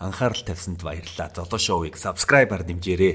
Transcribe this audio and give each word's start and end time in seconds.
Анхаарал 0.00 0.40
тавьсанд 0.40 0.80
баярлалаа. 0.80 1.28
Золоо 1.36 1.60
шоуийг 1.60 1.96
subscribe-аар 2.00 2.64
дэмжээрэй. 2.64 3.14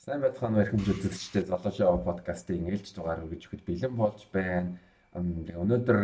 Сайн 0.00 0.24
байцгаана 0.24 0.56
уу 0.56 0.64
эрхэм 0.64 0.80
үзэгчдээ 0.80 1.44
Золоо 1.52 1.68
шоу 1.68 2.00
подкастын 2.00 2.64
ээлж 2.72 2.96
дугаар 2.96 3.20
өгж 3.28 3.44
өгөхөд 3.44 3.62
бэлэн 3.68 3.92
болж 3.92 4.24
байна. 4.32 4.72
Өнөөдөр 5.12 6.00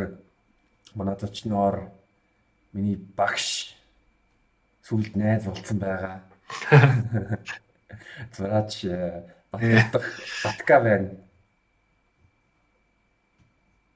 манай 1.01 1.17
зочноор 1.17 1.89
миний 2.77 3.01
багш 3.17 3.73
сүлд 4.85 5.17
найз 5.17 5.49
болцсон 5.49 5.81
байгаа. 5.81 6.21
Зураач 8.37 8.85
Батгах 9.57 10.05
Батка 10.45 10.77
байна. 10.85 11.17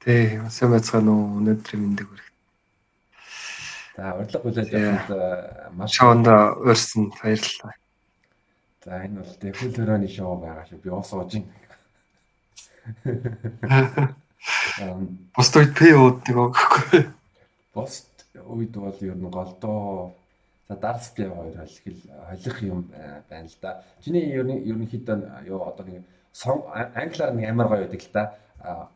Тий, 0.01 0.41
сайн 0.49 0.73
байцгаана 0.73 1.13
уу? 1.13 1.37
Өнөөдрийн 1.45 1.85
мэндийг 1.85 2.09
хүргэх. 2.09 2.30
За, 3.97 4.15
урилга 4.17 4.39
хүлээж 4.43 4.71
авсанд 4.75 5.09
маш 5.77 5.97
шоунд 5.99 6.27
өрсөн 6.27 7.11
баярлалаа. 7.19 7.75
За, 8.85 8.91
энэ 9.05 9.21
бол 9.21 9.33
хөл 9.61 9.75
хорооны 9.77 10.09
шоу 10.09 10.37
байгаа 10.41 10.65
шүү. 10.69 10.79
Би 10.85 10.91
уус 10.91 11.13
ууж 11.13 11.33
ин. 11.39 11.45
Пост 15.37 15.57
үед 15.61 15.73
пи 15.77 15.93
ууддаг 15.93 16.37
өгөхгүй. 16.37 17.03
Пост 17.75 18.25
үед 18.35 18.75
бол 18.77 18.99
ер 19.05 19.17
нь 19.19 19.31
голдоо 19.31 20.15
за 20.69 20.77
дарс 20.81 21.11
пи 21.13 21.29
хоёр 21.29 21.55
хэл 21.59 22.01
холих 22.31 22.63
юм 22.63 22.87
байна 23.29 23.49
л 23.49 23.59
да. 23.61 23.83
Чиний 24.01 24.31
ер 24.33 24.47
нь 24.47 24.65
ерөнхийдөө 24.65 25.45
юу 25.51 25.67
одоо 25.67 25.85
нэг 25.87 26.07
англиар 26.95 27.35
нэг 27.35 27.51
амар 27.51 27.69
гоё 27.69 27.85
байдаг 27.85 28.01
л 28.01 28.13
да 28.15 28.25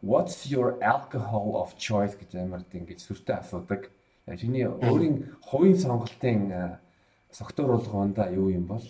what's 0.03 0.47
your 0.47 0.77
alcohol 0.83 1.57
of 1.63 1.77
choice 1.79 2.15
гэж 2.17 2.37
амар 2.41 2.63
ингэж 2.73 3.01
сүртэй 3.01 3.37
асуудаг. 3.41 3.89
Чиний 4.27 4.65
өөрийн 4.65 5.37
хувийн 5.45 5.79
сонголтын 5.79 6.81
согтууруулганда 7.31 8.33
юу 8.33 8.49
юм 8.49 8.65
бол? 8.65 8.85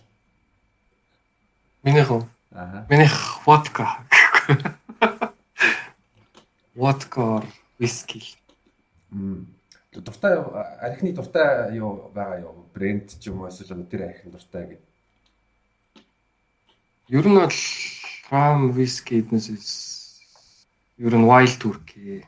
Минийх 1.83 2.11
уу? 2.11 2.23
Аа. 2.53 2.87
Минийх 2.89 3.47
водка. 3.47 3.99
Водка, 6.75 7.43
виски. 7.79 8.23
Мм. 9.11 9.47
Дуртай 9.93 10.39
архины 10.81 11.13
дуртай 11.13 11.77
юу 11.77 12.11
байгаа 12.15 12.41
юу? 12.41 12.67
Брэнд 12.75 13.19
ч 13.19 13.27
юм 13.27 13.43
уу 13.43 13.49
эсвэл 13.49 13.85
тэр 13.91 14.11
архин 14.11 14.31
дуртай 14.31 14.65
гэдэг. 14.67 14.91
Ер 17.09 17.27
нь 17.27 17.39
бол 17.39 17.59
рам 18.31 18.71
виски 18.71 19.19
эднээс 19.19 19.51
Ер 20.97 21.15
нь 21.19 21.27
Wild 21.27 21.59
Turkey, 21.59 22.23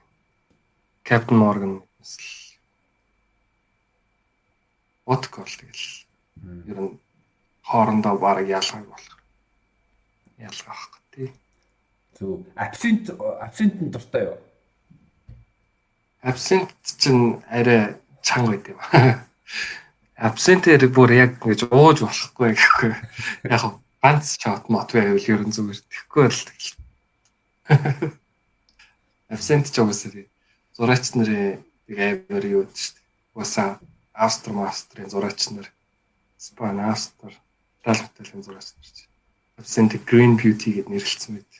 Captain 1.05 1.39
Morgan 1.39 1.83
эсвэл 2.03 2.46
Vodka 5.07 5.47
л 5.47 5.57
тэгэл. 5.57 5.87
Ер 6.67 6.79
нь 6.83 6.99
хоорондоо 7.63 8.19
баг 8.19 8.43
ялгааг 8.43 8.87
болох. 8.91 9.17
Ялгаа 10.39 10.75
ахгүй 10.75 11.03
тий. 11.15 11.29
Зөв. 12.19 12.43
Absint 12.59 13.15
absint 13.41 13.79
нь 13.81 13.91
дуртай 13.95 14.27
юу? 14.27 14.39
Absint 16.27 16.75
чинь 16.99 17.39
арай 17.47 17.95
чанга 18.27 18.59
байд 18.59 18.67
юм. 18.75 18.81
Absint-ээр 20.17 20.89
бүр 20.91 21.13
яг 21.13 21.37
ингэж 21.39 21.69
ууж 21.69 22.01
болохгүй 22.03 22.57
гэхгүй. 22.57 22.93
Яг 23.47 23.63
ганц 24.01 24.35
shot 24.41 24.67
мот 24.73 24.91
байвал 24.91 25.21
ер 25.21 25.43
нь 25.45 25.53
зүгээр 25.53 25.81
тэхгүй 25.87 26.27
л 26.27 26.43
тэгэл. 26.49 26.73
Абсент 29.35 29.69
ч 29.69 29.77
угсаа 29.79 30.27
зураач 30.73 31.15
нарын 31.15 31.61
нэг 31.87 32.27
амар 32.33 32.45
юу 32.49 32.65
шүү 32.65 32.97
дээ. 32.97 33.05
Уусаа 33.37 33.71
Австр 34.17 34.53
мастрын 34.53 35.11
зураач 35.13 35.51
нар 35.53 35.69
Спан 36.39 36.81
Австр 36.81 37.37
Итали 37.81 38.03
хотелийн 38.03 38.43
зураач 38.43 38.73
нар 38.77 38.89
чи. 38.97 39.05
Абсент 39.61 39.93
Green 40.09 40.41
Beauty 40.41 40.81
гэд 40.81 40.89
нэрлэлсэн 40.89 41.35
мэт. 41.37 41.53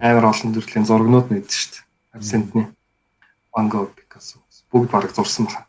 Амар 0.00 0.30
олон 0.30 0.54
төрлийн 0.54 0.86
зургнууд 0.86 1.28
нэдэж 1.30 1.50
шүү 1.50 1.70
дээ. 1.74 1.84
Абсентны 2.16 2.62
Van 3.52 3.68
Gogh, 3.68 3.92
Picasso 3.92 4.42
бүгд 4.72 4.90
бараг 4.90 5.12
зурсан 5.12 5.46
байна. 5.52 5.68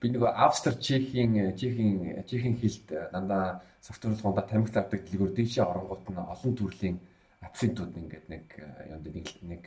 Би 0.00 0.12
нөгөө 0.12 0.32
Австр 0.44 0.76
Чехийн 0.76 1.56
Чехийн 1.56 2.20
Чехийн 2.28 2.56
хэлд 2.60 2.86
дандаа 3.12 3.62
софтверлгоонд 3.80 4.44
тамхи 4.44 4.76
авдаг 4.76 5.00
дэлгүүр 5.08 5.32
дээшээ 5.32 5.64
оронгууд 5.64 6.04
нь 6.12 6.20
олон 6.20 6.52
төрлийн 6.52 6.96
абсентууд 7.40 7.96
ингээд 7.96 8.26
нэг 8.28 8.44
э, 8.60 8.92
юм 8.92 9.00
нэг 9.08 9.26
нэг 9.40 9.62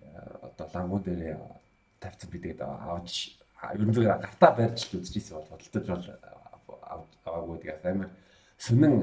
э, 0.00 0.08
одоо 0.48 0.66
лангуу 0.72 1.00
дээр 1.04 1.36
тавьсан 2.00 2.30
бидэд 2.32 2.64
авч 2.64 3.36
ер 3.62 3.82
нь 3.82 3.94
зүгээр 3.94 4.22
гартаа 4.22 4.50
барьж 4.54 4.80
л 4.88 4.98
үзчихсэн 5.02 5.34
бол 5.36 5.50
бодлож 5.50 5.86
бол 5.88 6.78
аваагүй 7.26 7.58
тэгээд 7.58 7.84
амар 7.90 8.10
сүнэн 8.58 8.94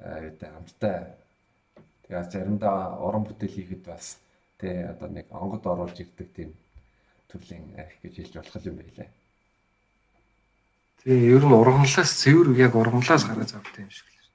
гэдэг 0.00 0.48
хамттай 0.48 0.96
тэгээд 2.08 2.32
заримдаа 2.32 2.98
уран 3.04 3.24
бүтээл 3.28 3.56
хийхэд 3.56 3.82
бас 3.84 4.18
тэ 4.58 4.90
одоо 4.90 5.08
нэг 5.12 5.26
онгод 5.30 5.64
оруулж 5.66 5.96
ирдэг 6.00 6.28
тийм 6.34 6.50
төрлийн 7.28 7.76
арх 7.76 7.96
гэж 8.02 8.14
хэлж 8.16 8.34
болох 8.40 8.64
юм 8.64 8.76
байлаа. 8.80 9.08
Тэгээ 11.04 11.30
ер 11.36 11.44
нь 11.44 11.58
ургамлаас 11.60 12.10
цэвэр 12.24 12.48
яг 12.56 12.74
ургамлаас 12.74 13.22
гараад 13.28 13.52
авдаг 13.52 13.84
юм 13.84 13.92
шиг 13.92 14.08
л. 14.08 14.32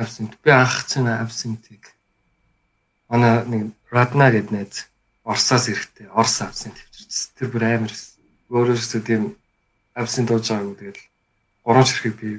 Абсент 0.00 0.38
би 0.40 0.50
анх 0.50 0.86
чинь 0.86 1.10
абсентийг 1.10 1.84
манай 3.10 3.44
нэг 3.44 3.62
Радна 3.90 4.30
гэдэг 4.30 4.52
найз 4.54 4.88
Орсоос 5.26 5.68
ирэхтэй 5.68 6.06
Орс 6.14 6.40
авсан 6.42 6.72
төвчөрсөн. 6.72 7.34
Тэр 7.38 7.48
бүр 7.50 7.64
амар 7.66 7.92
өөрөөсөө 8.50 9.02
тийм 9.02 9.34
абсент 9.94 10.30
ууж 10.30 10.46
байгаагүй 10.50 10.76
тэгэл 10.78 11.02
гурван 11.64 11.86
ширхэг 11.86 12.14
би 12.20 12.30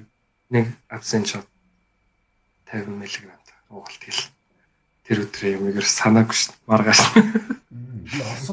нэг 0.49 0.71
абсент 0.87 1.27
шот 1.27 1.47
50 2.71 2.99
мг 2.99 3.37
уугалт 3.69 4.03
хэл. 4.03 4.31
Тэр 5.07 5.23
өдрөө 5.27 5.51
юм 5.55 5.69
игэр 5.71 5.87
санаагүй 5.87 6.35
шин 6.35 6.55
маргааш. 6.67 7.01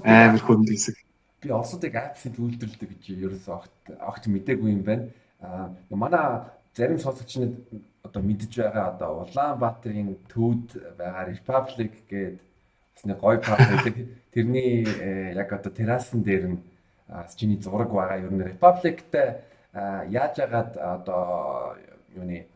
Амар 0.03 0.43
хүнд 0.43 0.71
хэсэг. 0.71 0.99
Би 1.43 1.51
Оросыг 1.51 1.95
абсент 1.95 2.39
үйлдвэрлэдэг 2.39 2.91
гэж 2.95 3.03
ерөөсөө 3.15 3.55
огт 3.55 3.75
огт 3.99 4.25
мэдээгүй 4.27 4.71
юм 4.71 4.83
байна. 4.87 5.11
Аа 5.43 5.71
манай 5.91 6.47
зарим 6.75 6.99
сонсогчнод 6.99 7.55
одоо 8.03 8.23
мэдж 8.23 8.51
байгаа 8.59 8.95
одоо 8.95 9.11
Улаанбаатарын 9.27 10.15
төвд 10.31 10.99
байгаа 10.99 11.31
Republic 11.31 11.93
гэдэг 12.11 12.39
бас 12.95 13.03
нэг 13.05 13.19
гоё 13.19 13.39
парк 13.39 13.67
байдаг. 13.71 13.95
Тэрний 14.35 14.87
э, 14.87 15.35
яг 15.35 15.53
одоо 15.53 15.71
террасан 15.71 16.23
дээр 16.23 16.45
нь 16.55 16.59
чиний 17.37 17.61
зураг 17.61 17.91
байгаа. 17.91 18.19
Ер 18.19 18.33
нь 18.33 18.43
Republic-тай 18.43 19.41
яаж 20.09 20.39
агаад 20.39 20.77
одоо 20.77 21.77
юуны 22.15 22.47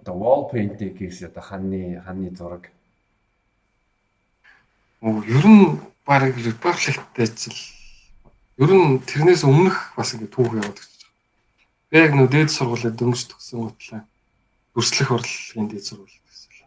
одоо 0.00 0.14
wall 0.14 0.50
painting 0.52 0.96
гэсэн 0.96 1.30
одоо 1.30 1.42
ханны 1.42 2.02
ханны 2.04 2.30
зураг. 2.30 2.70
Оо 5.00 5.22
ер 5.22 5.46
нь 5.46 5.80
баг 6.06 6.22
Republic-тай 6.34 7.26
ч 7.26 7.50
л 7.50 7.58
ер 8.58 8.70
нь 8.70 8.98
тэрнээс 9.00 9.44
өмнөх 9.44 9.94
бас 9.96 10.14
ингэ 10.14 10.26
түүх 10.32 10.54
яваад 10.58 10.92
Би 11.92 12.00
яг 12.00 12.14
нөө 12.16 12.24
дээд 12.32 12.48
сургуулиуд 12.48 12.96
дөнгөж 12.96 13.22
төгсөн 13.28 13.68
утлаа 13.68 14.00
өрслөх 14.72 15.12
урлагийн 15.12 15.68
дээд 15.68 15.84
сургууль 15.84 16.08
гэсэн. 16.08 16.64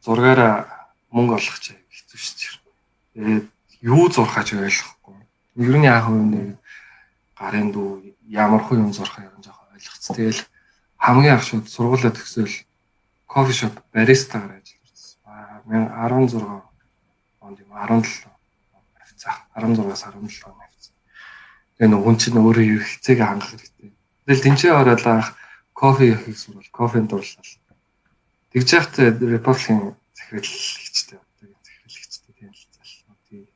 Зургаараа 0.00 0.88
мөнгө 1.12 1.36
олох 1.36 1.60
чаа 1.60 1.76
хэцүү 1.92 2.16
шүү 2.24 2.36
дээ. 2.40 2.56
Тэгээд 3.12 3.46
юу 3.84 4.08
зурхаач 4.08 4.56
ойлгохгүй. 4.56 5.15
Ер 5.56 5.76
нь 5.76 5.88
яах 5.88 6.08
вэ 6.12 6.20
нэг 6.20 6.48
гарын 7.36 7.72
дүү 7.72 8.14
ямар 8.28 8.62
хуу 8.62 8.78
юм 8.78 8.92
зурхаа 8.92 9.24
юм 9.24 9.40
жоохон 9.40 9.72
ойлгоц. 9.74 10.04
Тэгэл 10.12 10.40
хамгийн 11.00 11.34
анх 11.34 11.44
шууд 11.48 11.66
сургуулаа 11.68 12.12
төгсөөл 12.12 12.56
кофе 13.26 13.52
шоп 13.52 13.74
баристагаар 13.92 14.60
ажиллаж 14.60 14.84
байсан. 14.92 15.18
16 15.66 16.36
онд 17.40 17.58
юм 17.64 17.70
17 17.72 18.28
авцаа 19.00 19.34
16-аас 19.56 20.02
17 20.12 20.44
он 20.44 20.60
авцаа. 20.60 20.94
Тэгээ 21.76 21.92
нөгөө 21.92 22.14
чинь 22.20 22.40
өөрөө 22.40 22.66
юу 22.76 22.82
хэцээг 22.84 23.20
хангах 23.24 23.50
хэрэгтэй 23.50 23.96
Тэгэл 24.26 24.42
тэнцээ 24.42 24.74
ороод 24.74 25.06
анх 25.06 25.38
кофе 25.70 26.18
яхих 26.18 26.34
сурвал 26.34 26.66
кофенд 26.74 27.14
дурлал. 27.14 27.46
Тэгж 28.50 28.68
яхад 28.74 28.98
Republic-ийн 29.22 29.94
захирлэгчтэй 30.18 31.22
одоо 31.22 31.54
захирлэгчтэй 31.62 32.34
тийм 32.34 32.50
л 32.50 32.58
зал. 32.74 33.14
Тийм. 33.30 33.46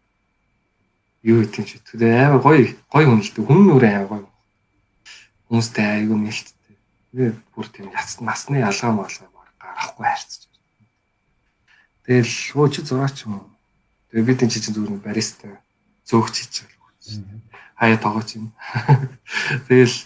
Юу 1.22 1.44
гэдэг 1.44 1.64
чи 1.69 1.78
тэгээ 1.84 2.32
амар 2.32 2.40
гоё 2.40 2.72
гоё 2.88 3.06
дээ. 3.20 3.44
Хүн 3.44 3.61
нүрээ 3.69 3.94
амар 4.05 4.25
гоё. 4.25 4.28
Хүмүүстэй 5.52 5.87
айгүй 6.00 6.17
нэлттэй. 6.17 6.76
Тэгээ 7.12 7.32
бүр 7.52 7.67
тийм 7.69 7.93
яц 7.93 8.17
насны 8.25 8.64
ялгаа 8.64 8.93
малгай 8.96 9.28
гарахгүй 9.61 10.05
байна. 10.05 10.49
Тэгэл 12.05 12.72
чи 12.72 12.81
зураач 12.82 13.28
юм? 13.28 13.44
Тэгээ 14.11 14.26
бид 14.26 14.43
энэ 14.43 14.50
чинь 14.50 14.75
зүгээр 14.75 15.05
бариста 15.05 15.61
зөөгч 16.08 16.34
хийж 16.40 16.55
байгаа. 16.64 17.44
Хаяа 17.76 17.99
тоогооч 18.00 18.31
юм. 18.40 18.50
Тэгэл 19.69 19.96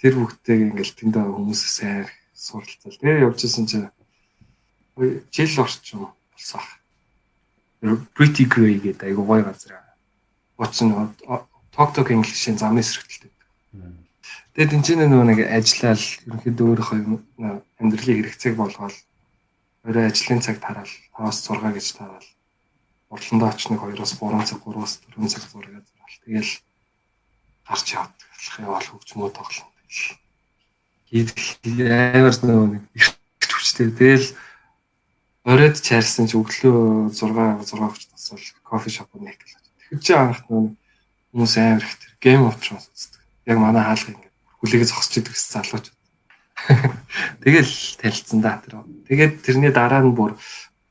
тэр 0.00 0.12
бүгдтэйг 0.16 0.60
ингээл 0.72 0.94
тэндээ 0.96 1.26
хүмүүс 1.26 1.62
сайн 1.66 2.06
суралцал. 2.32 2.96
Тэгээ 2.96 3.26
явж 3.26 3.38
исэн 3.44 3.66
чинь 3.66 3.90
жил 5.28 5.60
орчим 5.60 6.14
болсон. 6.32 6.62
Pretty 8.14 8.46
Grey 8.46 8.78
гэдэг 8.78 9.10
айгу 9.10 9.26
гоё 9.26 9.42
газар. 9.42 9.81
Уучны 10.58 11.14
ток 11.72 11.88
ток 11.94 12.08
инглишийн 12.10 12.58
замын 12.58 12.84
сэргэлтэлтэй. 12.84 13.30
Тэгээд 14.52 14.74
энэ 14.76 14.84
ч 14.84 14.88
нөгөө 14.96 15.24
нэг 15.32 15.38
ажиллаал 15.48 16.04
ерөнхийдөө 16.28 16.66
өөрийнхөө 16.68 17.00
амьдралын 17.80 18.16
хэрэгцээг 18.20 18.54
болгоод 18.60 18.96
өөрөө 19.88 20.04
ажлын 20.12 20.44
цаг 20.44 20.60
тараал 20.60 20.92
5-6 21.16 21.72
гэж 21.72 21.86
тараал. 21.96 22.28
Урландаа 23.08 23.48
очныг 23.52 23.80
2-3 23.80 24.04
цаг, 24.04 24.60
3-4 24.60 25.28
цаг 25.32 25.44
зураг 25.48 25.84
зураал. 25.88 26.16
Тэгэл 26.24 26.52
гарч 27.64 27.86
яваад 27.96 28.16
явал 28.60 28.88
хөгжмөө 28.92 29.30
тоглоно. 29.32 29.72
Амар 31.12 32.36
нөгөө 32.36 32.68
нэг 32.76 32.84
хүчтэй. 33.62 33.88
Тэгэл 33.94 34.28
оройд 35.46 35.76
чаарсан 35.80 36.26
чи 36.26 36.36
өглөө 36.36 37.14
6 37.14 37.22
6 37.62 37.78
хүч 37.78 38.02
тасвал 38.10 38.46
кофе 38.66 38.90
шоп 38.90 39.08
нэг 39.16 39.38
гэл. 39.38 39.61
Тэгэхээр 39.92 40.00
чи 40.08 40.12
анх 40.16 40.40
хүмүүс 40.48 41.54
амар 41.60 41.84
их 41.84 42.00
тэр 42.00 42.16
Game 42.16 42.48
of 42.48 42.56
Thrones 42.64 42.88
үздэг. 42.88 43.20
Яг 43.44 43.60
манай 43.60 43.84
хаалга 43.84 44.16
ингэ 44.16 44.28
хүлээгээ 44.64 44.88
зогсож 44.88 45.20
идэг 45.20 45.36
гэсэн 45.36 45.52
залууч. 45.60 45.86
Тэгэл 47.44 47.72
танилцсан 48.00 48.40
да 48.40 48.56
тэр. 48.64 48.88
Тэгээд 49.04 49.44
тэрний 49.44 49.68
дараа 49.68 50.00
нь 50.00 50.16
бүр 50.16 50.32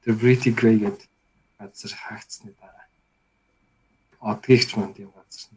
тэр 0.06 0.14
Pretty 0.22 0.54
Grey 0.54 0.86
гэдэг 0.86 1.10
газар 1.58 1.94
хаагдсны 1.98 2.54
дараа. 2.62 2.86
Одгийгч 4.22 4.78
манд 4.78 5.02
юм 5.02 5.10
газар. 5.18 5.50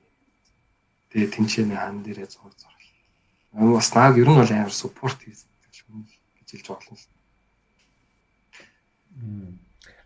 Тэгээ 1.13 1.37
тэнцэнэ 1.37 1.77
хан 1.77 2.01
дээрээ 2.01 2.33
зураг 2.33 2.57
зурлаа. 2.57 3.77
Бас 3.77 3.93
нааг 3.93 4.17
ер 4.17 4.25
нь 4.25 4.41
бол 4.41 4.49
амар 4.57 4.73
support 4.73 5.21
хийсэн 5.21 5.53
гэж 5.69 5.85
хэлж 6.49 6.67
болно. 6.73 6.97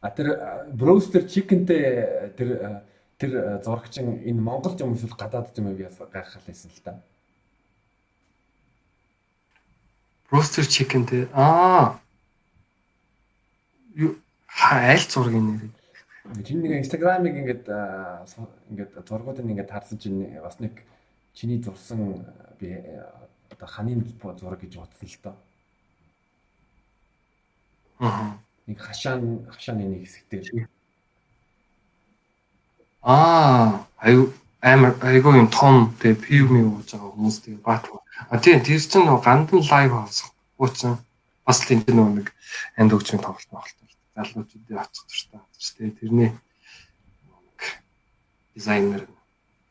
А 0.03 0.11
тэр 0.11 0.27
Brewster 0.75 1.23
Chicken-тэй 1.23 2.35
тэр 2.35 2.83
тэр 3.19 3.63
зурагчин 3.63 4.23
энэ 4.23 4.41
Монгол 4.41 4.79
юм 4.79 4.95
эсвэл 4.95 5.19
гадаад 5.19 5.51
юм 5.59 5.75
гайхал 5.75 6.43
байсан 6.47 6.71
л 6.71 6.83
та. 6.83 7.03
Roaster 10.31 10.63
chicken 10.63 11.07
те. 11.07 11.29
Аа. 11.33 11.99
Юу 13.95 14.15
аль 14.63 15.01
зургийн 15.01 15.47
нэр? 15.51 16.45
Чиний 16.45 16.69
нэг 16.69 16.85
Instagram-ыг 16.85 17.35
ингээд 17.35 17.65
ингээд 18.71 18.93
зургуудыг 19.09 19.45
ингээд 19.49 19.71
харсан 19.73 19.99
чинь 19.99 20.39
бас 20.39 20.61
нэг 20.61 20.85
чиний 21.33 21.59
зурсан 21.63 22.27
би 22.61 22.77
одоо 23.51 23.69
ханийн 23.69 24.05
зураг 24.39 24.61
гэж 24.61 24.77
бодсон 24.77 25.09
л 25.09 25.19
доо. 25.25 25.37
Аа. 27.99 28.39
Нэг 28.67 28.79
хашаан 28.79 29.49
хашааны 29.49 29.89
нэг 29.89 30.05
хэсэгтэр. 30.05 30.69
Аа, 33.03 33.87
аюу 33.97 34.33
амар 34.61 34.99
айгүй 35.07 35.39
юм 35.39 35.49
том 35.49 35.95
тэгээ 36.03 36.19
пивми 36.19 36.63
ууж 36.67 36.91
байгаа 36.91 37.15
хүмүүс 37.15 37.39
тэгээ 37.47 37.63
баат. 37.63 37.87
А 38.27 38.39
тийм 38.43 38.59
тэр 38.59 38.83
чинь 38.83 39.07
нөгөө 39.07 39.23
гандан 39.23 39.63
лайв 39.63 39.93
хаус 39.95 40.19
ууцсан 40.59 40.99
бас 41.47 41.63
л 41.63 41.71
энэ 41.79 41.95
нөгөө 41.95 42.15
нэг 42.19 42.29
анд 42.75 42.95
өгчмийн 42.95 43.23
тоглолт 43.23 43.47
тоглолт. 43.47 43.79
Залуучуудын 44.19 44.83
очих 44.83 45.05
туфтаа. 45.07 45.47
Тэгээ 45.79 45.99
тэрний 46.03 46.31
дизайнер 48.59 49.07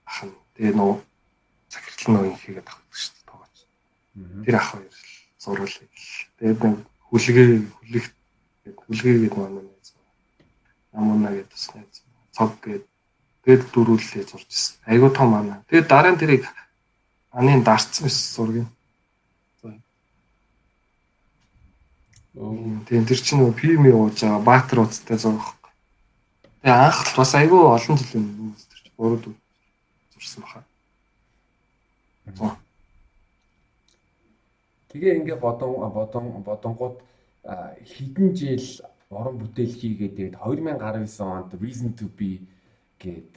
ах 0.07 0.23
нь 0.23 0.31
тэгээ 0.55 0.73
нөгөө 0.79 0.97
захирлын 1.67 2.13
нөгөө 2.15 2.39
хийгээд 2.39 2.71
авах 2.71 2.95
шүү 2.95 3.11
дээ 3.11 3.27
тоогооч. 3.27 3.57
Тэр 4.47 4.55
ах 4.55 4.67
хоёр 4.71 4.95
зуруулыг. 5.35 5.91
Тэгээд 6.39 6.59
нэг 6.63 6.75
хүлгээ 7.11 7.47
хүлэх 7.75 8.05
хүлгээгээд 8.87 9.35
манай 9.35 9.63
найз. 9.67 9.89
Намуна 10.95 11.35
гэдэг 11.35 11.51
бас 11.51 11.65
найз. 11.75 11.95
Цог 12.31 12.55
гэдэг 12.63 12.87
Тэгэд 13.47 13.71
дөрүүлээ 13.71 14.27
зурж 14.27 14.43
ирсэн. 14.51 14.75
Айгуу 14.91 15.07
том 15.07 15.31
ана. 15.31 15.63
Тэгээд 15.71 15.87
дараа 15.87 16.11
нь 16.11 16.19
тэрийг 16.19 16.43
анын 17.31 17.63
дарцсан 17.63 18.03
байсан 18.03 18.27
зургийг. 18.35 18.67
Тийм 22.91 23.07
тэр 23.07 23.19
чинь 23.23 23.39
нөгөө 23.39 23.55
пими 23.55 23.89
ууж 23.95 24.19
байгаа 24.19 24.43
баатар 24.43 24.83
уцтай 24.83 25.15
зурх. 25.15 25.55
Тэгээ 26.59 26.75
анх 26.75 27.15
бас 27.15 27.31
айгуу 27.39 27.71
олон 27.71 27.95
жилийн 27.95 28.27
өмнө 28.35 28.59
тэр 28.67 28.79
чинь 28.83 28.97
буруу 28.99 29.31
зурсан 30.11 30.43
баха. 30.43 30.61
Тэгээ 34.91 35.23
ингээ 35.23 35.39
бодон 35.39 35.71
бодон 35.95 36.43
бодонгууд 36.43 36.99
хэдэн 37.95 38.35
жил 38.35 38.67
уран 39.07 39.39
бүтээл 39.39 39.71
хийгээд 39.71 40.35
тэгээд 40.35 40.35
2019 40.35 41.23
онд 41.23 41.55
Reason 41.63 41.95
to 41.95 42.11
be 42.11 42.43
гээд 42.99 43.31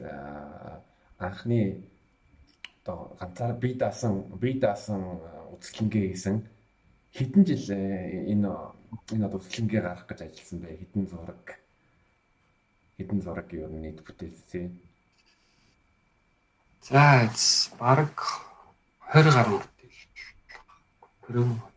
анхны 1.18 1.84
одоо 2.84 3.16
ганцаар 3.20 3.54
би 3.54 3.74
даасан 3.74 4.24
би 4.40 4.54
даасан 4.58 5.20
үзэсгэлэнгээ 5.54 6.06
хийсэн. 6.08 6.36
Хэдэн 7.12 7.44
жил 7.44 7.66
энэ 7.70 8.50
энэ 9.12 9.26
одоо 9.26 9.38
үзэсгэлэнгээ 9.38 9.80
гаргах 9.82 10.08
гэж 10.08 10.20
ажилласан 10.24 10.58
бэ? 10.60 10.78
Хэдэн 10.80 11.04
зураг? 11.06 11.46
Хэдэн 12.96 13.20
зураг 13.20 13.48
юу 13.52 13.68
нийт 13.68 14.00
бүтээсэн? 14.00 14.80
За 16.80 17.28
баг 17.78 18.16
20 19.12 19.34
гаруй 19.34 19.58
бүтээл 19.60 19.98
20 21.28 21.70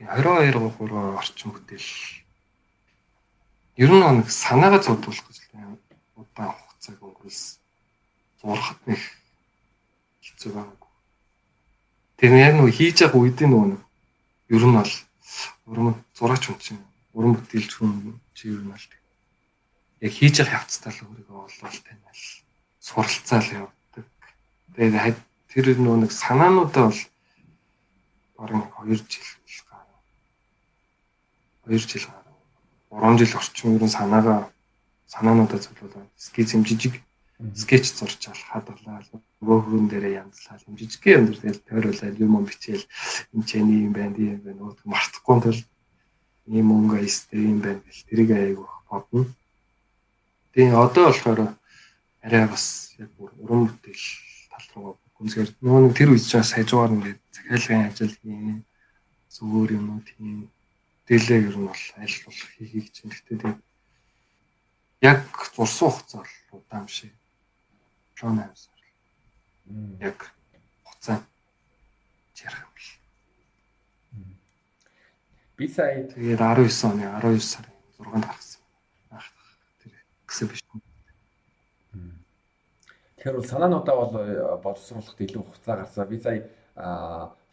22 0.00 0.70
3 0.78 1.18
орчим 1.18 1.50
бүтээл 1.52 1.90
ер 3.76 3.90
нь 3.90 4.04
нэг 4.18 4.28
санаагаа 4.30 4.80
цогцолох 4.80 5.26
гэж 5.28 5.38
удаан 6.22 6.54
хугацааг 6.54 7.02
өнгөрүүлсэн. 7.02 7.58
Зурхад 8.40 8.80
нэг 8.86 9.00
хэцүү 10.22 10.50
байгаагүй. 10.54 10.90
Тэр 12.18 12.32
яг 12.38 12.54
нөгөө 12.54 12.74
хийж 12.78 12.96
явах 13.02 13.18
үед 13.18 13.42
нөгөө 13.42 13.82
ер 14.54 14.64
нь 14.66 14.76
бол 14.78 14.92
урам 15.66 15.88
зураач 16.14 16.44
хүн 16.46 16.58
чинь 16.62 16.82
уран 17.16 17.34
бүтээлч 17.34 17.72
хүн 17.74 18.20
чи 18.36 18.54
ер 18.54 18.62
нь 18.62 18.70
бол 18.70 18.86
яг 20.06 20.12
хийж 20.12 20.34
явах 20.38 20.62
явцтай 20.62 20.92
л 20.94 21.02
өөрийгөө 21.08 21.38
олвол 21.42 21.78
танил 21.82 22.22
суралцаал 22.78 23.66
явдаг. 23.66 24.06
Тэгээд 24.78 25.18
тэр 25.50 25.66
нөгөө 25.82 25.98
нэг 26.06 26.12
санаануудаа 26.12 26.92
бол 26.92 27.00
барин 28.36 28.62
2 28.76 29.02
жил 29.08 29.64
гарав. 29.66 29.98
2 31.66 31.78
жил 31.78 32.06
гарав. 32.06 32.36
3 32.90 33.18
жил 33.18 33.38
орчим 33.38 33.74
ер 33.74 33.82
нь 33.82 33.88
санаагаа 33.88 34.51
санаануудаа 35.12 35.60
зөвлөлөө 35.60 36.08
скетч 36.16 36.56
юм 36.56 36.64
жижиг. 36.64 36.94
Скетч 37.52 37.92
зурч 37.92 38.32
алхаад 38.32 38.64
болоо 38.72 39.20
нөгөө 39.44 39.60
хүн 39.68 39.86
дээрээ 39.92 40.24
янзлал 40.24 40.64
юм 40.64 40.76
жижиг. 40.80 41.02
Юм 41.04 41.26
дээр 41.28 41.38
тэгэл 41.42 41.66
тойруулаад 41.68 42.16
юм 42.22 42.32
юм 42.40 42.44
бичээл 42.48 42.84
энэ 43.36 43.44
ч 43.44 43.50
эний 43.60 43.84
юм 43.84 43.92
байна 43.92 44.16
тийм 44.16 44.40
байна. 44.40 44.56
Нөгөө 44.56 44.88
мартахгүй 44.88 45.38
тул 45.42 45.60
ийм 46.48 46.68
өнгө 46.72 46.96
айстэй 47.02 47.44
юм 47.44 47.60
байна 47.60 47.82
гэл 47.84 48.06
тэрийг 48.08 48.30
аяг 48.32 48.58
бодно. 48.88 49.26
Тэгээ 50.54 50.72
одоо 50.72 51.04
болохоор 51.10 51.40
арай 52.22 52.44
бас 52.48 52.94
яг 52.96 53.10
бүр 53.18 53.30
уран 53.42 53.68
бүтээл 53.68 54.06
тал 54.48 54.66
руу 54.72 54.96
гүнзгэр. 55.18 55.50
Нөгөө 55.60 55.92
тэр 55.92 56.14
үед 56.14 56.24
ч 56.24 56.38
бас 56.38 56.54
хажуугаар 56.54 56.94
ингээд 56.96 57.20
захиалгын 57.34 57.86
ажил 57.90 58.14
хийн 58.22 58.64
зүгээр 59.34 59.70
юмнууд 59.76 60.06
хийн 60.06 60.48
дээлээ 61.06 61.40
ер 61.50 61.56
нь 61.58 61.68
бол 61.68 61.84
аль 62.00 62.18
болох 62.24 62.48
хийхийг 62.56 62.86
чинь 62.94 63.10
гэхдээ 63.10 63.38
тэгээ 63.42 63.71
яг 65.02 65.26
зурсан 65.56 65.90
хугацаа 65.90 66.22
бол 66.50 66.60
удаан 66.60 66.86
биш. 66.86 67.04
7 68.16 68.38
8 68.38 68.56
сар. 68.56 68.78
Яг 70.00 70.32
хугацаа 70.84 71.20
ярих 72.38 72.62
юм 72.62 72.70
бил. 72.74 74.36
Би 75.56 75.68
сая 75.68 76.06
тэгээд 76.08 76.38
19 76.38 76.84
оны 76.86 77.04
12 77.20 77.42
сарын 77.42 77.74
6-нд 77.98 78.24
гаргасан. 78.26 78.62
Ах 79.10 79.26
тэр 79.82 79.92
гэсэн 80.26 80.48
биш. 80.48 80.62
Тэгэхээр 83.16 83.36
бол 83.36 83.46
санаануудаа 83.46 83.96
бол 83.96 84.14
э, 84.18 84.56
боловсруулахад 84.62 85.20
илүү 85.20 85.42
хугацаа 85.42 85.76
гарсан. 85.76 86.08
Би 86.08 86.18
сая 86.18 86.46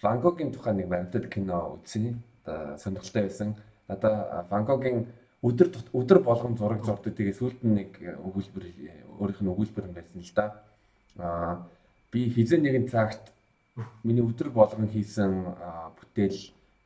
Ван 0.01 0.22
Гогийн 0.22 0.53
тухай 0.53 0.74
нэг 0.74 0.88
баримтат 0.88 1.29
кино 1.34 1.82
үзсэн. 1.82 2.22
Одоо 2.46 2.77
сонирхолтой 2.77 3.24
байсан. 3.24 3.56
Одоо 3.88 4.46
Ван 4.50 4.65
Гогийн 4.65 5.08
өдөр 5.43 5.67
өдөр 5.93 6.19
болгон 6.24 6.58
зураг 6.58 6.84
зурдаг. 6.84 7.15
Тэгээ 7.15 7.39
сүүлд 7.39 7.62
нь 7.63 7.75
нэг 7.79 7.91
өгүүлбэр 8.00 8.65
өөрийнх 9.19 9.41
нь 9.41 9.51
өгүүлбэр 9.51 9.88
юм 9.88 9.96
байсан 9.96 10.19
л 10.19 10.34
да. 10.36 10.46
Аа 11.17 11.63
би 12.12 12.29
хизээ 12.29 12.60
нэгэн 12.60 12.88
цагт 12.91 13.31
миний 14.03 14.24
өдөр 14.24 14.50
болгон 14.51 14.88
хийсэн 14.91 15.55
бүтээл 15.96 16.39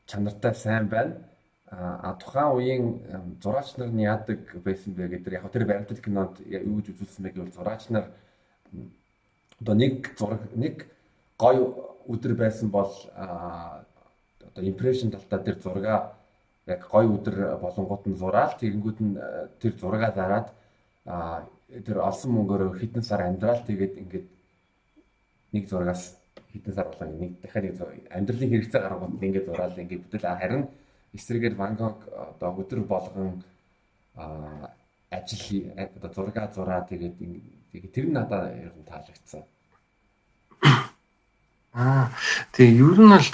чанартай 0.05 0.53
сайн 0.53 0.87
байна. 0.87 1.17
А 1.73 2.13
тухайн 2.21 2.53
үеийн 2.53 2.85
зураач 3.41 3.77
нар 3.77 3.89
нь 3.89 4.05
яадаг 4.05 4.45
байсан 4.61 4.93
бэ 4.93 5.07
гэдэг 5.17 5.33
яг 5.33 5.49
тэр 5.49 5.65
баримтат 5.65 6.01
кинонд 6.05 6.37
юу 6.45 6.77
гэж 6.77 6.93
үзүүлсэн 6.93 7.23
бэ 7.25 7.29
гэвэл 7.33 7.57
зураач 7.57 7.89
нар 7.89 8.13
одоо 9.61 9.73
нэг 9.73 10.13
зураг 10.13 10.45
нэг 10.53 10.85
гой 11.37 11.57
өдөр 12.05 12.33
байсан 12.37 12.69
бол 12.69 12.93
одоо 13.17 14.61
импрешн 14.61 15.09
талтаа 15.09 15.39
тэр 15.39 15.57
зурага 15.57 16.13
яг 16.65 16.87
гой 16.87 17.05
өдөр 17.07 17.59
болонгууд 17.59 18.03
нь 18.07 18.19
зураал 18.19 18.53
тэгэнгүүт 18.59 18.99
нь 19.03 19.13
э, 19.19 19.47
тэр 19.59 19.73
зураг 19.79 20.15
зараад 20.15 20.47
тэр 21.85 21.97
олсон 21.99 22.31
мөнгөөр 22.31 22.79
хэдэн 22.79 23.03
сар 23.03 23.27
амьдрал 23.27 23.59
тэгээд 23.67 23.93
ингээд 23.99 24.27
нэг 25.53 25.63
зургаас 25.67 26.15
хэдэн 26.53 26.73
сар 26.73 26.87
болоо 26.87 27.07
нэг 27.11 27.41
дахиад 27.41 27.65
нэг 27.67 28.07
амьдралын 28.07 28.51
хэрэгцээ 28.51 28.81
гаргууд 28.81 29.19
ингээд 29.19 29.47
зураал 29.49 29.75
ингээд 29.75 30.03
бүтэл 30.07 30.27
харин 30.39 30.63
эсрэгээр 31.13 31.55
Ван 31.55 31.75
Гог 31.75 31.97
одоо 32.07 32.49
өдөр 32.61 32.79
болгон 32.87 33.43
ажил 34.15 35.73
одоо 35.75 36.09
зураг 36.13 36.53
зураа 36.55 36.87
тэгээд 36.89 37.15
тэгээд 37.71 37.93
тэр 37.93 38.05
нь 38.07 38.13
надад 38.13 38.55
ер 38.55 38.73
нь 38.73 38.87
таалагдсан. 38.87 39.43
Аа 41.73 42.09
тэгээ 42.53 42.81
ер 42.81 42.99
нь 43.01 43.11
бол 43.13 43.29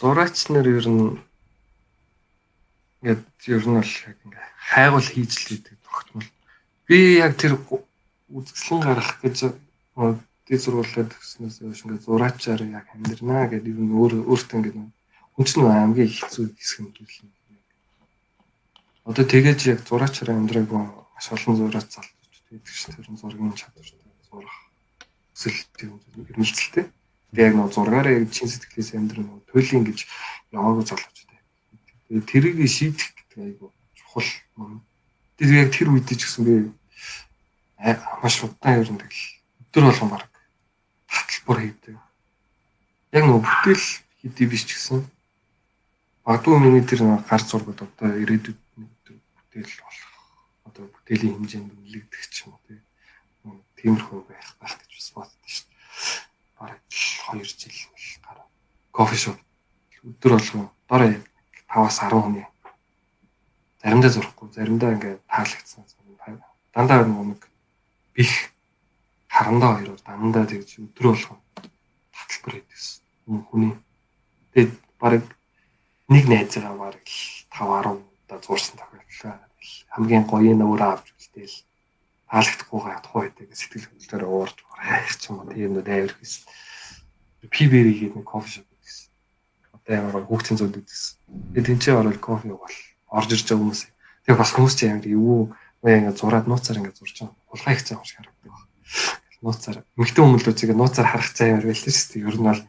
зураач 0.00 0.36
нар 0.50 0.68
ер 0.68 0.88
нь 0.88 1.16
ингээд 3.04 3.20
ер 3.52 3.60
нь 3.68 3.76
бол 3.76 3.84
ингээ 3.84 4.46
хайгуул 4.72 5.04
хийж 5.04 5.32
л 5.36 5.48
гэдэг 5.52 5.76
тогтмол. 5.84 6.28
Би 6.88 7.20
яг 7.20 7.36
тэр 7.36 7.60
үзэсгэлэн 8.32 8.80
гарах 8.80 9.20
гэж 9.20 9.36
дэд 10.48 10.60
сургуулиуд 10.64 11.12
төгснөөс 11.12 11.56
хойш 11.60 11.80
ингээ 11.84 12.00
зураачаар 12.00 12.64
яг 12.64 12.88
амьдрнаа 12.96 13.44
гэдэг 13.52 13.76
ер 13.76 13.80
нь 13.84 13.92
өөр 13.92 14.24
өөртөө 14.24 14.56
ингээ 14.56 14.72
хүн 14.72 15.44
чинь 15.44 15.68
хамгийн 15.68 16.08
хэцүү 16.08 16.44
хэсэг 16.56 16.80
юм 16.80 16.96
юм. 16.96 17.28
Одоо 19.04 19.24
тэгэж 19.28 19.60
яг 19.68 19.80
зураачаар 19.84 20.40
амьдраагүй 20.40 20.80
маш 20.80 21.26
олон 21.28 21.60
зураач 21.60 21.88
залж 21.92 22.08
байдаг 22.48 22.72
ш 22.72 22.88
тэр 22.88 23.04
зургийн 23.20 23.52
чадвартай 23.52 24.00
зурах 24.32 24.56
өсөл 25.36 25.60
тийм 25.76 26.00
нэмэлтэлтэй. 26.16 26.88
Тэгээ 27.36 27.48
яг 27.52 27.54
нөө 27.60 27.68
зургаараа 27.68 28.16
яг 28.16 28.32
чин 28.32 28.48
сэтгэлээс 28.48 28.96
амьдрын 28.96 29.28
туйлын 29.52 29.84
гэж 29.84 29.98
яваагүй. 30.56 30.84
Тэгээ 30.88 31.23
тэрийг 32.08 32.60
шийдэх 32.68 33.14
гэдэг 33.14 33.38
айгу 33.38 33.72
чухал 33.94 34.28
юм. 34.56 34.84
Тэр 35.36 35.50
яг 35.54 35.68
тэр 35.72 35.88
үед 35.90 36.08
ч 36.08 36.22
гэсэн 36.24 36.44
би 36.44 36.54
маш 38.22 38.42
удаан 38.44 38.80
ер 38.80 38.90
нь 38.90 39.00
тэгэл 39.00 39.22
өдөр 39.68 39.84
болгон 39.88 40.10
баг 40.10 40.24
таталбар 41.08 41.58
хийдэг. 41.60 41.96
Яг 43.12 43.24
нөө 43.24 43.40
бүтээл 43.42 43.84
хийдий 44.20 44.46
биш 44.48 44.64
ч 44.68 44.76
гэсэн 44.76 45.04
Бадуу 46.24 46.56
миний 46.58 46.80
тэр 46.80 47.04
гар 47.28 47.42
зургууд 47.44 47.84
одоо 47.84 48.08
ирээдүйд 48.16 48.56
бүтээл 48.80 49.72
болох 49.84 50.12
одоо 50.64 50.84
бүтээлийн 50.88 51.36
хэмжээнд 51.36 51.68
нэлэгдэх 51.84 52.24
ч 52.32 52.48
юм 52.48 52.56
уу 52.56 52.64
тийм 52.64 52.80
тиймэрхүү 53.76 54.20
байх 54.24 54.48
байх 54.56 54.72
гэж 54.80 54.90
бас 54.96 55.08
боддоо 55.12 55.48
шүү 55.52 55.68
дээ 55.68 56.24
бараг 56.56 56.80
2 56.88 57.44
жил 57.44 58.24
гараа. 58.24 58.48
Кофе 58.88 59.16
шоп 59.20 59.38
өдөр 60.00 60.32
болгон 60.32 60.70
дор 60.88 61.02
5-аас 61.74 61.98
10 61.98 62.22
хүний. 62.22 62.46
Заримдаа 63.82 64.10
зурхгүй, 64.14 64.48
заримдаа 64.54 64.94
ингээд 64.94 65.20
таалагдсан. 65.26 65.82
Дандаа 66.74 67.02
нэг 67.02 67.42
бих 68.14 68.30
харандаа 69.26 69.82
хоёр 69.82 69.98
дандаа 70.06 70.46
тэгж 70.46 70.78
өдөр 70.78 71.06
болгон 71.10 71.38
таталбар 72.14 72.54
хийдэгсэн. 72.62 73.02
Хүний. 73.50 73.74
Тэгээд 74.54 74.72
бараг 75.02 75.24
нэг 76.08 76.24
найзгаа 76.30 76.74
бараг 76.78 77.02
5 77.50 77.58
10 77.58 77.98
удаа 77.98 78.38
зурсан 78.38 78.78
тохиолдол 78.78 79.42
хамгийн 79.94 80.24
гоё 80.30 80.52
нь 80.54 80.62
өөрөө 80.62 80.90
авч 80.94 81.06
үлдээл 81.14 81.56
таалагдахгүй 82.30 82.80
гадахгүй 82.82 83.22
байдаг 83.22 83.48
сэтгэл 83.54 83.86
хөдлөлөөр 83.88 84.24
уурж 84.26 84.56
хайх 84.74 85.14
ч 85.18 85.22
юм 85.30 85.42
уу 85.42 85.50
тийм 85.54 85.72
нүүд 85.74 85.88
авир. 85.88 86.12
Пибери 87.50 87.92
гэдэг 87.94 88.16
нэг 88.18 88.26
кофе 88.26 88.48
шоп 88.58 88.66
Одоо 89.84 89.94
ямар 90.00 90.24
хүүхдийн 90.24 90.58
зүйл 90.58 90.80
гэсэн. 90.80 91.20
Тэгээд 91.52 91.68
тэнцээ 91.68 91.94
орол 92.00 92.16
кофе 92.16 92.56
бол 92.56 92.76
орж 93.12 93.28
ирж 93.36 93.44
байгаа 93.44 93.60
хүмүүс. 93.60 93.80
Тэгээд 94.24 94.40
бас 94.40 94.52
хүмүүс 94.56 94.74
чинь 94.80 94.92
амар 94.96 95.08
юу 95.12 95.52
уу 95.84 95.88
ингэ 95.88 96.16
зураад 96.16 96.48
нууцаар 96.48 96.80
ингэ 96.80 96.96
зурж 96.96 97.14
байгаа. 97.20 97.36
Хулгай 97.52 97.74
их 97.76 97.84
цаа 97.84 98.00
шиг 98.00 98.16
харагддаг 98.16 98.48
баг. 98.48 98.64
Нууцаар 99.44 99.76
эмхтэн 100.00 100.24
хүмүүлүүцийг 100.24 100.70
нууцаар 100.72 101.08
харах 101.12 101.30
цаа 101.36 101.52
ямар 101.52 101.68
байл 101.68 101.76
шүү 101.76 101.92
дээ. 102.16 102.24
Ер 102.24 102.36
нь 102.40 102.48
бол 102.48 102.62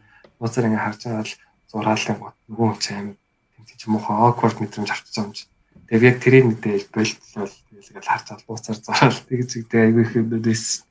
нууцаар 0.44 0.68
ингэ 0.68 0.84
харж 0.84 1.00
байгаа 1.08 1.24
л 1.24 1.34
зураалын 1.72 2.20
гот 2.20 2.36
нөгөө 2.52 2.68
хүн 2.68 2.82
чинь 2.84 3.00
амар 3.00 3.18
тэмцэж 3.56 3.82
муухай 3.88 4.16
awkward 4.20 4.58
мэдрэмж 4.60 4.90
авчихсан 4.92 5.32
юм 5.32 5.34
чинь. 5.40 5.52
Тэгээд 5.88 6.08
яг 6.12 6.18
тэрийг 6.20 6.46
мэдээл 6.52 6.88
болтол 6.92 7.56
тэгэл 7.96 8.10
харж 8.12 8.28
ал 8.36 8.44
нууцаар 8.44 8.78
зураал 8.84 9.20
тэгж 9.30 9.48
зэгдээ 9.56 9.82
айгүй 9.88 10.04
их 10.04 10.14
юм 10.20 10.28
дэс 10.44 10.84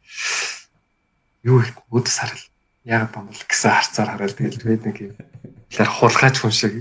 юу 1.44 1.60
их 1.60 1.76
өд 1.92 2.06
сарал 2.08 2.42
яг 2.84 3.12
бамбал 3.12 3.36
гэсэн 3.36 3.70
харцаар 3.74 4.08
хараад 4.14 4.36
тэгэл 4.38 4.64
бид 4.64 4.82
нэг 4.86 4.96
юм 5.02 5.14
тэгэхээр 5.74 5.90
хулгайч 5.90 6.36
хүн 6.38 6.54
шиг 6.54 6.74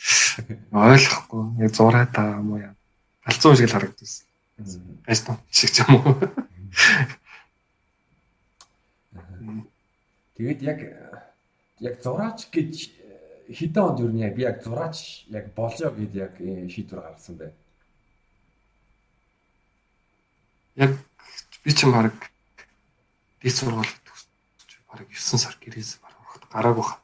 ойлгохгүй. 0.72 1.44
Яг 1.60 1.72
зураад 1.76 2.10
байгаа 2.16 2.40
юм 2.40 2.56
уу 2.56 2.64
яа? 2.64 2.74
Галзуу 3.28 3.52
шиг 3.52 3.68
л 3.68 3.76
харагдсан 3.76 4.32
гайстон 5.06 5.36
шиг 5.50 5.76
юм 5.84 6.00
уу? 6.00 6.14
Тэгээд 10.36 10.60
яг 10.62 10.80
яг 11.80 11.94
зураач 12.02 12.48
гэж 12.48 12.72
хэдэн 13.52 13.82
онд 13.84 14.00
юу 14.00 14.10
нэ 14.10 14.30
би 14.32 14.42
яг 14.42 14.62
зураач 14.62 15.26
яг 15.28 15.52
болжоо 15.54 15.90
гэд 15.90 16.14
яг 16.14 16.32
шийдвэр 16.38 17.02
гаргасан 17.02 17.36
бай. 17.36 17.50
Яг 20.76 20.96
би 21.64 21.70
ч 21.72 21.84
юм 21.84 21.92
хараг 21.92 22.16
дээд 23.42 23.56
сургууль 23.56 23.92
төгсөж 24.06 24.70
бараг 24.88 25.08
9 25.10 25.38
сар 25.38 25.56
гэрээс 25.60 25.98
барах 26.00 26.40
гараагүй 26.48 26.84
хаа. 26.86 27.01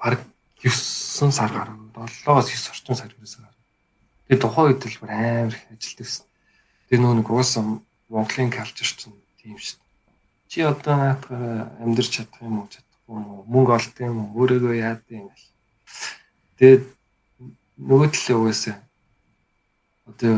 Бараг 0.00 0.24
9 0.64 1.30
сар 1.30 1.52
гараа. 1.52 1.76
7-оос 2.24 2.48
9 2.48 2.72
орчим 2.72 2.96
сар 2.96 3.12
гараа. 3.12 3.60
Тэгээ 4.28 4.40
тухайн 4.40 4.66
үед 4.72 4.82
л 4.88 5.00
бүр 5.00 5.10
амар 5.12 5.52
их 5.52 5.64
ажилт 5.68 5.98
гэсэн. 6.00 6.24
Тэгээ 6.88 7.00
нөө 7.04 7.14
нэг 7.20 7.28
уусаа 7.28 7.62
Монголын 8.08 8.50
калчер 8.50 8.88
чинь 8.88 9.14
тийм 9.38 9.60
шүү 9.60 9.78
дээ. 9.78 9.90
Чи 10.50 10.58
одоо 10.66 10.96
наатаараа 10.96 11.70
амьдрч 11.84 12.10
чадах 12.10 12.42
юм 12.42 12.64
уу 12.64 12.68
чадахгүй 12.72 13.14
юм 13.14 13.26
уу? 13.30 13.44
Мөнгө 13.46 13.72
олд 13.76 13.96
юм 14.02 14.18
уу? 14.18 14.34
Өөрийгөө 14.40 14.74
яад 14.82 15.04
юм 15.14 15.30
гэл. 15.30 15.50
Тэгээд 16.58 16.84
нөгөө 17.78 18.08
талын 18.10 18.38
угаасаа 18.42 18.76
одоо 20.10 20.34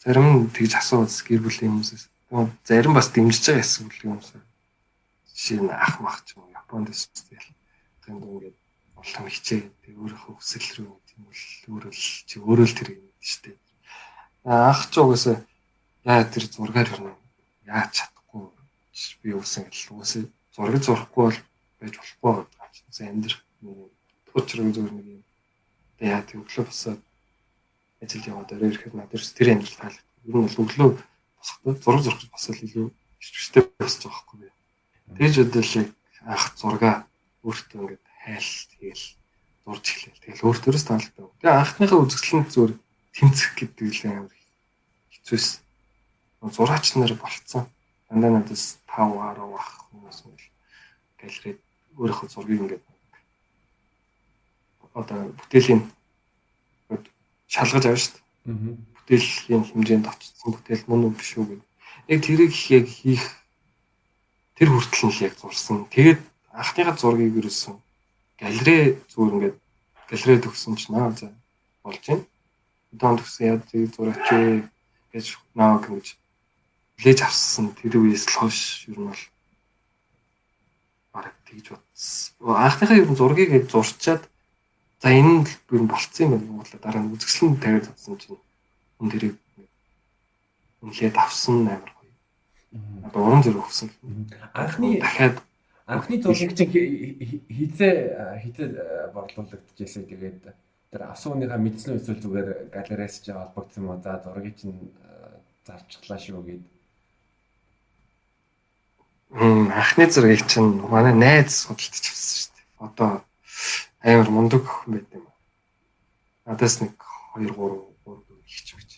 зарим 0.00 0.48
тэгж 0.50 0.72
асууж 0.80 1.12
гэр 1.26 1.44
бүлийн 1.44 1.72
хүмүүсээс 1.76 2.04
зарим 2.64 2.94
бас 2.96 3.08
дэмжиж 3.12 3.44
байгаа 3.44 3.64
эсвэл 3.64 4.04
юм 4.08 4.18
уу. 4.18 4.40
Жишээ 5.30 5.60
нь 5.62 5.70
ах 5.70 6.00
мах 6.00 6.24
ч 6.24 6.34
юм 6.34 6.48
уу 6.48 6.54
Японд 6.56 6.90
эсвэл 6.90 7.44
тэнд 8.02 8.24
ингээд 8.24 8.56
улам 9.06 9.30
хичээ 9.30 9.62
өөрийнхөө 9.94 10.34
хүсэл 10.34 10.66
рүү 10.82 10.90
тийм 11.06 11.22
үл 11.30 11.42
өөрөө 11.78 11.92
л 11.94 12.04
чи 12.26 12.36
өөрөө 12.42 12.66
л 12.66 12.76
тэр 12.76 12.88
юм 12.98 13.06
шүү 13.22 13.40
дээ. 13.46 13.56
Ах 14.50 14.82
ч 14.90 14.94
угаасаа 14.98 15.38
яа 16.02 16.26
тэр 16.26 16.44
зургаар 16.50 16.90
юу 16.90 17.14
яаж 17.70 17.90
чадахгүй 18.02 18.50
би 19.22 19.30
uuсан 19.30 19.70
гэл 19.70 19.94
угаасаа 19.94 20.26
зураг 20.54 20.82
зурахгүй 20.82 21.24
бол 21.30 21.38
байж 21.78 21.94
болохгүй 21.94 22.32
байна. 22.34 23.10
Амьдрах 23.10 23.40
туучрын 24.26 24.74
зүгээр 24.74 24.94
нэг 24.98 25.06
юм. 25.06 25.22
Тэг 25.98 26.06
яа 26.10 26.22
тэг 26.26 26.42
өглөө 26.42 26.64
босоод 26.66 27.00
ажил 28.02 28.26
яваад 28.26 28.52
орой 28.52 28.70
ирэхэд 28.74 28.94
надад 28.94 29.22
тэр 29.22 29.48
амьдрал 29.54 29.78
таалагдав. 29.78 30.04
Ер 30.26 30.34
нь 30.34 30.44
бол 30.46 30.62
өглөө 30.66 30.90
босохдоо 31.38 31.72
зураг 31.78 32.02
зурх 32.02 32.20
бас 32.32 32.46
л 32.50 32.64
илүү 32.66 32.86
хөвчтэй 32.90 33.62
босч 33.78 34.02
байгаа 34.02 34.18
байхгүй. 34.18 34.50
Тэгж 35.16 35.34
өдөөлээ 35.46 35.86
ах 36.26 36.44
зурга 36.58 36.92
өөртөө 37.46 37.80
ингээд 37.86 38.05
хайл 38.26 38.50
тэгэл 38.74 39.04
зурж 39.66 39.86
эхлэв. 39.86 40.18
Тэгэл 40.18 40.46
өөртөөс 40.50 40.84
таалагдав. 40.86 41.30
Тэгээ 41.38 41.54
анхныхаа 41.62 42.02
үзэсгэлэн 42.02 42.50
зүгээр 42.50 42.74
тэмцэх 43.14 43.50
гэдэг 43.54 43.86
л 43.86 44.02
амар 44.10 44.34
хэцүүс. 45.14 45.46
Зураач 46.42 46.86
нар 46.98 47.14
болцсон. 47.14 47.70
Дандаа 48.10 48.42
надаас 48.42 48.82
5 48.90 49.14
10 49.14 49.46
ах 49.54 49.86
хүмүүс 49.90 50.18
мэл 50.26 50.46
галерейд 51.22 51.58
өөрийнхөө 51.98 52.28
зургийг 52.30 52.62
ингээд 52.66 52.84
одоо 54.94 55.18
бүтээлийн 55.38 55.82
шалгаж 57.46 57.84
авна 57.86 57.98
шүү 57.98 58.14
дээ 58.14 58.78
бүтээлийн 58.94 59.64
хэмжээнд 59.66 60.06
очсон 60.06 60.50
бүтээл 60.54 60.86
мөн 60.86 61.10
үү 61.10 61.12
биш 61.18 61.30
үү 61.38 61.46
гэдэг. 61.46 61.66
Яг 62.10 62.20
тэрийг 62.22 62.54
яг 62.74 62.86
хийх 62.86 63.24
тэр 64.54 64.68
хүртэл 64.70 65.10
нь 65.10 65.18
яг 65.26 65.34
зурсан. 65.34 65.90
Тэгээд 65.90 66.20
анхныхаа 66.54 66.94
зургийг 66.94 67.34
юусэн 67.38 67.82
галерей 68.40 69.00
зүгээр 69.10 69.34
ингээд 69.36 69.56
галерей 70.10 70.38
төгсөн 70.44 70.74
ч 70.76 70.88
наа 70.92 71.10
за 71.12 71.32
болж 71.82 72.02
байна. 72.06 72.24
Удаан 72.92 73.16
төгсөн 73.18 73.46
яа 73.46 73.58
тийг 73.64 73.90
зураач 73.96 74.68
гэж 75.12 75.26
наа 75.56 75.80
гэж 75.80 76.06
хүлээж 76.96 77.20
авсан 77.24 77.72
тэр 77.76 77.96
үеэс 78.00 78.24
л 78.28 78.36
хойш 78.40 78.88
ер 78.88 78.98
нь 79.00 79.08
бол 79.08 79.22
бараг 81.12 81.34
тэгж 81.48 81.66
бодсон. 81.72 82.32
Анхныхаа 82.44 82.96
ер 83.00 83.08
нь 83.08 83.16
зургийг 83.16 83.68
зурчаад 83.72 84.22
за 85.00 85.08
энэ 85.12 85.44
л 85.44 85.52
ер 85.72 85.82
нь 85.84 85.90
болцсон 85.90 86.24
юм 86.24 86.32
байна. 86.32 86.48
Монголоо 86.48 86.80
дараа 86.80 87.02
нь 87.04 87.12
үзэсгэлэн 87.16 87.60
тавиад 87.60 87.86
татсан 87.88 88.16
чинь 88.20 88.40
хүн 89.00 89.08
тэрийг 89.12 89.36
үнлээд 90.84 91.16
авсан 91.16 91.68
амар 91.68 91.92
гоё. 91.92 92.12
Одоо 93.06 93.20
уран 93.24 93.42
зэрэг 93.42 93.64
өгсөн. 93.64 93.88
Анхны 94.52 95.00
дахиад 95.00 95.36
анхны 95.86 96.18
зургийг 96.20 96.52
чинь 96.58 96.70
хизээ 97.46 98.42
хизээ 98.42 99.10
борлуулагдчихсэн. 99.14 100.10
Тэгээд 100.10 100.42
тэр 100.90 101.02
асууныхаа 101.14 101.58
мэдсэн 101.62 102.02
эсвэл 102.02 102.22
зүгээр 102.22 102.48
галереас 102.74 103.22
ч 103.22 103.30
холбогдсон 103.30 103.86
юм? 103.86 104.02
За 104.02 104.18
зургийг 104.18 104.58
чинь 104.58 104.90
зарчихлаа 105.62 106.18
шүү 106.18 106.42
гэд. 106.42 106.64
Хм 109.30 109.70
анхны 109.70 110.10
зургийг 110.10 110.42
чинь 110.50 110.82
манай 110.82 111.14
найз 111.14 111.70
судалдаж 111.70 112.02
авсан 112.02 112.34
шүү 112.34 112.50
дээ. 112.50 112.66
Одоо 112.82 113.10
амар 114.02 114.30
мундаг 114.30 114.66
хүн 114.66 114.90
байт 114.98 115.10
юм. 115.14 115.26
Надаас 116.46 116.82
нэг 116.82 116.98
2 117.38 117.46
3 117.46 117.86
3 118.06 118.42
ихч 118.50 118.74
гэж. 118.74 118.90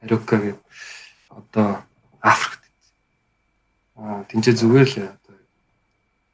Арука 0.00 0.36
гэдэг 0.40 0.60
одоо 1.28 1.84
Африкт. 2.20 2.64
Аа 3.96 4.24
тэнцээ 4.28 4.56
зүгээр 4.60 4.88
л 4.88 5.25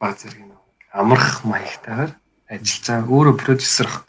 баг 0.02 0.18
зэрэг 0.18 0.42
нэг 0.50 0.58
амрах 0.90 1.46
маягтайгаар 1.46 2.10
ажиллаж 2.50 2.86
байгаа. 2.90 3.14
Өөрөө 3.14 3.34
продюсер 3.38 3.86
ах. 3.86 4.02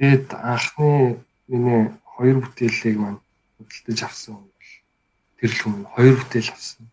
Тэгээд 0.00 0.32
анхны 0.32 1.20
миний 1.52 1.92
хоёр 2.16 2.40
бүтээлийг 2.40 2.96
маань 2.96 3.20
хөдөлтөж 3.60 3.98
авсан 4.08 4.40
бол 4.40 4.72
тэр 5.36 5.52
л 5.52 5.60
хүн 5.60 5.84
хоёр 5.92 6.14
бүтээл 6.16 6.48
авсан. 6.56 6.88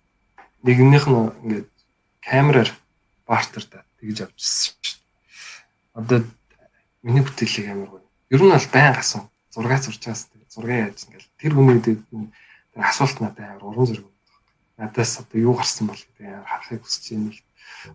Нэгнийх 0.68 1.08
нь 1.08 1.32
ингээд 1.48 1.70
камераар 2.20 2.72
бартер 3.24 3.64
тэгж 3.64 4.18
авчихсан 4.28 4.76
шүү 4.84 5.00
дээ. 5.00 5.96
Одоо 5.96 6.20
миний 7.08 7.24
бүтээлийг 7.24 7.72
амар 7.72 7.88
гоё. 7.88 8.06
Ер 8.36 8.42
нь 8.44 8.52
бол 8.52 8.68
байн 8.76 8.94
гасан 9.00 9.32
зураг 9.48 9.80
зурж 9.80 10.04
байгаас 10.04 10.28
зураг 10.52 10.92
яаж 10.92 11.08
ингээл 11.08 11.30
тэр 11.40 11.54
хүний 11.56 11.80
дээр 11.80 12.04
асуулт 12.84 13.18
надад 13.24 13.48
амар 13.48 13.64
уран 13.64 13.88
зэрэг. 13.88 14.08
Надаас 14.76 15.24
одоо 15.24 15.40
юу 15.40 15.56
гарсан 15.56 15.88
бол 15.88 15.98
гэдэг 15.98 16.44
харахыг 16.44 16.84
хүсэж 16.84 17.16
байна. 17.16 17.47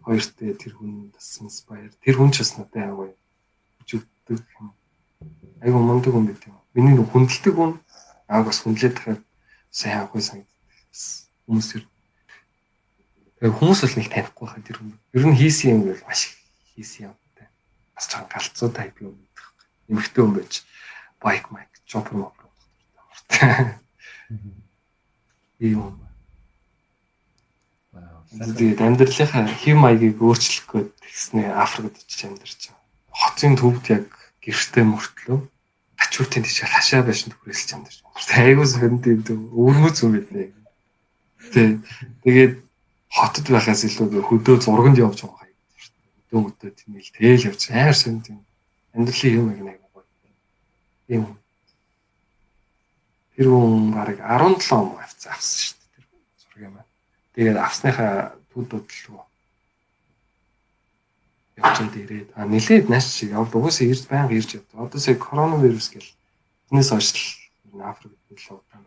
Хоёрт 0.04 0.36
тэр 0.36 0.72
хүн 0.76 1.12
бас 1.12 1.38
inspire. 1.40 1.92
Тэр 2.04 2.16
хүн 2.16 2.30
ч 2.32 2.42
бас 2.44 2.56
надад 2.58 2.94
гоё. 2.96 3.14
Хүчтэй 3.80 4.38
юм. 4.58 4.74
Айгу 5.62 5.78
мундаг 5.78 6.12
хүн 6.12 6.26
гэдэг 6.28 6.48
юм. 6.50 6.58
Миний 6.74 6.94
нэг 6.96 7.08
хүндэлдэг 7.10 7.54
хүн 7.54 7.78
ааг 8.28 8.46
бас 8.48 8.60
хүндлээд 8.62 8.96
тахад 8.96 9.20
сайн 9.70 10.04
ахгүй 10.04 10.22
санагддаг. 10.22 10.60
Хүмүүс 11.46 11.68
ер 13.42 13.50
хүмүүс 13.50 13.80
бол 13.82 13.96
нэг 13.98 14.08
танихгүй 14.10 14.46
хаа 14.48 14.62
тэр 14.62 14.78
хүн. 14.78 14.96
Ер 15.12 15.24
нь 15.26 15.38
хийсэн 15.38 15.70
юм 15.76 15.80
бол 15.90 16.02
маш 16.06 16.32
хийсэн 16.74 17.10
юм 17.10 17.14
бас 18.02 18.08
чам 18.08 18.26
галцуу 18.28 18.70
тайп 18.70 19.00
юм 19.00 19.14
гэдэг. 19.14 19.46
Эмхтэй 19.88 20.24
хүн 20.24 20.34
байж 20.34 20.62
байк 21.20 21.50
майк 21.50 21.70
чопер 21.86 22.14
мопер. 22.14 22.46
Ийм. 25.58 26.00
Тэгээд 28.32 28.80
амьдралынхаа 28.80 29.44
хэм 29.44 29.78
маягийг 29.84 30.18
өөрчлөх 30.24 30.66
гээд 30.72 30.90
тэгснэ 31.04 31.52
Африкт 31.52 32.00
очиж 32.00 32.20
амьдарч 32.24 32.60
байгаа. 32.72 32.80
Хотын 33.12 33.54
төвд 33.60 33.84
яг 33.92 34.06
гэртээ 34.40 34.84
мөртлөө 34.88 35.38
ачуутын 36.00 36.44
тийш 36.44 36.64
хашаа 36.64 37.04
байшин 37.04 37.36
түрээсэлж 37.36 37.70
амьдарч 37.76 37.98
байгаа. 38.00 38.40
Айгуу 38.40 38.66
сонд 38.66 39.04
өвөрмөц 39.04 39.96
юм 40.00 40.12
байна. 40.16 40.48
Тэгээд 42.24 42.54
хотод 43.12 43.46
байхаас 43.52 43.84
илүү 43.84 44.24
хөдөө 44.24 44.56
зурганд 44.64 44.96
явж 44.96 45.28
байгаа 45.28 45.42
өдөө 46.32 46.48
өдөө 46.48 46.70
тийм 46.72 46.96
л 46.96 47.12
тэгэл 47.12 47.46
явж 47.52 47.62
амар 47.68 47.96
сонд 47.96 48.24
юм. 48.32 48.40
Амьдралын 48.96 49.36
юм 49.36 49.48
яг 49.52 49.60
нэг 49.60 49.80
гоё. 49.92 50.04
Тийм. 51.06 51.24
Тэр 53.36 53.46
хүн 53.52 53.92
бараг 53.92 54.16
17 54.16 54.72
он 54.72 54.96
авсан 54.96 55.36
шүү 55.36 55.76
дээ. 55.76 55.92
Тэр 55.92 56.04
зураг 56.40 56.62
юм 56.64 56.72
байна. 56.72 56.88
Тэгээд 57.32 57.56
авсныхаа 57.56 58.36
түүдүүд 58.52 58.86
л 58.88 59.24
явцад 61.56 61.94
ирээд 61.96 62.28
а 62.34 62.44
нилээд 62.48 62.88
нааш 62.88 63.06
шиг 63.08 63.30
явд 63.32 63.54
угсаа 63.54 63.86
ирж 63.86 64.04
байнга 64.08 64.34
ирж 64.34 64.56
явд. 64.56 64.68
Одоо 64.72 65.00
сая 65.00 65.16
коронавирус 65.16 65.88
гэл 65.92 66.08
энэс 66.72 66.90
хойш 66.90 67.12
л 67.72 67.80
Африк 67.80 68.12
л 68.12 68.56
удаан. 68.56 68.84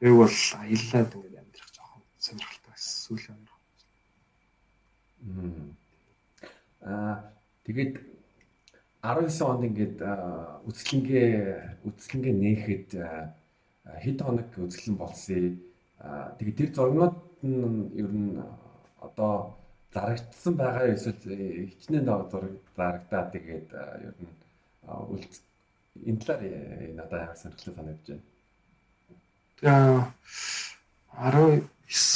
Яг 0.00 0.14
бол 0.16 0.28
аяллаад 0.28 1.14
ингээд 1.14 1.40
амьдрах 1.40 1.70
жоохон 1.76 2.02
сонирхолтой 2.18 2.70
байсан. 2.72 2.94
Сүүлийн 3.04 3.44
хоёр. 3.48 3.60
Аа 6.80 7.16
тэгээд 7.64 7.94
19 9.00 9.48
онд 9.48 9.64
ингээд 9.68 9.96
үцлэнгээ 10.68 11.30
үцлэнгээ 11.88 12.34
нээхэд 12.36 12.88
хэд 14.04 14.18
хоног 14.20 14.48
үцлэн 14.56 14.96
болсон. 14.96 15.69
Тэгээд 16.00 16.56
тэр 16.56 16.70
зургнууд 16.74 17.16
нь 17.44 17.92
ер 18.00 18.08
нь 18.08 18.40
одоо 19.00 19.60
зарагдсан 19.92 20.54
байгаа 20.56 20.94
эсвэл 20.96 21.20
хичнээн 21.70 22.08
зураг 22.08 22.56
зарагдаа 22.76 23.28
тэгээд 23.28 23.68
ер 24.08 24.16
нь 24.16 24.32
үлд 24.88 25.32
энэ 26.08 26.20
талаар 26.24 26.42
надад 26.96 27.20
амар 27.20 27.36
сонирхолтой 27.36 27.74
санагдаж 27.76 28.06
байна. 28.08 28.24
Тэгээ 29.60 30.00
19 31.20 31.68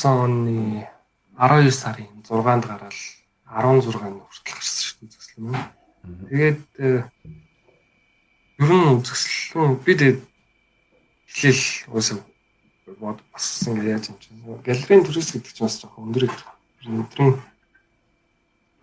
оны 0.09 0.89
12 1.37 1.71
сарын 1.71 2.13
6-нд 2.25 2.65
гараад 2.65 2.97
16-нд 3.53 4.23
хүртэл 4.25 4.55
гарсан 4.57 4.81
шүү 4.81 4.97
дээ 4.97 5.09
үзэсгэлэн 5.13 5.45
маань. 5.53 5.73
Тэгээд 6.31 6.61
э, 6.81 7.05
ер 8.65 8.71
нь 8.73 8.89
үзэсгэлэн 8.97 9.77
би 9.85 9.93
тэгээд 9.93 10.21
хэлэл 11.37 11.69
уусаа 11.93 12.34
бод 12.87 13.23
бас 13.33 13.67
ингэ 13.67 13.91
яаж 13.91 14.09
юм 14.13 14.19
чинь. 14.21 14.45
Галерейн 14.65 15.05
төрөөс 15.05 15.33
гэдэг 15.33 15.53
чинь 15.53 15.67
бас 15.67 15.81
жоохон 15.81 16.13
өндөр 16.13 16.25
их. 16.29 16.37
Өдрийн 16.85 17.41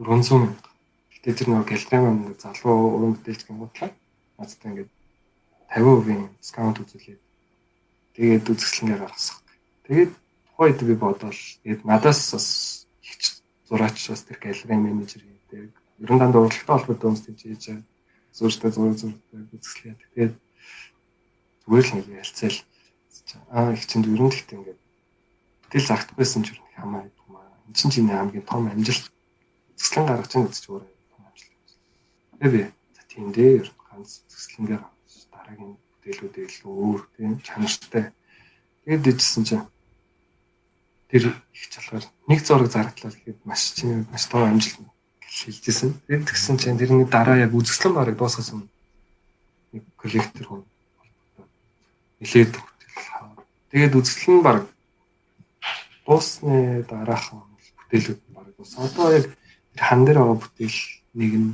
400 0.02 0.42
мянга. 0.42 0.70
Гэтэ 1.14 1.38
тэр 1.38 1.48
нэг 1.54 1.70
галерейн 1.70 2.04
маань 2.04 2.42
залуу 2.42 2.98
уран 2.98 3.14
бүтээлч 3.14 3.46
гингуудлаа. 3.46 3.94
Надтай 4.42 4.70
ингээд 4.74 4.90
50% 5.70 6.30
дискаунт 6.42 6.82
үзүүлээд 6.82 7.22
тэгээд 8.18 8.50
үзэсгэлэнээр 8.50 9.02
гаргасан. 9.06 9.38
Тэгээд 9.86 10.12
тухайд 10.50 10.80
би 10.82 10.96
бодвол 10.98 11.40
тэгээд 11.62 11.86
надаас 11.86 12.20
бас 12.34 12.48
зураач 13.70 14.02
бас 14.10 14.22
тэр 14.26 14.38
галерей 14.42 14.80
менежер 14.82 15.22
гэдэг. 15.22 15.72
Ерөн 16.02 16.20
дандаа 16.20 16.42
урлагтай 16.42 16.74
холбоотой 16.74 17.08
хүмүүс 17.14 17.24
тийж 17.30 17.40
хийж 17.46 17.66
зуржтай 18.34 18.72
зураг 18.74 18.98
зурдаг 18.98 19.48
үзэсгэлээ. 19.54 19.96
Тэгээд 20.18 20.34
зүгээр 21.70 21.86
л 21.86 21.96
нэг 21.96 22.08
ялцаал 22.18 22.58
аа 23.52 23.74
их 23.74 23.86
чинь 23.88 24.04
ерөн 24.04 24.32
тэгтээ 24.32 24.58
ингээд 24.60 24.80
тэгэл 25.72 25.90
загтахгүйсэн 25.90 26.44
ч 26.44 26.48
ерөн 26.56 26.68
хамаа 26.76 27.02
гэдэг 27.06 27.24
юм 27.28 27.36
аа. 27.36 27.52
Энд 27.68 27.78
чинь 27.78 27.94
чиний 27.94 28.16
хамгийн 28.16 28.46
том 28.48 28.68
амжилт 28.68 29.06
үзэсгэлэн 29.76 30.08
гаргаж 30.08 30.32
байгаа 30.32 30.50
гэж 30.52 30.60
зүгээр 30.62 30.86
том 31.12 31.22
амжилт. 31.28 31.54
Тэгээ 32.40 32.52
би 32.52 32.62
за 32.96 33.02
тийм 33.08 33.26
дээ 33.32 33.52
ер 33.62 33.70
нь 33.72 33.80
ганц 33.88 34.10
үзэсгэлэнгээр 34.28 34.84
дараагийн 35.32 35.74
бүтээлүүдээ 35.76 36.46
илүү 36.48 36.72
өөр 36.72 37.02
тийм 37.16 37.32
чанартай. 37.46 38.06
Тэгээд 38.84 39.04
дэжсэн 39.06 39.44
чинь 39.48 39.66
тэр 41.12 41.24
их 41.32 41.66
чалгаар 41.72 42.06
нэг 42.28 42.40
зураг 42.44 42.70
зарагдлаа 42.72 43.12
гэхэд 43.12 43.40
маш 43.48 43.76
чинь 43.76 44.08
маш 44.12 44.26
тоо 44.32 44.48
амжилт 44.48 44.92
шилжсэн. 45.32 45.96
Тэгээд 46.08 46.28
тэгсэн 46.28 46.56
чинь 46.60 46.80
тэрний 46.80 47.08
дараа 47.08 47.40
яг 47.40 47.56
үзэсгэлэн 47.56 47.96
бараг 47.96 48.16
дуусгасан 48.20 48.68
нэг 49.72 49.84
коллектор 49.96 50.46
хүн 50.48 50.64
нилээд 52.20 52.54
Тэгээд 53.72 53.96
үзэсгэлэн 53.96 54.42
бараг 54.44 54.68
дуусны 56.04 56.84
дараахан 56.92 57.40
бүтээлүүд 57.88 58.20
нь 58.20 58.36
бараг 58.36 58.54
дуус. 58.60 58.76
Одоо 58.76 59.08
яг 59.16 59.26
хан 59.80 60.04
дээр 60.04 60.20
байгаа 60.20 60.40
бүтээл 60.44 60.80
нэг 61.16 61.32
нь 61.40 61.50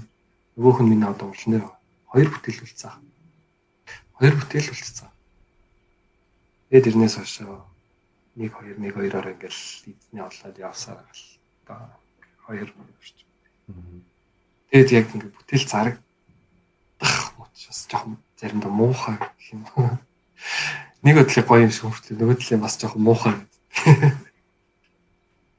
нөгөөх 0.57 0.79
нь 0.81 0.89
миний 0.89 1.05
одоо 1.05 1.29
уран 1.29 1.51
дээр 1.53 1.65
байгаа. 1.69 1.77
Хоёр 2.09 2.29
бүтээл 2.33 2.63
үлдсэн. 2.65 2.93
Хоёр 4.17 4.33
бүтээл 4.33 4.71
үлдсэн. 4.73 5.09
Тэгээд 6.73 6.85
тэрнээс 6.89 7.15
хойш 7.21 7.35
1 7.45 7.53
2 8.37 8.49
1 8.49 8.81
2-оор 8.81 9.27
ингээл 9.37 9.61
эзний 9.93 10.23
олоод 10.25 10.57
явсаар 10.57 11.05
гал. 11.05 11.93
Одоо 12.49 12.57
2 12.57 12.65
орч. 12.65 13.17
Тэгэд 14.73 14.89
яг 14.97 15.05
ингээд 15.13 15.37
бүтээл 15.37 15.69
зарагдах 15.69 17.37
учраас 17.37 17.85
жоохон 17.85 18.17
заримдаа 18.41 18.71
муухай 18.73 19.15
гэх 19.21 19.53
юм. 19.53 19.61
Нэг 21.07 21.23
өдлөө 21.23 21.43
гоё 21.47 21.63
юм 21.63 21.71
шиг 21.71 21.87
хөртлөө 21.87 22.19
нөгөө 22.19 22.35
төлөө 22.43 22.59
бас 22.59 22.75
жоохон 22.75 23.03
муухай 23.07 23.33
гэдэг. 23.39 24.11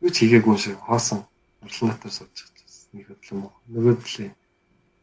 Юу 0.05 0.11
ч 0.13 0.17
хийгээгүй 0.21 0.57
шиг 0.61 0.77
хоосон 0.85 1.25
урлан 1.65 1.97
дотор 1.97 2.13
сууж 2.13 2.37
байгаа. 2.37 2.93
Нэг 2.93 3.07
өдлөө 3.17 3.37
муухай. 3.41 3.65
Нөгөө 3.73 3.95
төлөө 4.05 4.29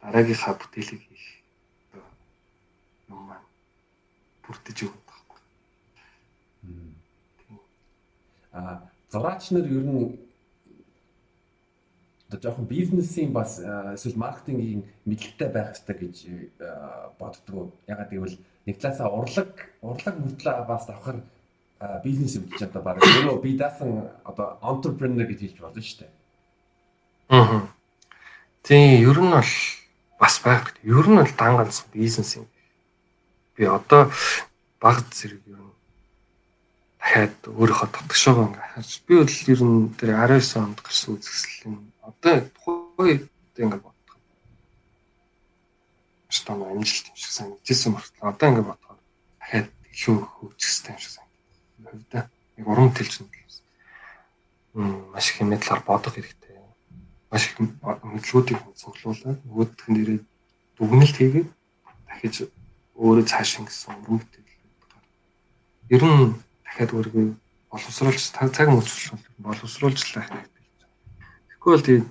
дараагийнхаа 0.05 0.53
бүтээлийг 0.61 1.01
хийх 1.01 1.25
юм 3.09 3.25
маань 3.25 3.49
бүрдэж 4.45 4.85
өгөх 4.85 5.05
А 8.55 8.89
зураач 9.11 9.51
нар 9.51 9.67
ер 9.67 9.83
нь 9.83 10.15
одоо 12.29 12.39
жоохон 12.41 12.65
бизнесийн 12.65 13.31
бас 13.33 13.59
эсвэл 13.59 14.17
маркетингийн 14.17 14.83
мэдлэгтэй 15.05 15.49
байх 15.49 15.77
хэрэгтэй 15.77 15.97
гэж 15.99 16.15
боддгоо. 17.19 17.71
Ягаад 17.87 18.09
гэвэл 18.09 18.37
нэг 18.65 18.77
талаасаа 18.81 19.09
урлаг 19.13 19.51
урлаг 19.81 20.15
мөртлөө 20.17 20.65
бас 20.65 20.85
давхар 20.89 21.21
бизнес 22.03 22.35
юм 22.35 22.49
гэж 22.49 22.69
одоо 22.69 22.81
баг 22.81 22.97
өөрөө 23.03 23.41
би 23.41 23.57
даасан 23.57 24.09
одоо 24.23 24.57
entrepreneur 24.61 25.27
гэж 25.27 25.39
хэлж 25.39 25.59
болно 25.61 25.81
шүү 25.81 25.99
дээ. 26.01 26.11
Аа. 27.29 27.67
Тийм 28.63 29.05
ер 29.05 29.19
нь 29.21 29.29
бол 29.29 29.53
бас 30.19 30.35
байх. 30.41 30.73
Ер 30.83 31.05
нь 31.05 31.19
бол 31.21 31.33
дан 31.37 31.57
ганц 31.57 31.85
бизнес 31.93 32.35
юм. 32.41 32.47
Би 33.55 33.65
одоо 33.69 34.09
баг 34.81 35.05
зэрэг 35.13 35.45
ер 35.45 35.61
нь 35.61 35.73
дахиад 37.05 37.37
өөрийнхөө 37.45 37.89
тогтгошоогоо 37.93 38.45
ингээ 38.49 38.69
харж 38.73 38.91
би 39.05 39.13
бол 39.21 39.37
ер 39.53 39.61
нь 39.61 39.93
тэр 39.93 40.09
19 40.17 40.57
онд 40.57 40.79
гарсан 40.81 41.21
үзэсгэлэн 41.21 41.77
одоо 42.07 42.41
тухай 42.53 43.29
ингээ 43.57 43.81
бодох. 43.81 44.17
Штам 46.29 46.63
амжилт 46.63 47.05
юм 47.09 47.15
шиг 47.17 47.31
санагдчихсан 47.37 47.91
мөртлөө 47.93 48.29
одоо 48.29 48.47
ингээ 48.49 48.69
бодохоор 48.69 48.99
дахиад 49.39 49.69
илүү 49.89 50.17
хөгжих 50.37 50.71
юм 50.89 50.99
шиг 51.01 51.11
санагдав. 51.15 51.91
Хувьдаа 51.91 52.23
яг 52.57 52.67
уран 52.67 52.91
тэлж 52.93 53.13
юм 53.21 53.29
гэсэн. 53.33 53.63
Маш 55.13 55.25
их 55.31 55.37
талаар 55.39 55.81
бодох 55.87 56.13
хэрэгтэй. 56.15 56.59
Маш 57.31 57.43
их 57.49 57.55
мэдлгүүдийг 57.59 58.59
цуглуулад 58.75 59.39
нөгөөдх 59.45 59.87
нь 59.89 59.99
ирээд 60.01 60.23
дүгнэлт 60.77 61.15
хийгээд 61.17 61.49
дахиж 62.07 62.35
өөрөө 62.95 63.25
цааш 63.25 63.59
ингэсэн 63.59 63.95
уран 63.95 64.19
бүтээл. 64.19 64.53
Ер 65.95 66.03
нь 66.03 66.35
дахиад 66.65 66.91
өөрийгөө 66.93 67.27
боловсруулж 67.71 68.23
цаг 68.35 68.67
мөчлөх 68.71 69.19
боловсруулжлаа 69.39 70.23
хэрэгтэй. 70.23 70.54
Бол 71.65 71.81
тэгээд 71.81 72.05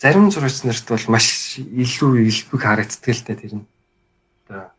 зарим 0.00 0.30
зурагч 0.32 0.64
нарт 0.64 0.88
бол 0.88 1.06
маш 1.12 1.60
илүү 1.60 2.24
илбэг 2.24 2.60
харагддаг 2.64 3.12
л 3.12 3.24
дээ 3.28 3.36
тэр 3.36 3.54
нь. 3.60 3.66
Одоо 4.48 4.72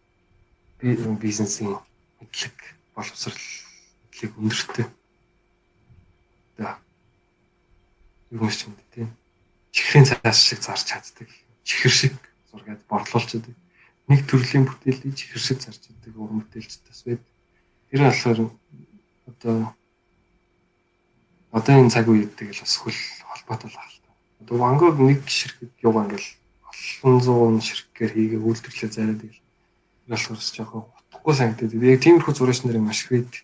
бизнесийн 1.21 1.77
мэдлэг 2.17 2.57
боловсрал 2.97 3.37
мэдлэг 3.37 4.31
өндөртэй. 4.41 4.87
Одоо 6.57 6.73
юу 8.33 8.43
юм 8.43 8.49
шиг 8.49 8.73
тийм 8.89 9.13
чихрийн 9.69 10.09
цаас 10.09 10.41
шиг 10.41 10.65
зарч 10.65 10.89
чаддаг. 10.89 11.29
Чихэр 11.61 11.93
шиг 11.93 12.15
зургаад 12.49 12.81
борлуулж 12.89 13.29
байдаг. 13.37 13.55
Нэг 14.09 14.25
төрлийн 14.25 14.65
бүтээлийг 14.65 15.13
чихэр 15.13 15.37
шиг 15.37 15.61
зарж 15.61 15.85
байдаг 15.85 16.17
уран 16.17 16.41
бүтээлч 16.41 16.81
тас 16.81 17.05
байдаг 17.05 17.29
Тэр 17.89 18.05
болохоор 18.05 18.51
одоо 19.25 19.73
одоо 21.51 21.73
энэ 21.79 21.89
цаг 21.89 22.07
үед 22.07 22.35
тэгэл 22.37 22.61
бас 22.61 22.75
хөл 22.77 22.99
холбоотой 23.25 23.69
л 23.69 23.77
ахalta. 23.77 24.09
Одоо 24.41 24.55
Вангог 24.57 24.97
нэг 24.99 25.25
ширхэг 25.25 25.71
юугаа 25.81 26.05
ингээл 26.05 26.29
олон 27.03 27.17
зуун 27.21 27.57
ширхгээр 27.61 28.11
хийгээ 28.13 28.41
үйлдвэрлэлээ 28.41 28.91
зараад 28.93 29.21
тэгэл 29.21 29.41
болохоор 30.09 30.37
бас 30.37 30.49
жоохон 30.53 30.83
утгагүй 30.85 31.33
санагдаад. 31.33 31.73
Яг 31.73 32.01
тиймэрхүү 32.01 32.33
зураач 32.37 32.59
нарын 32.63 32.85
маш 32.85 33.05
их 33.05 33.11
байдаг. 33.11 33.41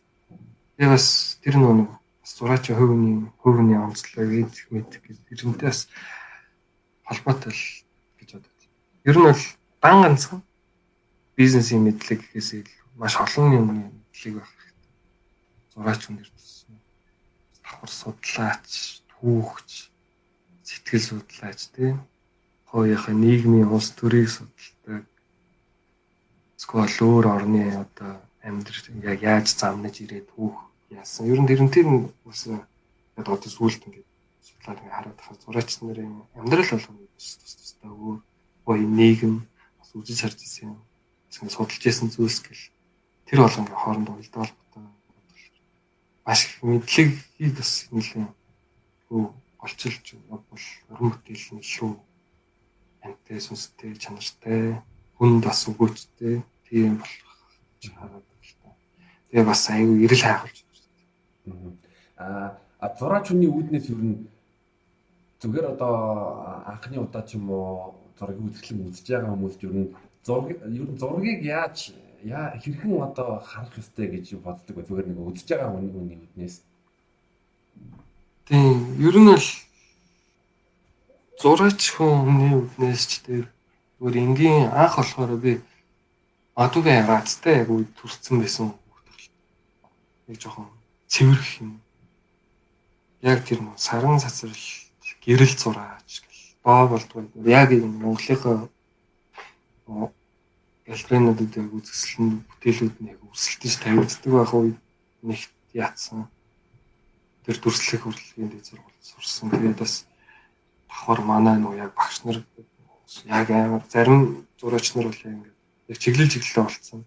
Тэгээ 0.77 0.93
бас 0.93 1.07
тэр 1.41 1.55
нэг 1.57 1.89
бас 2.21 2.31
зураач 2.37 2.65
хувийн 2.69 3.31
хувийн 3.41 3.81
онцлог 3.81 4.29
эд 4.29 4.53
мэд 4.69 4.89
эрентэй 5.29 5.69
бас 5.69 5.89
холбоотой 7.05 7.53
л 7.53 7.63
гэж 8.21 8.29
бодод. 8.33 8.61
Ер 9.05 9.17
нь 9.17 9.25
бол 9.29 9.43
дан 9.81 10.01
ганцхан 10.01 10.41
бизнесийн 11.37 11.85
мэдлэг 11.85 12.21
гэхээс 12.21 12.49
илүү 12.65 12.85
маш 12.97 13.13
олон 13.19 13.53
юмны 13.53 13.73
мэдлэг 13.91 14.33
байх 14.39 14.51
хэрэгтэй. 14.57 14.91
Зураач 15.75 16.01
өндөр 16.09 16.29
төссөн. 16.31 16.54
Давхар 17.75 17.91
судлаач, 17.91 19.03
түүхч, 19.11 19.91
сэтгэл 20.63 21.03
судлаач 21.03 21.59
тийм 21.75 21.99
хоёрынхаа 22.71 23.11
нийгмийн 23.11 23.67
улс 23.67 23.91
төрийг 23.91 24.31
судалдаг. 24.31 25.03
Эсвэл 26.55 26.95
өөр 27.03 27.25
орны 27.35 27.75
одоо 27.75 28.23
амьдрал 28.47 28.87
яг 29.03 29.19
яаж 29.19 29.51
замнаж 29.51 29.99
ирээд 29.99 30.31
түүх 30.31 30.55
яасан. 30.87 31.27
Ер 31.27 31.43
нь 31.43 31.49
тэрнтэй 31.51 31.83
бас 32.23 32.47
яг 32.47 32.63
одоо 33.19 33.43
сүулт 33.43 33.83
ингээд 33.83 34.07
судлаад 34.39 34.79
ингээд 34.79 34.95
хараад 34.95 35.19
хаа 35.19 35.35
зураач 35.35 35.69
нарын 35.83 36.23
амьдрал 36.39 36.71
болгоно 36.79 37.11
тус 37.19 37.35
тустай 37.59 37.91
өөр 37.91 38.19
гоё 38.63 38.87
нийгэм 38.87 39.43
бас 39.79 39.89
үзэж 39.91 40.19
харж 40.23 40.39
ирсэн. 40.47 40.79
Бас 41.27 41.35
судалж 41.51 41.83
ирсэн 41.83 42.07
зүйлс 42.07 42.39
гэл 42.39 42.71
тэр 43.27 43.43
болгон 43.43 43.67
хооронд 43.67 44.09
уялдаа 44.15 44.47
холбоотой 44.47 44.64
маш 46.25 46.39
их 46.45 46.63
мэдлэгийг 46.63 47.53
бас 47.57 47.71
нэлээд 47.93 48.33
хөө 49.07 49.25
олчилж 49.63 50.05
бол 50.29 50.43
уран 50.89 51.09
бүтээл 51.13 51.47
нь 51.55 51.63
шүү 51.63 51.93
амтай 53.05 53.39
сүнстэй 53.39 53.93
чанартай 54.01 54.81
хүнд 55.17 55.45
бас 55.45 55.69
өгөөчтэй 55.69 56.41
тийм 56.65 56.97
болох 56.97 57.41
хараад 57.93 58.25
байна. 58.25 58.73
Тэгээ 59.29 59.45
бас 59.45 59.61
аюу 59.69 59.95
эрэл 60.05 60.25
хайхуулж 60.25 60.57
байна. 61.45 61.77
Аа 62.17 62.65
а 62.79 62.93
зураач 62.99 63.29
хүний 63.29 63.49
үүднээс 63.49 63.89
ер 63.89 64.01
нь 64.01 64.27
зүгээр 65.41 65.73
одоо 65.73 65.93
анхны 66.69 66.97
удаа 67.01 67.23
ч 67.25 67.37
юм 67.37 67.49
уу 67.49 67.95
зургийг 68.17 68.45
үзэхлэн 68.45 68.89
үзэж 68.89 69.05
байгаа 69.09 69.31
хүмүүс 69.33 69.55
ер 69.65 69.73
нь 69.73 69.89
зураг 70.25 70.49
ер 70.53 70.89
нь 70.89 70.99
зургийг 71.01 71.41
яаж 71.45 71.95
яа 72.25 72.57
хэрхэн 72.57 72.93
одоо 73.07 73.39
харах 73.45 73.77
ёстой 73.77 74.07
гэж 74.09 74.25
боддог 74.41 74.75
бай 74.75 74.85
зүгээр 74.85 75.07
нэг 75.07 75.19
үзэж 75.21 75.47
байгаа 75.49 75.69
хүн 75.69 75.93
хүний 75.93 76.17
үднээс 76.25 76.55
тийм 78.49 78.77
ер 79.07 79.17
нь 79.21 79.31
л 79.37 79.47
зураач 81.41 81.81
хүний 81.93 82.53
үднээс 82.57 83.03
ч 83.09 83.11
тэр 83.25 83.45
зүгээр 84.01 84.15
энгийн 84.25 84.73
анх 84.73 84.97
болохоор 84.97 85.37
би 85.37 85.53
адуугийн 86.55 87.05
рацтай 87.05 87.61
яг 87.61 87.69
үе 87.69 87.85
төрсэн 87.99 88.39
байсан 88.39 88.73
нэг 90.27 90.37
жоохон 90.41 90.71
цэвэрх 91.07 91.61
юм. 91.61 91.81
Яг 93.21 93.45
тэр 93.45 93.59
саран 93.77 94.19
цацрал 94.19 94.55
гэрэл 95.23 95.55
зураач 95.57 96.23
гэл 96.23 96.43
боо 96.63 96.87
болдгоо 96.87 97.27
яг 97.45 97.69
энэ 97.71 97.85
Монголынхаа 97.85 98.69
галерeinуудад 100.85 101.51
яг 101.57 101.69
үзэсгэлэн 101.73 102.45
бүтээлүүд 102.45 102.95
нь 103.01 103.09
яг 103.09 103.19
өрсөлдөж 103.25 103.73
тавигддаг 103.81 104.31
байх 104.37 104.53
үед 104.53 104.77
нэгт 105.25 105.53
яатсан. 105.73 106.29
Тэр 107.41 107.57
дүрслэх 107.57 108.05
хөрлөгийн 108.05 108.49
дэд 108.53 108.65
сургууль 108.69 109.01
сурсан. 109.01 109.49
Тэгээд 109.49 109.81
бас 109.81 110.05
давхар 110.85 111.21
манай 111.25 111.57
нөө 111.57 111.81
яг 111.81 111.91
багш 111.97 112.21
нар 112.21 112.45
яг 113.25 113.49
амар 113.49 113.81
зарим 113.89 114.45
зураач 114.61 114.93
нар 114.93 115.09
бол 115.09 115.21
яг 115.25 115.41
яг 115.89 115.97
чиглэл 115.97 116.29
чиглэлээ 116.29 116.65
болцсон. 116.69 117.01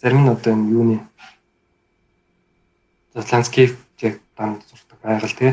Зарим 0.00 0.24
нь 0.24 0.32
одоо 0.32 0.52
энэ 0.56 0.72
юуны 0.72 0.98
ландскейп 3.12 3.76
яг 4.00 4.20
данд 4.36 4.64
зурдаг 4.72 4.98
байгаль 5.04 5.36
тий. 5.36 5.52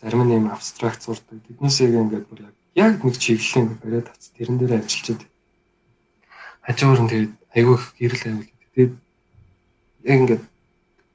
Зарим 0.00 0.28
нь 0.28 0.36
юм 0.36 0.52
абстракт 0.52 1.00
зурдаг. 1.08 1.40
Тэднээс 1.48 1.80
яг 1.80 1.92
ингээд 1.96 2.28
бүр 2.28 2.40
яг 2.52 2.54
яг 2.76 3.00
нэг 3.00 3.16
чиглэлийн 3.16 3.80
бариад 3.80 4.12
тац 4.12 4.28
тэрэн 4.36 4.60
дээр 4.60 4.84
ажиллаж 4.84 5.08
байдаг 5.08 5.37
хажуугаар 6.68 7.00
нь 7.00 7.08
тэгээд 7.08 7.32
айгүй 7.56 7.74
их 7.80 7.84
гэрэл 7.96 8.24
байвал 8.28 8.50
тэгээд 8.76 8.92
яг 10.04 10.18
ингээд 10.20 10.44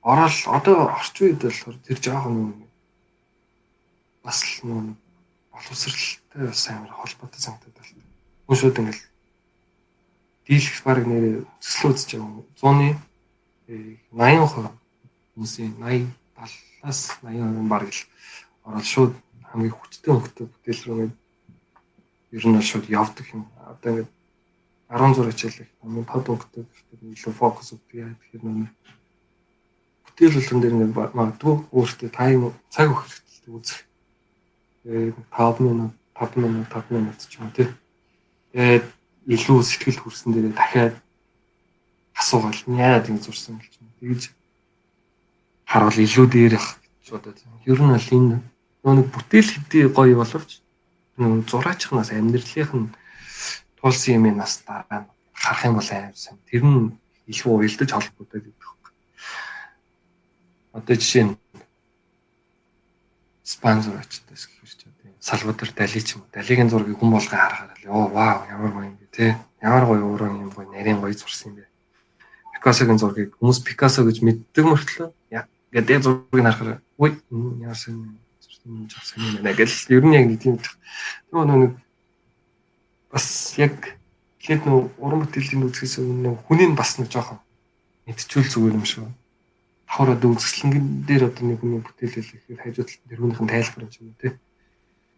ороод 0.02 0.36
одоо 0.58 0.78
орчин 0.98 1.24
үед 1.30 1.42
болохоор 1.46 1.78
тэр 1.86 1.98
жоохон 2.02 2.34
нэг 2.42 2.58
бас 4.26 4.42
л 4.42 4.66
нэг 4.66 4.98
боловсралтай 5.54 6.44
бас 6.50 6.64
амар 6.74 6.92
холбоотой 6.98 7.42
санагдаад 7.42 7.78
байна. 7.78 8.10
Хүн 8.50 8.58
шууд 8.58 8.80
ингээд 8.82 9.02
дийлэх 10.50 10.82
баг 10.82 11.06
нэр 11.06 11.46
төслөө 11.62 11.92
үзэж 11.94 12.10
байгаа 12.18 12.42
100-ны 12.58 12.90
80% 14.12 14.74
хүмүүсийн 15.38 15.74
80 15.80 16.24
70-аас 16.84 17.00
80% 17.24 17.70
баг 17.70 17.84
л 17.88 18.00
ороод 18.68 18.88
шууд 18.88 19.14
хамгийн 19.48 19.72
хүчтэй 19.72 20.12
хөнгөтэй 20.12 20.48
бүтээл 20.52 20.84
рүү 20.84 21.10
ер 22.36 22.44
нь 22.50 22.62
шууд 22.62 22.86
явдаг 22.90 23.28
юм. 23.32 23.48
Одоо 23.64 24.04
ингээд 24.04 24.12
16 24.94 25.26
хичээл 25.34 25.66
хамгийн 25.82 26.06
тод 26.06 26.26
өнгөтэй 26.30 26.64
гэхдээ 26.70 27.14
илүү 27.18 27.34
фокус 27.34 27.74
өгдөг 27.74 27.98
яа 27.98 28.14
тэгэхээр 28.14 28.44
нэг 28.46 28.70
бүтээл 30.06 30.38
болгон 30.38 30.62
дээр 30.62 30.76
нэг 30.78 30.90
магадгүй 30.94 31.56
өөртөө 31.74 32.10
тайм 32.14 32.54
цаг 32.70 32.94
өгөх 32.94 33.10
хэрэгтэй 33.10 33.52
үзэх. 33.58 33.80
Тэгээд 34.86 35.18
5 35.34 35.66
минут 35.66 35.94
5 36.14 36.38
минут 36.38 36.70
5 36.70 36.94
минут 36.94 37.18
ч 37.26 37.42
юм 37.42 37.50
уу 37.50 37.56
тий. 37.58 37.70
Тэгээд 38.54 38.86
илүү 39.34 39.60
сэтгэл 39.66 40.00
хүрсэн 40.06 40.30
дээрээ 40.30 40.54
дахиад 40.54 40.96
асуугаал 42.14 42.62
яагаад 42.70 43.10
ингэ 43.10 43.26
зурсан 43.26 43.58
гэж 43.58 43.74
юм. 43.82 43.90
Тэгэж 43.98 44.22
харуул 45.66 45.98
илүү 46.06 46.28
дээр 46.30 46.54
ах 46.62 46.78
гэж 47.02 47.08
бодоод. 47.18 47.42
Ер 47.66 47.80
нь 47.82 47.90
бол 47.90 48.10
энэ 48.14 48.38
нэг 49.02 49.08
бүтээл 49.10 49.50
хэдий 49.58 49.90
гоё 49.90 50.22
боловч 50.22 50.62
зураачихнаас 51.18 52.14
амьдралынх 52.14 52.74
нь 52.78 52.94
тулсан 53.84 54.16
юм 54.16 54.38
нас 54.38 54.64
дараа 54.64 55.12
харах 55.36 55.66
юм 55.66 55.76
бол 55.76 55.90
аим 55.92 56.16
сайн. 56.16 56.40
Тэр 56.48 56.64
нь 56.64 56.96
илүү 57.28 57.52
уялдаж 57.52 57.92
холбоотой 57.92 58.40
гэдэг 58.40 58.64
юм. 58.64 58.80
Одоо 60.72 60.96
жишээ 60.96 61.24
нь 61.28 61.36
спонсор 63.44 64.00
очтойс 64.00 64.48
гэхэр 64.48 64.72
ч 64.72 64.88
тийм 64.88 65.14
Салвадор 65.20 65.70
Дали 65.76 66.00
ч 66.00 66.16
юм 66.16 66.24
уу. 66.24 66.32
Далигийн 66.32 66.72
зургийг 66.72 66.96
хүн 66.96 67.12
болгон 67.12 67.36
харахаар 67.36 67.76
л 67.84 67.92
оо 67.92 68.08
вау 68.08 68.48
ямар 68.48 68.72
гоё 68.72 68.88
юм 68.88 68.96
бэ 68.96 69.08
те. 69.12 69.36
Ямар 69.60 69.84
гоё 69.84 70.08
уран 70.08 70.48
юм 70.48 70.52
гоё 70.56 70.72
нарийн 70.72 71.04
гоё 71.04 71.12
зурсан 71.12 71.52
юм 71.52 71.56
бэ. 71.60 71.68
Пикассогийн 72.56 73.00
зургийг 73.04 73.36
хүмүүс 73.36 73.60
Пикассо 73.68 74.08
гэж 74.08 74.24
мэддэг 74.24 74.64
мөртлөө 74.64 75.12
гэдэг 75.76 76.00
зургийг 76.08 76.44
харахаар 76.48 76.80
ой 76.96 77.20
ямар 77.60 77.76
сайн 77.76 78.16
зурсан 78.40 78.68
юм 78.72 78.88
жагсан 78.88 79.20
юм 79.20 79.44
байна 79.44 79.52
гэл 79.60 79.76
ер 79.92 80.04
нь 80.08 80.16
яг 80.16 80.26
нэг 80.32 80.40
тийм. 80.40 80.56
Тэгээ 80.56 81.46
нэг 81.52 81.72
бас 83.14 83.54
яг 83.62 84.02
Тэгэхэд 84.44 84.68
нөө 84.68 85.00
уран 85.00 85.24
бүтээлийн 85.24 85.72
үзэхээс 85.72 86.04
өмнө 86.04 86.36
хүний 86.44 86.68
нь 86.68 86.76
бас 86.76 87.00
нэг 87.00 87.08
жоохон 87.08 87.40
мэдчихвэл 88.04 88.52
зүгээр 88.52 88.76
юм 88.76 88.84
шиг. 88.84 89.08
Давхар 89.88 90.20
одоо 90.20 90.36
үзэсгэлэн 90.36 91.08
дээр 91.08 91.32
одоо 91.32 91.44
нэг 91.48 91.64
хүний 91.64 91.80
бүтээлэл 91.80 92.28
ихээр 92.28 92.60
хажууд 92.60 92.92
тэр 93.08 93.20
хүнийх 93.24 93.40
нь 93.40 93.48
тайлбар 93.48 93.88
юм 93.88 93.92
шиг 93.96 94.20
тий. 94.20 94.36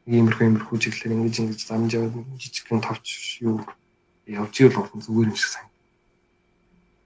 Иймэрхүү 0.06 0.46
иймэрхүү 0.46 0.78
чиглэлээр 0.78 1.16
ингэж 1.18 1.36
ингэж 1.42 1.60
замж 1.66 1.90
яваад 1.98 2.38
жижигхэн 2.38 2.86
товч 2.86 3.42
юу 3.42 3.66
явж 4.30 4.54
ивэл 4.62 4.78
уран 4.78 5.02
зүгээр 5.02 5.30
юм 5.34 5.38
шиг 5.42 5.50
сан. 5.58 5.66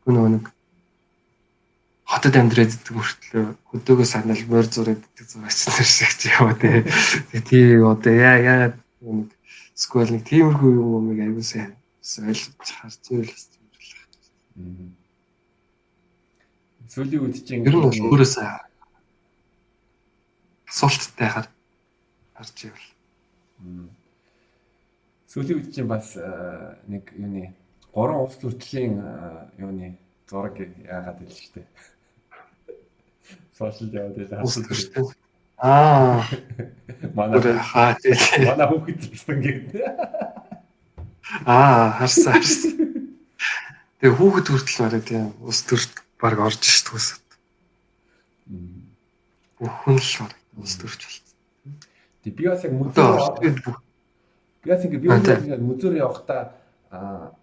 Гүн 0.03 0.43
нэг 0.43 0.45
хотод 2.03 2.35
амьдраад 2.35 2.75
идэх 2.75 2.99
мөртлөө 2.99 3.45
хөдөөгөө 3.63 4.07
санал 4.11 4.43
морь 4.51 4.67
зураад 4.67 4.99
идэх 5.15 5.27
зураач 5.39 5.55
нар 5.71 5.87
шиг 5.87 6.11
ч 6.19 6.35
яваа 6.35 6.51
тий. 6.59 6.83
Тэгээ 7.31 7.79
одоо 7.79 8.11
яа 8.11 8.35
яа 8.43 8.67
нэг 9.07 9.38
сквел 9.79 10.11
нэг 10.11 10.27
тиймэрхүү 10.27 10.71
юм 10.75 10.95
умыг 10.99 11.19
аягүй 11.23 11.45
сайн 11.45 11.71
ойлгож 12.19 12.67
харж 12.67 13.03
ивэл 13.15 13.31
юм. 14.59 14.91
Сүүлийн 16.91 17.23
үед 17.23 17.39
чинь 17.47 17.63
ер 17.63 17.75
нь 17.79 18.03
өөрөөсөө 18.11 18.49
асуулттай 20.67 21.29
хар 21.31 21.47
харж 22.35 22.57
ивэл. 22.67 22.87
Сүүлийн 25.31 25.57
үед 25.63 25.71
чинь 25.71 25.87
бас 25.87 26.11
нэг 26.91 27.13
юуны 27.15 27.55
гурван 27.95 28.27
улс 28.27 28.35
төртлийн 28.41 28.99
юуны 29.63 29.95
зураг 30.27 30.59
яагаад 30.59 31.23
ил 31.23 31.31
штэ. 31.31 31.63
Сошиал 33.55 33.95
яваад 33.95 34.15
байлаа. 34.19 34.43
Улс 34.43 34.59
төртөл. 34.59 35.15
Аа. 35.59 36.23
Манай 37.13 37.59
хаа 37.59 37.95
тийм. 37.99 38.15
манай 38.47 38.67
хүүхэд 38.67 39.01
гэсэн 39.11 39.37
гэдэг. 39.43 39.75
Аа, 41.45 41.99
харсан 41.99 42.33
харсан. 42.33 42.71
Тэгээ 43.99 44.15
хүүхэд 44.15 44.47
хүртэл 44.47 44.79
барай 44.79 45.03
тийм 45.03 45.35
ус 45.43 45.59
төрт 45.67 45.91
баг 46.15 46.39
орж 46.39 46.63
шít 46.63 46.87
үс. 46.95 47.19
Бүхэн 49.59 49.99
л 49.99 50.31
ус 50.63 50.73
төрч 50.79 51.01
болсон. 51.03 51.27
Тэг 52.23 52.33
би 52.39 52.47
бас 52.47 52.63
яг 52.63 52.73
мөдөр 52.79 53.19
би 54.63 54.67
бас 54.71 54.83
ингэ 54.87 54.99
би 55.03 55.07
мөдөр 55.11 55.93
явахдаа 55.99 56.55
аа 56.91 57.35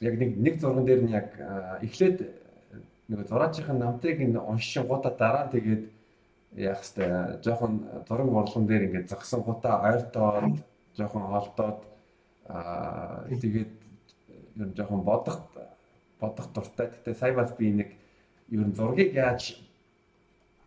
яг 0.00 0.14
нэг 0.14 0.38
нэг 0.38 0.54
зурган 0.62 0.86
дээр 0.86 1.02
нь 1.02 1.14
яг 1.14 1.34
эхлээд 1.82 2.22
нэг 3.10 3.26
зураачийн 3.26 3.78
намтрыг 3.78 4.22
ин 4.22 4.38
уншин 4.38 4.86
гута 4.86 5.10
дараа 5.10 5.50
тэгээд 5.50 5.97
яах 6.56 6.82
вэ 6.96 7.40
жоохон 7.44 7.84
зураг 8.08 8.28
борлон 8.28 8.66
дээр 8.66 8.86
ингээд 8.88 9.08
зогсон 9.08 9.42
гута 9.42 9.80
ойртоод 9.82 10.56
жоохон 10.96 11.22
холдоод 11.22 11.78
аа 12.48 13.24
тэгээд 13.28 13.72
ер 14.56 14.66
нь 14.66 14.74
жоохон 14.76 15.02
бодох 15.02 15.38
бодох 16.20 16.52
дуртай. 16.52 16.90
Гэтэ 16.90 17.14
сая 17.14 17.34
бас 17.34 17.52
би 17.56 17.70
нэг 17.72 17.94
ер 18.50 18.66
нь 18.66 18.74
зургийг 18.74 19.14
яаж 19.14 19.56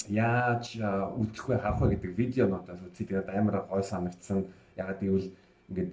яаж 0.08 0.78
үзэх 1.18 1.48
вэ 1.48 1.58
харах 1.60 1.82
вэ 1.82 1.96
гэдэг 1.96 2.18
видеонуудаас 2.18 2.82
үзье. 2.82 3.06
Тэгээд 3.08 3.30
амар 3.30 3.66
гой 3.70 3.84
санагдсан. 3.84 4.48
Ягаад 4.78 5.00
гэвэл 5.00 5.32
ингээд 5.70 5.92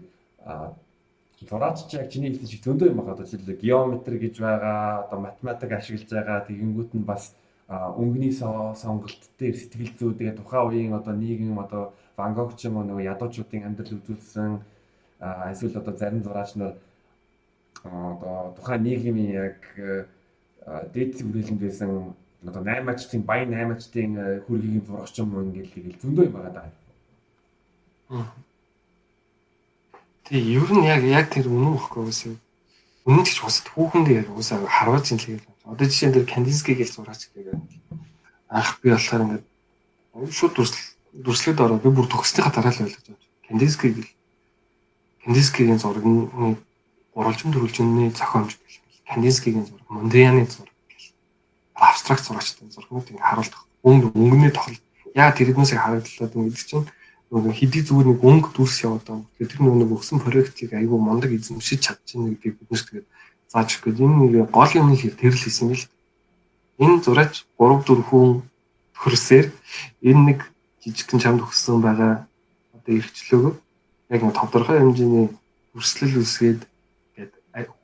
зураач 1.48 1.92
яг 1.92 2.10
чиний 2.10 2.30
хэлсэн 2.30 2.48
шиг 2.48 2.62
зөндөө 2.62 2.88
юм 2.88 3.02
байгаа. 3.02 3.22
Жишээлбэл 3.24 3.62
геометр 3.62 4.14
гэж 4.18 4.34
байгаа, 4.38 5.06
одоо 5.06 5.18
математик 5.20 5.72
ашиглаж 5.72 6.10
байгаа. 6.10 6.46
Тэгэнгүүт 6.46 6.94
нь 6.94 7.04
бас 7.06 7.34
өнгөний 7.68 8.32
сонголт 8.32 9.22
дээр 9.36 9.56
сэтгэл 9.56 9.92
зүй 10.00 10.12
тэгээ 10.16 10.40
тухайн 10.40 10.68
үеийн 10.68 10.94
одоо 10.96 11.12
нийгэм 11.12 11.58
одоо 11.60 11.92
Ван 12.16 12.32
Гог 12.34 12.56
ч 12.56 12.66
юм 12.66 12.80
уу 12.80 12.84
нөгөө 12.88 13.04
ядуучуудын 13.12 13.68
амьдрал 13.68 14.00
үзүүлсэн 14.00 14.52
эсвэл 15.52 15.76
одоо 15.76 15.94
зарим 15.96 16.24
зураач 16.24 16.56
нар 16.56 16.74
одоо 17.84 18.56
тухайн 18.56 18.82
нийгмийн 18.82 19.30
яг 19.36 19.60
дээд 20.94 21.20
хүрээлэнд 21.20 21.60
байсан 21.60 22.16
одоо 22.46 22.62
8 22.64 22.88
ачтын 22.88 23.22
баян 23.22 23.52
8 23.52 23.76
ачтын 23.76 24.10
хөргийн 24.46 24.84
зурагч 24.86 25.14
юм 25.18 25.36
ингээл 25.36 25.74
тэгэл 25.74 26.00
зөндөө 26.02 26.24
юм 26.24 26.32
байгаа 26.32 26.52
даа. 26.56 26.68
Тэгээ 30.24 30.56
ер 30.56 30.70
нь 30.72 30.88
яг 30.88 31.02
яг 31.04 31.26
тэр 31.32 31.48
үнэн 31.48 31.72
бохгүй 31.76 32.02
үгүй 32.08 32.36
үнэн 33.08 33.24
ч 33.24 33.28
гэж 33.32 33.38
босд 33.44 33.66
хүүхэндээ 33.72 34.16
яг 34.20 34.28
уусаа 34.28 34.60
харваж 34.68 35.12
ин 35.12 35.20
тэгэл. 35.20 35.47
Одоо 35.68 35.84
жишээн 35.84 36.12
дээр 36.16 36.24
Кандинский 36.24 36.74
гэж 36.74 36.96
зураач 36.96 37.28
гэдэг. 37.28 37.60
Анх 38.48 38.80
би 38.80 38.88
болохоор 38.88 39.22
ингээд 39.28 39.44
шууд 40.32 40.56
дүрслэл 40.56 40.88
дүрслэхэд 41.12 41.60
ороо 41.60 41.76
би 41.76 41.92
бүр 41.92 42.08
төгснөхийн 42.08 42.56
дараа 42.56 42.72
л 42.72 42.82
ойлгож 42.88 43.04
байна. 43.04 43.28
Кандинский 43.44 43.92
гэл 43.92 44.08
Кандинскигийн 45.28 45.78
зураг 45.78 46.04
нь 46.08 46.56
гурвалжин 47.12 47.52
төрөлжиний 47.52 48.08
зохиомж 48.16 48.56
гэл. 48.56 48.80
Кандинскигийн 49.12 49.68
зураг, 49.68 49.84
Мондрианы 49.92 50.48
зураг 50.48 50.72
гэл. 50.88 51.12
Абстракт 51.76 52.24
зурагчтай 52.24 52.70
зургууд 52.72 53.12
ингээд 53.12 53.28
харуулдаг. 53.28 53.60
Өнгө 53.84 54.08
өнгөний 54.16 54.52
тоглолт. 54.56 54.84
Яа 55.12 55.36
тэрнээс 55.36 55.76
харагдлаад 55.76 56.32
ингээд 56.32 56.64
чинь 56.64 56.88
нөгөө 57.28 57.52
хэдий 57.52 57.84
зүгээр 57.84 58.08
нэг 58.08 58.20
өнгө 58.24 58.48
дүрс 58.56 58.88
яваад 58.88 59.04
байгаа. 59.04 59.28
Тэр 59.36 59.60
нөгөө 59.60 60.00
өгсөн 60.00 60.24
проектыг 60.24 60.72
айгүй 60.72 60.96
мундаг 60.96 61.28
эзэмшиж 61.36 61.80
чадчихна 61.84 62.32
гэдгийг 62.32 62.56
бид 62.56 62.68
нэрт 62.72 62.88
тэгээд 62.88 63.06
зааж 63.52 63.68
өгөх 63.76 63.96
гээд 63.96 64.04
энэ 64.04 64.16
нэг 64.22 64.34
гол 64.52 64.72
юм 64.76 64.94
хэл 64.94 65.16
тэрл 65.16 65.40
хийсэн 65.40 65.72
юм 65.72 65.76
л. 65.76 65.88
Энэ 66.78 67.02
зураач 67.04 67.34
3 67.58 67.82
4 67.82 68.08
хүн 68.08 68.44
хөрсөөр 69.00 69.46
энэ 70.08 70.22
нэг 70.28 70.38
жижигхэн 70.84 71.20
чамд 71.20 71.42
өгсөн 71.42 71.82
байгаа 71.82 72.28
одоо 72.76 72.92
эрхчлөөгөө 72.94 73.54
яг 74.14 74.20
нэг 74.22 74.34
тодорхой 74.36 74.78
хэмжээний 74.78 75.26
өрсөлдөл 75.74 76.22
үсгээд 76.22 76.60
гээд 77.16 77.32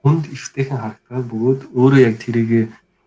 хүнд 0.00 0.24
эвтэйхэн 0.30 0.78
харагдаад 0.80 1.26
бөгөөд 1.32 1.60
өөрөө 1.74 2.00
яг 2.06 2.16
тэрийг 2.22 2.50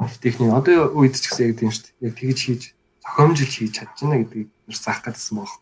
эвтэйхний 0.02 0.52
одоо 0.52 0.92
үед 0.98 1.16
ч 1.16 1.26
гэсэн 1.30 1.46
яг 1.50 1.56
тийм 1.58 1.72
шүү 1.72 1.84
дээ. 1.86 2.06
Яг 2.06 2.14
тэгж 2.20 2.40
хийж 2.44 2.64
зохиомжил 3.02 3.52
хийж 3.54 3.72
чадчихна 3.78 4.20
гэдгийг 4.22 4.50
нэр 4.68 4.78
заах 4.78 5.02
гэдсэн 5.02 5.36
байна 5.40 5.56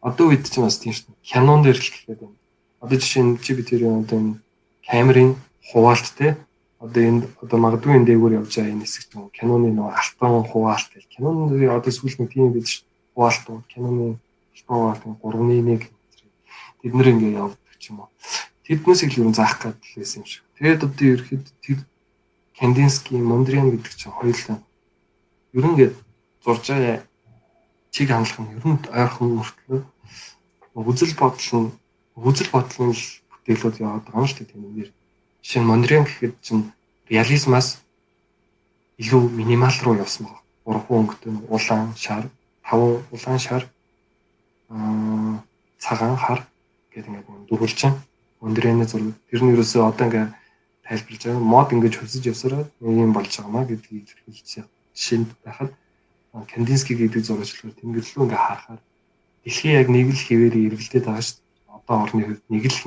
одоо 0.00 0.30
үед 0.30 0.46
ч 0.46 0.60
бас 0.60 0.78
тийм 0.78 0.94
шүү 0.94 1.10
дээ. 1.10 1.26
Canon 1.26 1.62
дээр 1.62 1.78
л 1.78 1.82
гэхэд 1.82 2.18
байна. 2.22 2.36
Одоо 2.80 2.96
жишээ 2.98 3.24
нь 3.24 3.38
чи 3.42 3.52
би 3.54 3.62
тэр 3.66 3.82
одоо 3.90 4.18
энэ 4.18 4.38
камерын 4.86 5.30
хуваалт 5.68 6.08
те 6.16 6.36
одоо 6.80 7.02
энд 7.02 7.22
одоо 7.42 7.58
магадгүй 7.58 7.94
энэ 7.96 8.08
дээгүүр 8.08 8.38
явж 8.40 8.52
байгаа 8.56 8.72
энэ 8.72 8.84
хэсэг 8.86 9.04
чинь 9.10 9.30
Canon-ы 9.36 9.70
нөгөө 9.74 9.92
алтан 9.98 10.46
хуваалт 10.46 10.88
гэх. 10.94 11.10
Canon-ы 11.12 11.66
одоо 11.68 11.92
сүүл 11.92 12.16
нэг 12.18 12.30
тийм 12.32 12.54
бид 12.54 12.66
хуваалтууд 13.14 13.64
Canon-ы 13.68 14.16
алтан 14.68 15.14
хуваалт 15.18 15.36
3.1 15.36 15.90
тэд 16.80 16.92
нэр 16.94 17.08
ингээ 17.12 17.38
явдаг 17.42 17.74
ч 17.82 17.90
юм 17.90 18.06
уу. 18.06 18.10
Тэднээс 18.62 19.02
их 19.02 19.12
л 19.18 19.26
юу 19.26 19.34
заах 19.34 19.58
гэдэг 19.58 19.98
байсан 19.98 20.22
юм 20.22 20.26
шиг. 20.30 20.44
Тэгээд 20.56 20.86
одоо 20.86 21.06
ерхэд 21.08 21.44
тэр 21.62 21.78
Kandinsky, 22.58 23.18
Mondrian 23.18 23.70
гэдэг 23.74 23.94
чинь 23.98 24.14
хоёулаа 24.14 24.58
ер 25.54 25.64
нь 25.66 25.70
ингээд 25.74 25.94
зурж 26.44 26.64
байгаа 26.70 27.02
чиг 27.90 28.08
хандлах 28.10 28.38
нь 28.38 28.54
ер 28.54 28.64
нь 28.66 28.78
ойрхон 28.94 29.28
мөртлөө 29.38 29.80
үзэл 30.78 31.14
бодол 31.18 31.50
нь 31.58 31.70
үзэл 32.14 32.50
бодлын 32.54 32.92
л 32.94 33.04
бүтээлүүд 33.30 33.76
яваад 33.82 34.04
байгаа 34.06 34.22
юм 34.22 34.28
шүү 34.30 34.38
дээ 34.38 34.50
тийм 34.52 34.62
нэр. 34.74 34.90
Жишээ 35.42 35.62
нь 35.62 35.68
Мондриан 35.68 36.04
гэхэд 36.04 36.34
чинь 36.42 36.72
реализмаас 37.08 37.80
илүү 38.98 39.22
минимал 39.30 39.76
руу 39.82 39.96
явсан 39.96 40.26
байна. 40.26 40.42
Гурван 40.64 41.06
өнгөтэй 41.06 41.32
улаан 41.48 41.94
шар, 41.96 42.24
таван 42.64 43.02
улаан 43.10 43.38
шар, 43.38 43.62
аа 44.68 45.42
цагаан 45.78 46.16
хар 46.16 46.40
гэдэг 46.92 47.08
ингээд 47.08 47.48
дөрвөлж 47.48 47.76
чинь 47.78 47.96
Мондрианы 48.40 48.86
зураг. 48.86 49.14
Тэр 49.30 49.42
нь 49.42 49.52
ерөөсөө 49.54 49.82
одоо 49.88 50.06
ингээд 50.06 50.34
тайлбарлаж 50.86 51.22
байгаа. 51.24 51.42
Мод 51.52 51.72
ингэж 51.72 51.94
хөвсөж 51.96 52.24
явсараа 52.26 52.64
юм 52.80 53.12
болж 53.12 53.32
байгаа 53.34 53.52
маа 53.52 53.64
гэдгийг 53.64 54.08
хэлж 54.26 54.66
жишээнд 54.94 55.30
байхад 55.44 55.70
Кандинский 56.52 56.96
гэдэг 56.96 57.22
зурагчлаар 57.24 57.74
тэмдэглэлөө 57.78 58.24
ингээ 58.24 58.42
харахаар 58.46 58.80
дэлхийн 59.44 59.78
яг 59.80 59.88
нэг 59.88 60.06
л 60.12 60.22
хэвээр 60.26 60.54
эргэлдээд 60.70 61.04
байгаа 61.06 61.24
шүү 61.24 61.38
дээ. 61.38 61.76
Одоо 61.78 61.96
орны 62.04 62.22
хувьд 62.26 62.44
нэг 62.52 62.64
л 62.68 62.78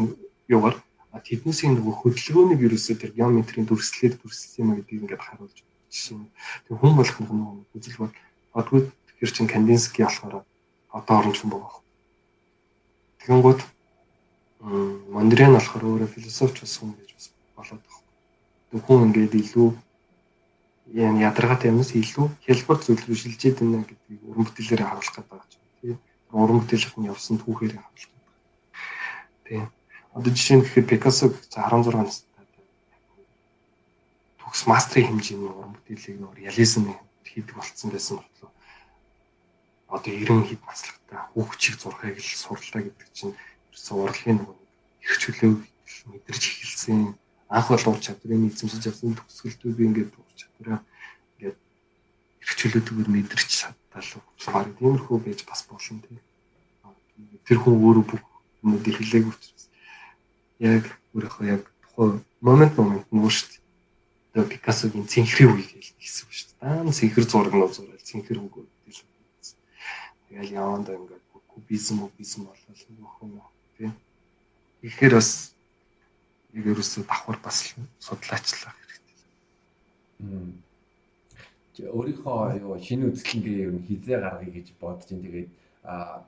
юугаар 0.47 0.75
тэднээсийн 1.19 1.75
нөгөө 1.75 1.93
хөдөлгөөнийг 2.07 2.61
ерөөсөө 2.71 2.95
тэр 2.95 3.11
геометрийн 3.11 3.67
дүрслэлээр 3.67 4.15
дүрслэх 4.15 4.59
юм 4.63 4.79
гэдгийг 4.79 5.03
ингээд 5.03 5.25
харуулж 5.27 5.57
жишээ. 5.91 6.23
Тэг 6.71 6.75
хүн 6.79 6.95
болгох 6.95 7.19
нөгөө 7.19 7.75
үзэл 7.75 7.99
бод 7.99 8.15
одгүй 8.55 8.79
тэр 9.19 9.31
чин 9.35 9.47
Кандинский 9.51 10.07
болохоор 10.07 10.47
одоо 10.95 11.15
оронч 11.19 11.43
хүн 11.43 11.51
байгаа. 11.51 11.83
Тэгэнгүүт 13.27 13.61
Мондриан 15.11 15.53
болохоор 15.59 15.83
өөрөө 15.83 16.09
философч 16.15 16.63
бас 16.63 16.79
хүн 16.79 16.95
гэж 16.95 17.09
бас 17.11 17.27
болоод 17.59 17.83
байгаа. 17.83 18.03
Тэг 18.71 18.81
хүн 18.87 19.03
ингээд 19.11 19.35
илүү 19.35 19.69
юм 20.95 21.15
ядаргаатай 21.19 21.71
юмс 21.71 21.91
илүү 21.91 22.27
хялбар 22.45 22.77
зүйл 22.79 23.03
рүү 23.03 23.17
шилжээд 23.19 23.59
байна 23.59 23.83
гэдгийг 23.83 24.21
уран 24.27 24.45
бүтээлээр 24.47 24.83
харуулах 24.87 25.15
гэдэг 25.15 25.43
чинь 25.51 25.67
тийм 25.79 25.97
уран 26.31 26.59
бүтээлийнх 26.63 26.97
нь 26.99 27.09
явсан 27.11 27.35
түүхээр 27.39 27.73
харуулах. 27.79 28.11
Тийм. 29.47 29.67
Одоо 30.11 30.31
жишээ 30.35 30.57
нь 30.59 30.63
гэхэд 30.67 30.91
Пикассо 30.91 31.31
16 31.31 31.95
настай 31.95 32.45
төгс 34.43 34.67
мастрын 34.67 35.07
хэмжээний 35.07 35.47
уран 35.47 35.71
бүтээлийг 35.71 36.19
нөр 36.19 36.35
реализм 36.35 36.91
хийдэг 37.23 37.55
болцсон 37.55 37.95
байсан 37.95 38.19
бодлоо. 38.19 38.51
Одоо 39.87 40.11
90 40.11 40.51
хэд 40.51 40.61
наслагтай 40.67 41.19
хүүхчиг 41.31 41.79
зурхайг 41.79 42.19
л 42.19 42.27
сурлаа 42.43 42.83
гэдэг 42.83 43.07
чинь 43.15 43.31
ерөөсөө 43.71 43.95
урлагийн 44.03 44.37
нэг 44.43 44.51
эрх 45.07 45.17
чөлөөг 45.23 45.55
мэдэрч 46.11 46.43
эхэлсэн 46.43 47.15
анх 47.47 47.67
бол 47.71 47.87
ур 47.95 47.99
чадварыг 48.03 48.51
эзэмшиж 48.51 48.83
авсан 48.91 49.15
төгсгөлтөө 49.15 49.71
би 49.79 49.83
ингээд 49.87 50.11
ур 50.11 50.31
чадвараа 50.35 50.79
ингээд 51.39 51.59
эрхчлөөдгөр 52.43 53.07
мэдэрч 53.15 53.49
чадтал 53.63 54.11
баг 54.51 54.67
тиймэрхүү 54.75 55.17
байж 55.23 55.39
бас 55.47 55.63
болно 55.71 56.03
тийм. 56.03 56.19
Тэр 57.47 57.57
хүн 57.63 57.79
өөрөө 57.79 58.05
бүх 58.11 58.23
юмудыг 58.59 58.99
хэлээг 58.99 59.31
учраас 59.31 59.60
яг 60.61 60.85
өөрийнхөө 61.17 61.45
яг 61.49 61.65
тухайн 61.81 62.21
момент 62.41 62.77
момент 62.77 63.05
дээ. 63.49 63.59
Тэгээ 64.33 64.51
Пикассогийн 64.53 65.09
цэнхрийн 65.09 65.51
үеийг 65.57 65.71
хэлсэн 65.97 66.29
шүү 66.29 66.47
дээ. 66.53 66.61
Даан 66.61 66.93
цэнхэр 66.93 67.25
зураг 67.25 67.53
нөө 67.57 67.73
зураг 67.73 68.01
цэнхэр 68.05 68.37
өгөө. 68.45 68.65
Тэгэл 70.29 70.55
явандаа 70.55 70.95
ингээд 70.95 71.25
кубизм 71.49 71.97
кубизм 72.07 72.45
болол 72.45 72.61
нөхөн 73.01 73.41
тийм. 73.77 73.93
Тэгэхээр 74.85 75.13
бас 75.17 75.51
яг 76.53 76.65
ерөөсөө 76.71 77.03
давхар 77.09 77.37
бас 77.43 77.73
судлаачлах 77.99 78.77
хэрэгтэй. 78.77 79.17
Өөрийнхөө 81.89 82.61
юу 82.61 82.77
шинэ 82.77 83.09
үзэсгэлэнгээ 83.09 83.65
ер 83.65 83.73
нь 83.73 83.85
хизээ 83.89 84.19
гаргая 84.21 84.51
гэж 84.53 84.67
бодож 84.79 85.09
ин 85.11 85.25
тэгээд 85.25 85.49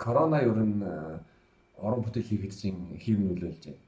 корона 0.02 0.42
ер 0.42 0.58
нь 0.58 0.82
орон 1.78 2.02
бүтээл 2.04 2.28
хийхэд 2.28 2.54
чинь 2.56 2.80
хэв 2.98 3.18
нөлөөлж 3.20 3.64
байна. 3.70 3.83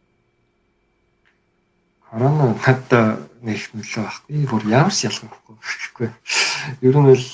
Корона 2.15 2.55
надад 2.55 3.27
нэг 3.43 3.59
нөлөө 3.75 4.03
байхгүй. 4.07 4.47
Бүр 4.47 4.63
ямар 4.71 4.95
ч 4.95 5.03
ялгаа 5.03 5.27
байхгүй 5.35 5.55
гэхгүй. 5.59 6.09
Ер 6.79 6.95
нь 6.95 7.09
бол 7.11 7.25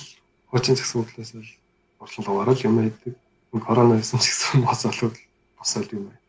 хуучин 0.49 0.73
згсэн 0.73 1.05
хөдлөөс 1.05 1.31
бол 1.37 1.53
борлуулгаар 2.01 2.49
л 2.57 2.65
юм 2.65 2.81
байдаг. 2.81 3.13
Корона 3.53 4.01
байсан 4.01 4.17
ч 4.17 4.33
гэсэн 4.33 4.65
бас 4.65 4.81
болов 4.89 5.13
босол 5.61 5.85
юм 5.93 6.09
байна 6.09 6.21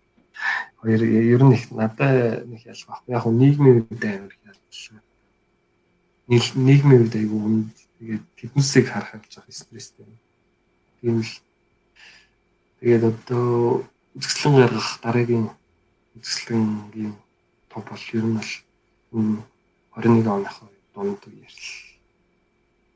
хоёр 0.83 1.03
ер 1.03 1.43
нь 1.45 1.55
их 1.55 1.71
надад 1.71 2.47
нэг 2.51 2.67
ялгаа 2.67 2.99
байхгүй. 3.07 3.15
Яг 3.15 3.25
нийгмийн 3.27 3.79
үед 3.87 4.05
амар 4.05 4.35
ялгаа. 4.43 5.03
Нийгмийн 6.27 7.03
үед 7.07 7.15
айгүй 7.15 7.39
үнд 7.39 7.71
тэгээд 7.99 8.25
тэднүсийг 8.39 8.87
харахад 8.91 9.23
жоох 9.31 9.47
стресстэй. 9.49 10.07
Тийм 11.01 11.23
л 11.23 11.33
тэгээд 12.83 13.05
одоо 13.07 13.87
үзэсгэлэн 14.19 14.59
гаргах 14.59 14.91
дараагийн 15.03 15.47
үзэсгэлэнгийн 16.19 17.15
топ 17.73 17.89
бол 17.89 18.05
ер 18.13 18.25
нь 18.25 18.37
бол 18.37 19.43
21 19.97 20.29
оных 20.29 20.57
дунд 20.95 21.23
ярил 21.27 21.65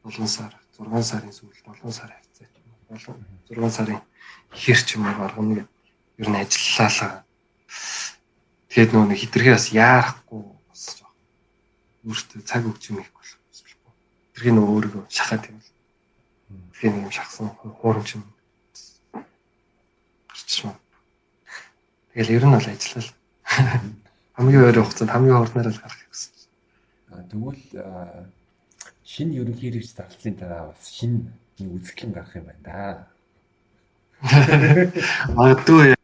7 0.05 0.29
сар 0.29 0.53
6 0.79 1.03
сарын 1.03 1.33
сүүлд 1.33 1.65
7 1.65 1.93
сар 1.93 2.13
хавцаач 2.13 2.53
юм. 3.09 3.25
6 3.49 3.71
сарын 3.73 4.01
ихэр 4.53 4.81
ч 4.85 5.01
юм 5.01 5.09
уу 5.09 5.17
гаргана 5.17 5.55
гэдэг 5.65 5.69
ер 6.21 6.29
нь 6.31 6.37
ажиллалаа 6.37 7.27
Тэгээд 8.77 8.93
нөгөө 8.93 9.09
нэг 9.09 9.21
хитрхээ 9.25 9.57
бас 9.57 9.73
яарахгүй 9.73 10.43
бас 10.69 11.01
жоох. 11.01 11.17
Өөртөө 12.05 12.45
цаг 12.45 12.69
өгч 12.69 12.93
юм 12.93 13.01
их 13.01 13.09
болох 13.09 13.41
болохгүй. 13.49 13.93
Хитрхээ 14.37 14.53
нөгөө 14.53 14.73
өөрийгөө 14.77 15.05
шахаад 15.09 15.49
юм. 15.49 15.65
Тэгэхээр 16.77 16.93
нэг 16.93 17.05
юм 17.09 17.15
шахсан 17.17 17.49
хуурамч 17.57 18.21
юм. 18.21 18.29
Гарчмаа. 20.29 20.77
Тэгэл 22.13 22.37
ер 22.37 22.45
нь 22.45 22.53
бол 22.53 22.69
ажиллал. 22.69 23.09
Хамгийн 24.37 24.65
ойр 24.69 24.85
хугацаанд 24.85 25.13
хамгийн 25.13 25.39
хурднаар 25.41 25.73
л 25.73 25.81
гарах 25.81 26.03
гэсэн. 26.13 26.33
Тэгвэл 27.33 27.63
шинэ 29.01 29.33
ерөнхий 29.41 29.73
хэрэгч 29.73 29.97
зарцлын 29.97 30.37
дараа 30.37 30.77
бас 30.77 30.93
шинэ 30.93 31.33
нэг 31.57 31.73
үзэсгэлэн 31.73 32.13
гарах 32.13 32.37
юм 32.37 32.45
байна 32.45 32.61
да. 32.61 33.09
Магадгүй 35.37 35.97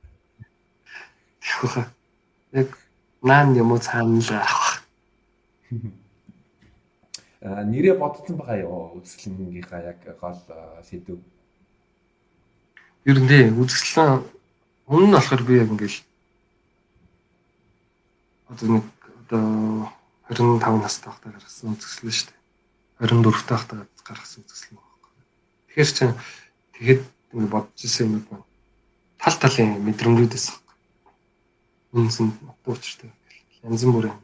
яг 2.53 2.68
наан 3.21 3.53
юм 3.53 3.73
уу 3.73 3.81
цаана 3.85 4.16
л 4.16 4.31
авах. 4.33 4.81
А 7.45 7.64
нэрээ 7.68 8.01
бодсон 8.01 8.40
байгаа 8.40 8.64
юу 8.64 8.97
үзэсгэлэнгийнхаа 8.97 9.92
яг 9.92 10.01
гол 10.21 10.40
сэдв. 10.88 11.21
Ер 13.05 13.18
нь 13.21 13.29
тий 13.29 13.45
үзэсгэлэн 13.53 14.25
өмнө 14.88 15.07
нь 15.09 15.16
болохоор 15.21 15.42
би 15.45 15.61
яг 15.61 15.68
ингээл 15.68 16.01
одоо 18.53 18.69
нэг 18.69 18.87
одоо 19.25 19.88
25 20.29 20.85
настай 20.85 21.09
байхдаа 21.09 21.33
гаргасан 21.33 21.73
үзэсгэлэн 21.73 22.12
шүү 22.12 22.29
дээ. 22.29 22.41
24 23.01 23.49
та 23.49 23.57
байхдаа 23.57 23.79
гаргасан 24.05 24.45
үзэсгэлэн 24.45 24.77
байна. 24.77 24.93
Тэгэхээр 25.73 25.91
чинь 25.97 26.15
тэгэхэд 26.77 27.03
ингэ 27.33 27.49
бодож 27.49 27.81
ирсэн 27.81 28.07
юм 28.12 28.23
байна. 28.29 28.45
Тал 29.17 29.37
талын 29.41 29.81
мэдрэмжүүдээс 29.81 30.47
үнсэн 31.97 32.29
утга 32.45 32.69
учиртай 32.77 33.11
янз 33.65 33.83
бүрийн. 33.85 34.19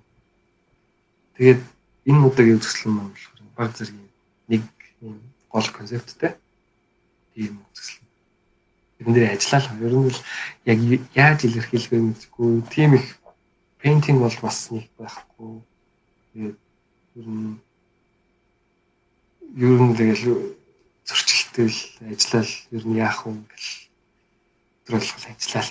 Тэгээд 1.37 1.61
энэ 2.09 2.25
удаагийн 2.29 2.61
үзэсгэлэн 2.61 2.95
маань 2.97 3.13
болохоор 3.13 3.41
баг 3.57 3.71
зэргийн 3.77 4.09
нэг 4.49 4.63
гол 5.49 5.69
концепттэй 5.73 6.33
тийм 7.33 7.65
үзэсгэлэн. 7.73 8.09
Бид 8.99 9.09
нэр 9.09 9.25
ажиллаа. 9.33 9.77
Ер 9.81 9.95
нь 9.97 10.11
л 10.13 10.21
яг 10.69 10.79
яаж 11.15 11.39
илэрхийлэх 11.45 11.93
вэ 11.93 11.99
гэдэггүй. 12.13 12.51
Тийм 12.73 12.93
их 12.99 13.07
пейнтинг 13.79 14.21
бол 14.21 14.37
бас 14.43 14.71
нэг 14.71 14.91
байхгүй. 14.99 15.63
Тэгээд 16.33 16.59
ер 17.19 17.27
нь 17.27 17.59
ер 19.57 19.81
нь 19.83 19.97
тэгэл 19.97 20.57
зөрчилтэй 21.07 21.69
л 21.71 21.81
ажиллал 22.11 22.53
ер 22.75 22.85
нь 22.87 22.99
яах 22.99 23.27
вэ 23.27 23.33
гэл 23.49 23.71
төрөлхөл 24.85 25.31
ажиллаа. 25.31 25.65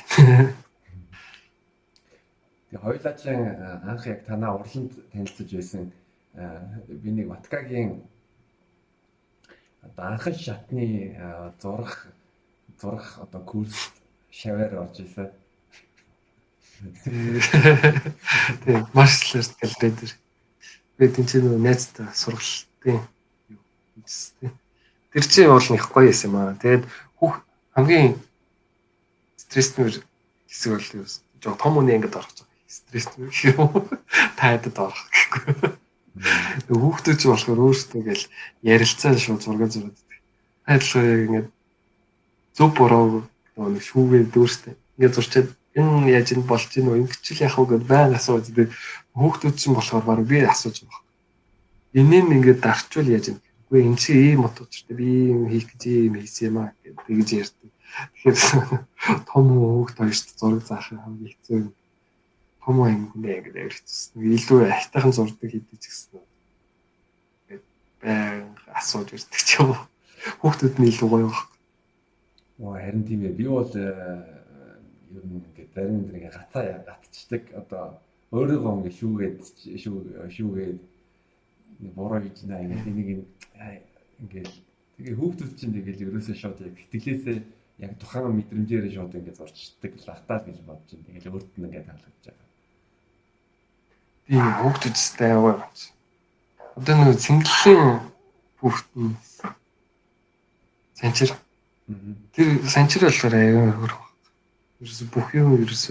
Тэгээ 2.68 2.84
хоёулаачин 2.84 3.40
анх 3.88 4.04
яг 4.08 4.20
танаа 4.26 4.56
урланд 4.58 4.92
танилцж 5.12 5.50
байсан 5.54 5.92
би 6.88 7.10
нэг 7.12 7.28
Ваткагийн 7.28 8.04
одоо 9.82 10.06
анхан 10.12 10.34
шатны 10.34 11.16
зурах 11.62 12.08
зурах 12.82 13.20
одоо 13.20 13.42
курс 13.42 13.92
шаваар 14.32 14.74
орж 14.84 15.00
ирсэн. 15.00 15.32
Тийм, 17.04 18.88
маршал 18.94 19.42
галерей 19.62 19.92
дээр. 19.92 20.14
Би 20.98 21.08
тэнцээ 21.08 21.42
нөгөө 21.42 21.62
найзтай 21.62 22.08
сургалтын 22.14 23.02
юу 23.50 23.62
хийсэн. 24.06 24.54
Тэр 25.14 25.26
чинь 25.26 25.50
бол 25.50 25.62
их 25.62 25.90
гоё 25.90 26.14
юм 26.14 26.36
аа. 26.38 26.58
Тэгээд 26.62 26.86
бүх 27.20 27.42
хамгийн 27.74 28.18
стресстэй 29.38 30.02
хэсэг 30.48 30.72
бол 30.74 30.90
юу 31.02 31.06
жоо 31.42 31.56
том 31.56 31.78
үнэ 31.82 31.98
ингэж 31.98 32.14
орох 32.18 32.48
стресс 32.68 33.10
юм 33.44 33.90
тайдад 34.36 34.78
орох 34.78 35.08
гэхгүй. 35.10 35.74
Хүүхдүүд 36.68 37.18
ч 37.18 37.24
болохоор 37.30 37.60
өөрсдөө 37.72 38.02
гэл 38.04 38.26
ярилцаа 38.62 39.18
шууд 39.18 39.42
зураг 39.42 39.72
зураад. 39.72 39.98
Адилхан 40.66 41.26
ингээд 41.26 41.48
зөв 42.58 42.70
буруу 42.76 43.24
нэг 43.56 43.84
шүүгээ 43.86 44.24
дүүрстэй. 44.34 44.74
Ингээд 44.98 45.16
зурчаад 45.16 45.50
энэ 45.78 46.12
яаж 46.18 46.28
энэ 46.34 46.50
болж 46.50 46.66
гин 46.74 46.90
үү 46.90 47.00
ингэчл 47.06 47.44
яах 47.46 47.58
вэ 47.62 47.66
гэдээ 47.78 47.90
баян 47.90 48.14
асууж 48.18 48.46
байдаг. 48.50 48.74
Хүүхдүүд 49.14 49.56
ч 49.58 49.64
болохоор 49.70 50.06
баг 50.06 50.22
би 50.26 50.42
асууж 50.42 50.78
байгаа. 50.82 51.04
Энийн 51.94 52.34
ингээд 52.34 52.60
дарчвал 52.66 53.14
яаж 53.14 53.26
юм. 53.32 53.40
Үгүй 53.70 53.82
энэ 53.86 54.02
чи 54.02 54.12
ийм 54.34 54.42
учиртай 54.46 54.96
би 54.98 55.08
ийм 55.30 55.46
хийх 55.52 55.70
гэж 55.70 55.82
ийм 55.86 56.16
хийсэн 56.18 56.46
юм 56.50 56.58
аа 56.58 56.74
гэдэг 56.82 57.06
тэгж 57.06 57.30
ярьдаг. 57.38 57.72
Тэгэхээр 58.18 58.38
том 59.30 59.46
хүүхд 59.54 59.98
хоёрт 60.02 60.28
зураг 60.40 60.64
заах 60.66 60.90
хамгийн 60.90 61.32
хэцүү 61.32 61.56
юм 61.62 61.70
том 62.68 62.84
юм 62.84 63.04
хүнээ 63.16 63.38
ингээд 63.40 63.58
авирчихсан. 63.64 64.20
Илүү 64.20 64.60
айтайхан 64.68 65.14
зурдаг 65.16 65.48
хийдэг 65.48 65.80
гэсэн. 65.80 66.20
Ингээд 67.48 67.66
баян 68.04 68.60
асууж 68.76 69.10
ирдэг 69.16 69.40
ч 69.40 69.50
юм 69.64 69.72
уу. 69.72 69.84
Хүүхдүүд 70.44 70.76
нь 70.76 70.90
илүү 70.92 71.08
гоё 71.08 71.28
баг. 71.32 71.48
Оо 72.60 72.76
харин 72.76 73.08
тийм 73.08 73.24
ээ. 73.24 73.40
Би 73.40 73.48
бол 73.48 73.72
э, 73.72 73.88
ер 75.16 75.24
нь 75.24 75.40
зарим 75.78 76.10
нэг 76.10 76.34
гацаа 76.34 76.82
гатчдаг. 76.82 77.44
Одоо 77.54 78.02
өөрийгөө 78.34 78.74
ингээд 78.82 78.98
шүүгээд 78.98 79.38
шүүгээд 80.34 80.80
буруу 81.94 82.22
хийж 82.26 82.40
наа 82.50 82.66
ингээд 82.66 82.90
энийг 82.90 83.10
ингээд 84.26 84.50
тэгээ 84.98 85.16
хүүхдүүд 85.22 85.54
чинь 85.54 85.76
тэгээд 85.78 86.02
ерөөсөө 86.10 86.36
шууд 86.36 86.58
яг 86.66 86.76
сэтгэлээсээ 86.82 87.38
яг 87.86 87.92
тухайн 88.02 88.34
мэдрэмжээр 88.34 88.90
шууд 88.90 89.14
ингээд 89.14 89.38
зурчдаг 89.38 89.94
лахтаа 90.10 90.40
гэж 90.42 90.58
бодож 90.66 90.90
байна. 90.98 91.22
Тэгээд 91.22 91.30
өөрт 91.30 91.52
нь 91.54 91.66
ингээд 91.70 91.86
таалагдж 91.86 92.24
байгаа. 92.26 92.48
Би 94.26 94.36
хөөгдөжтэй 94.42 95.30
яваа. 95.38 95.56
Одоо 96.74 96.94
нэг 96.98 97.22
цэнгэллийн 97.22 98.02
нь 98.98 99.16
санчир. 100.98 101.30
Тэр 102.34 102.48
санчир 102.66 103.06
болохоор 103.06 103.36
аюу 103.38 103.72
хөр. 103.78 103.94
Ерөөс 104.82 105.02
бүх 105.14 105.34
юм 105.34 105.58
ерөөс 105.58 105.86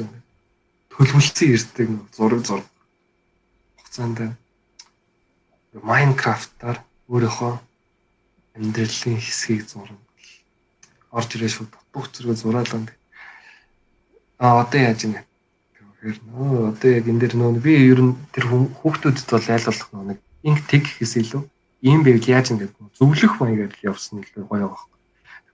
төлөвлөсөн 0.92 1.52
ирдэг 1.54 1.88
зураг 2.16 2.42
зураг. 2.46 2.66
Хугацаанд 3.78 4.18
Майнкрафтаар 5.76 6.78
өөрийнхөө 7.10 7.52
амьдралын 8.56 9.20
хэсгийг 9.20 9.68
зураг 9.68 10.00
орж 11.16 11.30
ирээ 11.34 11.48
шууд 11.48 11.72
бүх 11.92 12.06
зэрэг 12.12 12.36
зураалаа. 12.36 12.92
А 14.38 14.60
одоо 14.60 14.80
яаж 14.80 15.00
юм 15.08 15.12
бэ? 15.16 15.24
Тэгэхээр 15.24 16.18
нөө 16.28 16.76
одоо 16.76 16.90
яг 16.92 17.06
энэ 17.08 17.20
дэр 17.24 17.34
нөө 17.40 17.50
би 17.64 17.72
ер 17.88 18.00
нь 18.04 18.12
тэр 18.36 18.44
хүүхдүүдэд 18.52 19.28
бол 19.32 19.48
айл 19.48 19.66
болох 19.68 19.88
нэг 19.96 20.18
инг 20.44 20.60
тэг 20.68 20.82
гэхээс 20.84 21.14
илүү 21.24 21.42
ийм 21.88 22.00
байвал 22.04 22.28
яаж 22.28 22.46
ингэж 22.52 22.70
зөвлөх 23.00 23.32
маягаар 23.40 23.72
явсан 23.80 24.20
илүү 24.20 24.44
гоё 24.44 24.68
байгаа. 24.68 24.95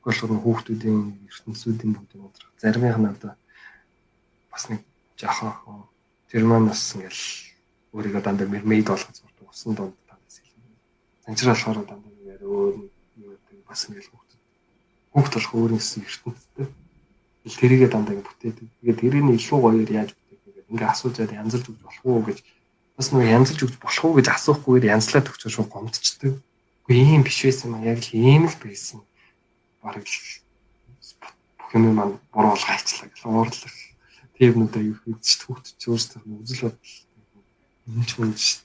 Болохоор 0.03 0.43
хүүхдүүдийн 0.43 1.31
ертөнцүүдийн 1.31 1.93
бүгд 1.95 2.13
өндөр 2.19 2.45
заримынх 2.59 2.99
нь 2.99 3.11
одоо 3.15 3.33
бас 4.51 4.67
нэг 4.67 4.83
жоохон 5.15 5.87
тэр 6.27 6.43
маань 6.43 6.67
бас 6.67 6.83
ингээл 6.99 7.23
өөрийгөө 7.95 8.23
дандаа 8.27 8.49
мермейд 8.51 8.91
болгож 8.91 9.15
сурдаг 9.15 9.47
усан 9.47 9.79
донд 9.79 9.95
дандаа 10.11 10.31
сэлэн. 10.33 10.75
Санчраа 11.23 11.55
болохоор 11.55 11.87
дандаа 11.87 12.11
нэг 12.11 12.43
өөр 12.43 12.75
юу 13.23 13.31
гэдэг 13.39 13.63
бас 13.69 13.87
ингээл 13.87 14.11
хүүхд 14.11 14.31
хүүхд 15.15 15.33
болох 15.39 15.55
өөр 15.55 15.71
нэгсэн 15.77 16.03
ертөнцтэй. 16.03 16.67
Тэрийгээ 17.47 17.91
дандаа 17.95 18.17
бүтээдэг. 18.19 18.69
Тэгээд 18.83 18.99
тэрийг 18.99 19.27
илүү 19.39 19.59
гоёор 19.63 19.91
яаж 19.93 20.11
бүтээх 20.19 20.41
вэ 20.47 20.67
ингээ 20.73 20.91
асуужаад 20.91 21.31
янзлж 21.31 21.65
өгч 21.69 21.81
болох 21.85 22.05
уу 22.07 22.21
гэж 22.27 22.39
бас 22.97 23.09
нэг 23.15 23.29
янзлж 23.29 23.59
өгч 23.67 23.77
болох 23.79 24.03
уу 24.03 24.17
гэж 24.19 24.27
асуухгүйгээр 24.35 24.91
янзлаад 24.95 25.31
өгч 25.31 25.43
шууд 25.47 25.71
гомдчихдаг. 25.71 26.33
Үгүй 26.87 26.97
ийм 26.97 27.23
биш 27.23 27.39
байсан 27.47 27.77
юм 27.77 27.85
яг 27.87 27.99
л 28.03 28.11
ийм 28.15 28.47
л 28.51 28.57
байсан. 28.63 29.05
Бараг 29.83 30.07
л 30.07 30.15
бүх 31.59 31.71
юм 31.75 31.85
маань 31.99 32.19
буруу 32.31 32.55
бол 32.55 32.67
гайчлаа 32.71 33.11
гэх 33.11 33.27
уурлах. 33.27 33.77
Тэвнүүд 34.39 34.75
аюу 34.79 34.97
хийдэж 35.03 35.29
түүхтж 35.43 35.83
өөрсдөө 35.91 36.23
үзэл 36.39 36.71
бодол. 36.71 36.95
Энэ 37.91 38.07
ч 38.07 38.11
юм 38.19 38.33
ш. 38.39 38.63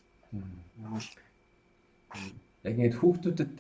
Яг 2.62 2.76
ингэ 2.78 3.02
хүүхдүүдэд 3.02 3.56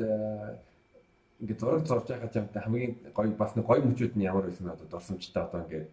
ингээд 1.41 1.59
зураг 1.61 1.85
зурж 1.85 2.05
байхад 2.09 2.37
юмтай 2.37 2.61
хамгийн 2.61 2.93
гоё 3.13 3.33
бас 3.33 3.53
нэг 3.57 3.65
гоё 3.65 3.81
мөчүүд 3.81 4.13
нь 4.17 4.25
ямар 4.25 4.45
байсан 4.45 4.69
одоо 4.73 4.87
дурсамжтай 4.89 5.43
одоо 5.43 5.65
ингээд 5.65 5.89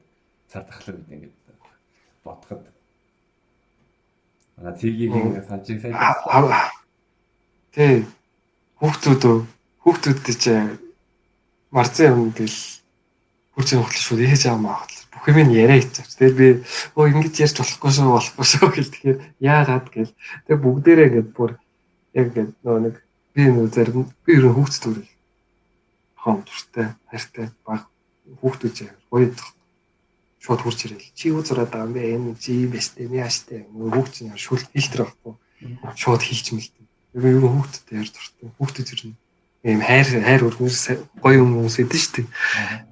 цар 0.48 0.64
тахлаа 0.64 0.96
гэдэг 0.96 1.16
ингээд 1.16 1.34
бодоход. 2.24 2.64
Манай 4.56 4.74
цэгийг 4.76 5.12
ингээд 5.12 5.48
санчиг 5.48 5.80
сайн 5.80 5.96
Тэ 7.72 8.04
хүүхдүүд 8.80 9.22
хүүхдүүд 9.84 10.18
чинь 10.40 10.84
марцсан 11.75 12.07
юм 12.14 12.31
гэл 12.31 12.59
хурц 13.59 13.70
хөтлөж 13.75 13.99
шууд 13.99 14.22
ээж 14.22 14.47
аав 14.47 14.61
маах 14.62 14.87
бүх 15.11 15.27
юм 15.27 15.51
яриа 15.51 15.83
хийчих. 15.83 16.07
Тэгэл 16.14 16.39
би 16.39 16.47
өө 16.95 17.11
ингэж 17.11 17.35
ярьж 17.43 17.57
болохгүй 17.59 17.91
шүү 17.91 18.14
болохгүй 18.14 18.47
шүү 18.47 18.68
гэл 18.70 18.93
тэгэхээр 18.95 19.18
яагаад? 19.41 19.87
гэл. 19.91 20.12
Тэг 20.47 20.57
бүгдээрээ 20.62 21.09
ингээд 21.11 21.31
бүр 21.35 21.51
яг 22.14 22.27
ингээд 22.31 22.53
нөө 22.62 22.79
нэг 22.85 22.95
би 23.35 23.43
нөө 23.49 23.66
зарим 23.72 24.07
би 24.22 24.31
ер 24.37 24.45
нь 24.47 24.55
хүүхд 24.55 24.75
төрөл. 24.85 25.11
Хон 26.20 26.47
туртай 26.47 26.87
хайртай 27.11 27.47
баг 27.66 27.91
хүүхдүүд 28.39 28.75
чинь 28.75 28.95
гоё 29.11 29.33
шууд 30.45 30.61
хурц 30.61 30.81
ирэл. 30.85 31.11
Чи 31.16 31.33
юу 31.33 31.41
зураад 31.41 31.72
байгаа 31.72 31.89
юм 31.89 31.95
бэ? 31.97 32.03
Энэ 32.14 32.37
чи 32.37 32.68
бэстэй 32.68 33.09
ми 33.09 33.18
аштай 33.25 33.64
хүүхд 33.64 34.12
чинь 34.12 34.37
шүл 34.37 34.61
фильтр 34.61 35.09
авахгүй. 35.09 35.35
Шууд 35.97 36.20
хийч 36.20 36.53
мэлтэй 36.53 36.85
ер 37.16 37.39
нь 37.39 37.41
хүүхдтэй 37.41 38.03
ярьж 38.03 38.12
туртай 38.12 38.49
хүүхдүүд 38.61 38.93
ер 38.93 39.03
нь 39.09 39.16
ийм 39.64 39.80
хайр 39.80 40.04
хайр 40.04 40.44
өргөнс 40.44 40.92
гоё 41.24 41.40
хүмүүс 41.40 41.80
эдэн 41.80 42.00
шүү 42.00 42.12
дээ. 42.20 42.28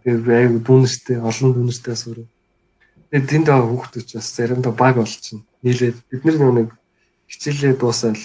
Тэгээд 0.02 0.24
айгу 0.32 0.58
дүүнэртэй 0.64 1.18
олон 1.20 1.50
дүүнэртэй 1.52 1.92
асуур. 1.92 2.18
Тэгээд 3.12 3.28
тэнд 3.28 3.46
байгаа 3.52 3.68
хүүхдүүд 3.68 4.06
ч 4.08 4.10
бас 4.16 4.28
заримдаа 4.32 4.72
баг 4.72 4.96
болчихно. 4.96 5.44
Нийлээд 5.60 6.00
бид 6.08 6.24
нар 6.24 6.52
нэг 6.56 6.68
хичээлээ 7.28 7.76
дуусаад 7.76 8.16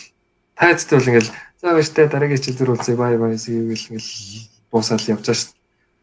тайцтай 0.55 0.95
бол 0.95 1.09
ингээл 1.11 1.35
за 1.59 1.75
баяртай 1.75 2.05
дараагийн 2.07 2.39
хичээл 2.39 2.59
дээр 2.63 2.71
уулзъя 2.71 2.95
бай 2.95 3.13
бай 3.19 3.35
гэвэл 3.35 3.83
ингээл 3.99 4.11
дуусаад 4.71 5.03
явж 5.11 5.25
байгаа 5.27 5.35
шүү. 5.43 5.51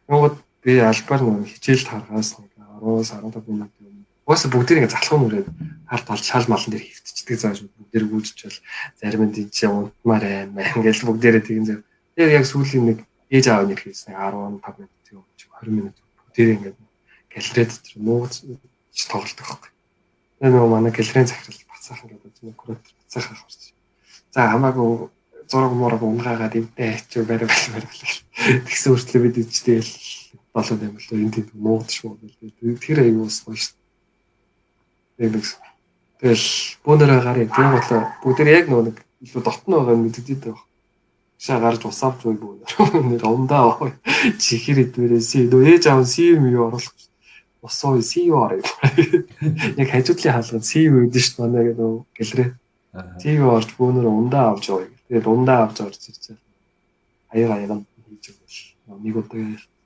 Тэгвэл 0.04 0.36
би 0.60 0.72
албаар 0.84 1.22
нэг 1.24 1.48
хичээлд 1.48 1.88
харгаас 1.88 2.30
нэг 2.36 2.52
10-аас 2.60 3.10
15 3.24 3.48
минут 3.48 3.72
юм. 3.80 4.04
Уус 4.28 4.44
бүгдийг 4.52 4.84
ингээ 4.84 4.92
залхуу 4.92 5.18
нүрээд 5.24 5.48
харт 5.88 6.06
аль 6.12 6.20
шал 6.20 6.44
малан 6.52 6.68
дээр 6.72 6.84
хөвтчихдэг 6.84 7.38
зааш 7.40 7.58
бүгдээр 7.64 8.04
гүйжчихвэл 8.04 8.60
зарим 9.00 9.22
нь 9.28 9.32
тийч 9.32 9.64
унтмаар 9.64 10.24
байна. 10.24 10.64
Ингээл 10.76 11.08
бүгдээрээ 11.08 11.44
тэгин 11.44 11.64
зөв 11.68 11.80
Тэр 12.14 12.28
яг 12.30 12.46
сүүлийн 12.46 12.84
нэг 12.88 12.98
ээж 13.30 13.46
аав 13.50 13.66
нэг 13.66 13.82
хийсэн 13.82 14.14
15 14.14 14.62
минут 14.78 14.92
тийм 15.02 15.24
20 15.62 15.70
минут 15.74 15.96
тэр 16.34 16.54
ингээд 16.54 16.78
галерей 17.34 17.66
дотор 17.66 17.94
нууц 17.98 18.34
тоглолдог 19.10 19.46
байхгүй. 19.46 19.70
Тэр 20.38 20.50
нөгөө 20.54 20.70
манай 20.70 20.92
галерейн 20.94 21.26
захирал 21.26 21.62
бацаахан 21.70 22.10
гэдэг 22.10 22.42
нэг 22.46 22.56
куратор 22.56 22.94
бацаахан 23.02 23.36
харж. 23.38 23.74
За 24.30 24.50
хамаагүй 24.50 25.10
зураг 25.50 25.72
мураг 25.74 26.02
унгаагаад 26.02 26.54
эвдээ 26.54 26.90
хийчих 26.94 27.26
барай 27.26 27.48
барай 27.50 27.70
барай. 27.74 28.62
Тэгсэн 28.66 28.92
үртлээ 28.94 29.22
бид 29.22 29.36
ичтэй 29.42 29.82
л 29.82 29.92
болоод 30.54 30.82
юм 30.82 30.96
л 30.98 31.10
энэ 31.10 31.34
тийм 31.34 31.46
нуугдш 31.54 32.06
муу 32.06 32.18
гэл. 32.22 32.78
Тэр 32.78 32.98
ус 33.18 33.42
гоё 33.42 33.58
шүү. 33.58 33.74
Тэгэл 35.18 35.50
тэгэл 36.18 36.46
бүүнэрээ 36.86 37.20
гарыг 37.22 37.50
тийм 37.54 37.68
бодлоо 37.74 38.02
бүгд 38.22 38.38
яг 38.46 38.66
нөгөө 38.70 38.86
нэг 38.90 38.96
илүү 39.26 39.42
дотно 39.42 39.82
байгаа 39.82 39.96
нь 39.98 40.04
мэддэг 40.06 40.26
дээ 40.42 40.54
шаа 41.44 41.58
гарч 41.64 41.82
усаавч 41.84 42.20
байгүй 42.24 42.52
нэр 43.10 43.24
ундаа 43.28 43.92
чихэр 44.44 44.78
идвэрээс 44.84 45.32
нөө 45.52 45.62
ээж 45.72 45.84
аав 45.92 46.08
сив 46.08 46.40
юу 46.40 46.68
оруулах 46.68 46.96
усуу 47.64 48.00
сив 48.00 48.32
орё? 48.44 48.64
Яг 49.80 49.88
хажуудлын 49.92 50.34
хаалгад 50.36 50.64
сив 50.64 50.88
үүдэн 50.96 51.22
шүү 51.24 51.36
дээ 51.36 51.44
манай 51.44 51.64
нөө 51.76 51.92
гэлрээ. 52.16 52.50
Сив 53.20 53.40
орж 53.56 53.68
бөөнөр 53.76 54.06
ундаа 54.08 54.44
авч 54.52 54.64
яваа 54.72 54.88
тэгээд 55.08 55.26
ундаа 55.28 55.58
авч 55.68 55.76
орж 55.84 56.00
ирчихээ 56.08 56.44
аяга 57.34 57.54
аяга 57.54 57.76
хийж 58.06 58.30
өгвөл 58.30 59.02
нэг 59.02 59.16
удаа 59.18 59.38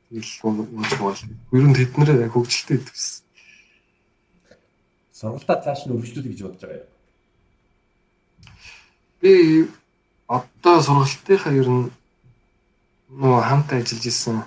тэгэл 0.08 0.32
ууж 0.44 0.90
бол 1.00 1.20
ер 1.56 1.64
нь 1.64 1.76
тэднэр 1.78 2.28
хөгжилтэй 2.28 2.78
төс 2.84 3.24
сургалтаа 5.16 5.64
цааш 5.64 5.88
нь 5.88 5.92
өргөжлүүлэх 5.96 6.32
гэж 6.32 6.40
бодож 6.44 6.62
байгаа 6.62 6.84
юм. 6.84 6.90
Би 9.20 9.32
одоо 10.28 10.76
сургалтынхаа 10.84 11.52
ер 11.56 11.68
нь 11.72 11.88
нөө 13.08 13.40
хамт 13.48 13.72
ажиллаж 13.72 14.04
исэн 14.04 14.44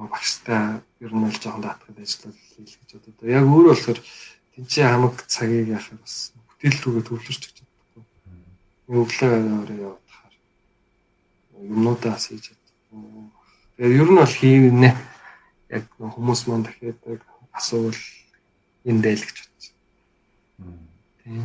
багштай 0.00 0.80
ер 1.04 1.12
нь 1.12 1.28
л 1.28 1.36
жоохон 1.36 1.60
даатгад 1.60 2.00
ажиллал 2.00 2.32
хийх 2.56 2.80
гэж 2.80 2.90
бодод. 2.96 3.28
Яг 3.28 3.44
өөрөө 3.44 3.74
болохоор 3.76 4.00
тэнцээ 4.56 4.86
хамаг 4.88 5.14
цагийг 5.28 5.68
яхах 5.68 6.00
бас 6.00 6.32
бүтээл 6.48 6.80
рүүгээ 6.80 7.04
төвлөрч 7.04 7.42
гэж 7.44 7.56
боддог. 7.60 8.04
Өглөө 8.88 9.32
өөрөө 9.36 9.78
явахаар 9.84 10.34
юмнуудаа 11.60 12.16
хийж 12.16 12.44
чаддаг. 12.48 12.74
Тэгээ 13.76 14.00
ер 14.00 14.08
нь 14.08 14.20
бол 14.24 14.38
хийвнэ. 14.40 14.90
Яг 15.76 15.84
хүмүүс 16.00 16.40
маань 16.48 16.64
дахиад 16.64 16.96
асуувал 17.52 18.00
энэ 18.88 19.02
дээл 19.04 19.24
гэж 19.28 19.36
бодчих. 19.44 19.74
Тийм 21.20 21.44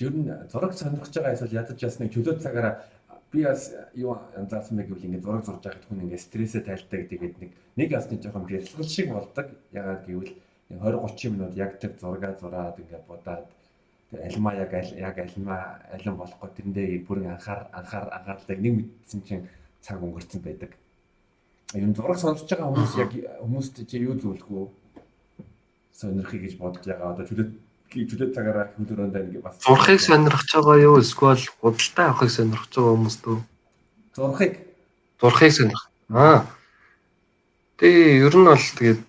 ер 0.00 0.12
нь 0.12 0.28
зураг 0.52 0.72
сонирхож 0.74 1.14
байгаа 1.14 1.34
эсвэл 1.34 1.58
ядаж 1.60 1.78
ясныг 1.82 2.12
чөлөө 2.12 2.40
цагаараа 2.42 2.74
би 3.32 3.44
бас 3.44 3.72
юу 3.94 4.16
анзаарсан 4.36 4.76
мэй 4.76 4.86
гэвэл 4.86 5.06
ингээд 5.06 5.24
зураг 5.24 5.44
зурж 5.44 5.62
байхад 5.64 5.84
хүн 5.88 6.04
ингээд 6.04 6.24
стрессээ 6.26 6.62
тайлдаг 6.64 7.02
тэгээд 7.10 7.34
нэг 7.40 7.50
нэг 7.76 7.88
ясны 7.90 8.18
жоохон 8.18 8.46
бэлсгэл 8.46 8.88
шиг 8.88 9.08
болдог. 9.12 9.46
Ягаад 9.72 10.06
гэвэл 10.06 10.32
20 10.70 11.00
30 11.04 11.32
минут 11.32 11.56
яг 11.56 11.78
тэр 11.80 11.92
зураг 12.00 12.38
зураад 12.40 12.78
ингээд 12.78 13.04
будаад 13.08 13.44
альма 14.12 14.54
яг 14.54 14.72
яг 14.72 15.16
альма 15.18 15.56
алин 15.92 16.16
болохгүй 16.16 16.50
тэрэндээ 16.54 17.04
бүрэн 17.06 17.34
анхаар 17.34 17.66
анхаар 17.72 18.06
анхаарлаа 18.16 18.56
нэг 18.56 18.74
мэдсэн 18.78 19.20
чинь 19.26 19.48
цаг 19.82 20.02
өнгөрцөн 20.02 20.42
байдаг. 20.42 20.72
Юм 21.74 21.94
зураг 21.94 22.18
сонсож 22.18 22.48
байгаа 22.48 22.70
хүмүүс 22.70 22.94
яг 23.02 23.10
хүмүүст 23.42 23.76
чи 23.90 23.98
юу 23.98 24.14
зөвлөх 24.14 24.50
үү? 24.50 24.66
Сонирхыг 25.92 26.42
гэж 26.46 26.54
бодож 26.56 26.84
байгаа. 26.86 27.12
Одоо 27.12 27.26
чөлөө 27.26 27.48
жүлээ 27.92 28.34
цагаараа 28.34 28.66
хөлөөрөнд 28.74 29.12
байна 29.14 29.30
гэж 29.30 29.42
бас 29.42 29.56
зурхыг 29.62 30.00
сонирхож 30.00 30.50
байгаа 30.52 30.76
юу? 30.82 30.96
Эсвэл 31.00 31.44
худалдаа 31.60 32.06
авахыг 32.10 32.30
сонирхож 32.30 32.72
байгаа 32.74 32.94
хүмүүс 32.94 33.16
дөө? 33.22 33.38
Зурхыг. 34.16 34.52
Зурхыг 35.20 35.52
сонирх. 35.52 35.84
Аа. 36.10 36.46
Тэгээ 37.76 38.24
ер 38.26 38.34
нь 38.36 38.48
бол 38.48 38.66
тэгээд 38.78 39.00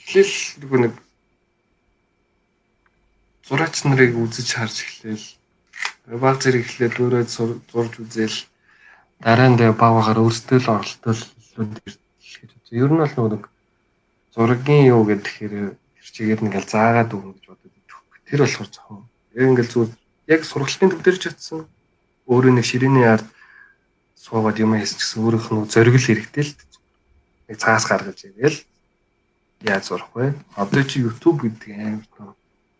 эхлээл 0.00 0.80
нэг 0.88 0.94
зураач 3.46 3.76
нарыг 3.84 4.12
үзэж 4.16 4.48
харж 4.56 4.76
эхлээл 4.84 5.26
баг 6.22 6.36
зэрэг 6.40 6.64
эхлээд 6.64 6.94
өөрөө 6.96 7.24
зурж 7.28 7.94
үзээл 8.00 8.38
дараа 9.20 9.48
нь 9.52 9.60
баваагаар 9.60 10.18
өөртөө 10.24 10.58
л 10.64 10.72
оролтол 10.76 11.22
илүү 11.60 12.80
ер 12.82 12.90
нь 12.92 13.00
бол 13.00 13.28
нэг 13.36 13.44
зургийн 14.34 14.84
юу 14.92 15.04
гэхээр 15.04 15.76
чигээр 16.10 16.42
ингээл 16.42 16.72
заагаад 16.72 17.14
өгнө 17.14 17.32
гэж 17.38 17.44
бодод 17.46 17.70
идэх. 17.70 17.98
Тэр 18.26 18.40
болохоор 18.42 18.70
жоохон 18.74 19.00
яг 19.38 19.46
ингээл 19.46 19.72
зүгээр 19.72 19.92
яг 20.32 20.40
сургалтын 20.42 20.90
төв 20.90 21.02
дээр 21.02 21.18
ч 21.22 21.24
утсан 21.30 21.60
өөрөө 22.26 22.52
нэг 22.58 22.66
ширээний 22.66 23.06
ард 23.06 23.26
суугаад 24.18 24.58
юм 24.62 24.74
хийсэн 24.78 24.98
гэсэн 24.98 25.22
өөрийнх 25.22 25.48
нь 25.50 25.70
зориг 25.70 25.96
л 25.98 26.08
хэрэгтэй 26.08 26.44
л 26.46 26.54
нэг 27.50 27.56
цаас 27.58 27.84
гаргаж 27.90 28.18
ирээл 28.22 28.58
яаж 29.66 29.84
зурах 29.86 30.10
вэ? 30.14 30.34
Одоо 30.54 30.82
чи 30.86 31.02
YouTube 31.02 31.46
гэдэг 31.46 31.70
амар 31.74 32.06
том 32.16 32.34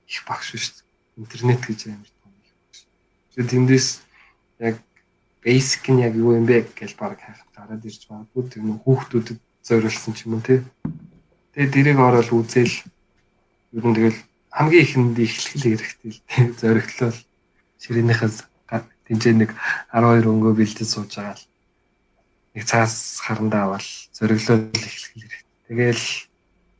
их 0.07 0.23
багш 0.27 0.55
шүү 0.55 0.59
дээ. 0.59 0.87
Интернет 1.23 1.63
гэж 1.67 1.81
амар 1.91 2.11
том 2.23 2.33
их 2.39 2.55
багш. 2.63 2.79
Тэгээд 3.35 3.51
тэндээс 3.51 3.89
яг 4.63 4.77
basic 5.43 5.83
нь 5.91 6.03
яг 6.07 6.15
юу 6.15 6.39
юм 6.39 6.47
бэ 6.47 6.71
гэж 6.75 6.95
баг 6.95 7.19
хайхад 7.19 7.51
гараад 7.55 7.83
ирж 7.83 8.07
магадгүй 8.07 8.43
тэр 8.51 8.63
нөх 8.63 8.83
хүүхдүүдэд 8.87 9.39
зориулсан 9.67 10.15
ч 10.15 10.27
юм 10.27 10.39
уу 10.39 10.47
тий. 10.47 10.63
Тэгээд 11.55 11.75
дэрэг 11.75 11.99
ороод 11.99 12.31
үзэл 12.31 12.75
ер 13.73 13.85
нь 13.89 13.97
тэгэл 13.97 14.21
хамгийн 14.53 14.85
ихэнд 14.85 15.17
ихлэх 15.17 15.53
хэрэгтэй 15.57 16.13
л 16.13 16.21
дээ. 16.29 16.53
Зоригтлол 16.61 17.19
ширээнийхээс 17.81 18.37
тэнцээ 19.09 19.35
нэг 19.37 19.51
12 19.93 20.29
өнгөө 20.29 20.53
бэлдэж 20.57 20.89
сууж 20.89 21.13
байгаа 21.17 21.37
л 21.37 21.45
нэг 22.55 22.65
цаас 22.69 23.21
харандаа 23.25 23.65
авал 23.69 23.89
зориглол 24.13 24.69
эхлэх 24.73 25.11
хэрэгтэй. 25.13 25.41
Тэгэл 25.69 26.05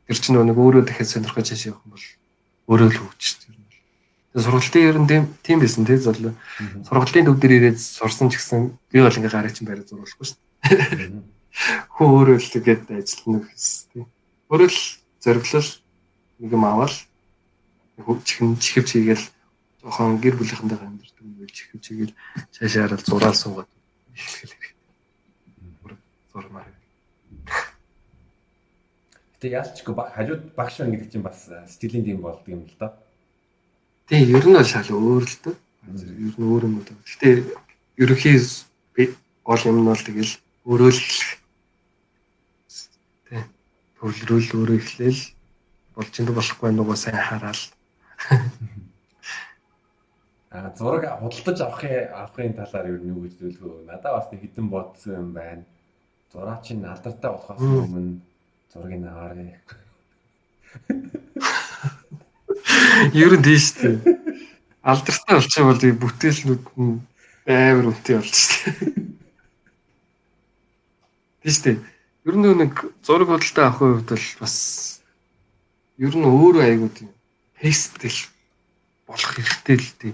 тэр 0.07 0.17
чинь 0.21 0.37
нэг 0.37 0.57
өөрөө 0.57 0.83
дахиад 0.85 1.09
сонирхож 1.09 1.49
яшаа 1.49 1.73
явах 1.73 1.85
юм 1.85 1.91
бол 1.93 2.05
өөрөө 2.69 2.89
л 2.93 2.99
хөгжиж 3.09 3.33
тэр 3.41 3.57
нь. 3.57 3.65
Тэгээ 4.33 4.45
сургалтын 4.45 4.85
ер 4.85 4.97
нь 5.01 5.09
тийм 5.41 5.59
байсан 5.61 5.85
тий 5.85 5.97
зол. 5.97 6.37
Сургалтын 6.85 7.25
төв 7.25 7.37
дээр 7.41 7.53
ирээд 7.57 7.79
сурсан 7.81 8.29
ч 8.29 8.37
гэсэн 8.37 8.77
би 8.93 9.01
бол 9.01 9.17
ингээ 9.17 9.33
гарыг 9.33 9.53
чинь 9.53 9.67
бариад 9.67 9.89
зурулахгүй 9.89 10.25
шүү 10.29 10.37
дээ. 10.37 11.21
Хөө 11.97 12.07
өөрөө 12.21 12.37
л 12.37 12.53
тэгээд 12.53 12.83
ажиллана 12.93 13.45
гэсэн 13.49 13.85
тий. 13.93 14.03
Өөрөө 14.49 14.69
л 14.69 14.81
зориглол 15.21 15.69
нэг 16.43 16.51
юм 16.51 16.65
авал 16.67 16.91
хөгжих 18.03 18.59
чихвч 18.59 18.89
хийгээл 18.99 19.25
жоохон 19.79 20.19
гэр 20.19 20.35
бүлийнхэнтэйгээ 20.35 20.87
амьдэрдэг 20.91 21.23
юм 21.23 21.39
бол 21.39 21.47
чихвч 21.55 21.83
хийгээл 21.87 22.13
цаашаа 22.51 22.83
хараад 22.83 23.07
зураал 23.07 23.37
суугаад 23.39 23.71
эхлэх 24.11 24.35
хэрэгтэй. 24.43 24.71
Зурмаар. 26.35 26.67
Гэтэ 29.39 29.47
яалчгүй 29.55 29.95
хажууд 29.95 30.43
багш 30.51 30.83
байна 30.83 30.91
гэдэг 30.99 31.09
чинь 31.15 31.23
бас 31.23 31.47
стилийн 31.71 32.03
тийм 32.03 32.19
болдго 32.19 32.51
юм 32.51 32.67
л 32.67 32.75
да. 32.75 32.91
Тийм 34.11 34.27
ер 34.27 34.43
нь 34.43 34.57
бол 34.59 34.67
шал 34.67 34.91
өөр 34.91 35.23
л 35.23 35.37
дөө. 35.47 35.55
Ер 35.55 36.35
нь 36.35 36.43
өөр 36.43 36.63
юм 36.67 36.83
уу. 36.83 36.91
Гэтэ 37.07 37.55
ерөнхий 38.03 38.35
гол 39.47 39.63
юм 39.63 39.77
нь 39.79 39.87
бол 39.87 40.03
тэгэл 40.03 40.33
өөрөө 40.67 40.91
л 40.91 40.99
тийм 41.07 41.23
төвлөрүүл 44.03 44.49
өөрөө 44.59 44.77
эхлээл 44.83 45.21
болж 45.95 46.19
энэ 46.19 46.33
болохгүй 46.33 46.71
нүгөө 46.73 46.97
сайн 46.97 47.21
хараал. 47.21 47.63
А 50.53 50.69
зураг 50.77 51.05
худалдаж 51.21 51.61
авахын 51.61 52.13
авахын 52.13 52.53
талаар 52.53 52.87
юу 52.93 52.99
нэг 53.01 53.17
үзүүлгөө. 53.29 53.85
Надад 53.89 54.13
бас 54.13 54.27
нэг 54.31 54.41
хитэн 54.41 54.69
бодсон 54.69 55.13
юм 55.17 55.33
байна. 55.33 55.63
Зураг 56.33 56.61
чинь 56.65 56.85
алдартай 56.85 57.31
болохоос 57.31 57.61
өмнө 57.61 58.19
зургийг 58.73 59.05
аваарай. 59.05 59.57
Ер 63.13 63.37
нь 63.37 63.45
тийш 63.45 63.73
дээ. 63.77 64.01
Алдартай 64.81 65.37
болчих 65.37 65.63
бол 65.65 65.77
бүтээлнүүд 65.77 66.63
нь 66.77 67.01
амар 67.45 67.85
үнэтэй 67.89 68.21
дээ. 68.21 68.29
Тийш 71.41 71.57
дээ. 71.65 71.81
Ер 72.25 72.35
нь 72.37 72.57
нэг 72.61 72.73
зураг 73.01 73.27
худалдаа 73.29 73.73
авахын 73.73 74.05
хувьд 74.05 74.09
бол 74.13 74.29
бас 74.41 75.02
ер 76.03 76.13
нь 76.19 76.27
өөрөө 76.27 76.63
айгуу 76.67 76.91
тийм 76.91 77.09
тестэл 77.55 78.19
болох 79.07 79.31
хэрэгтэй 79.31 79.77
л 79.79 79.91
дээ. 80.03 80.13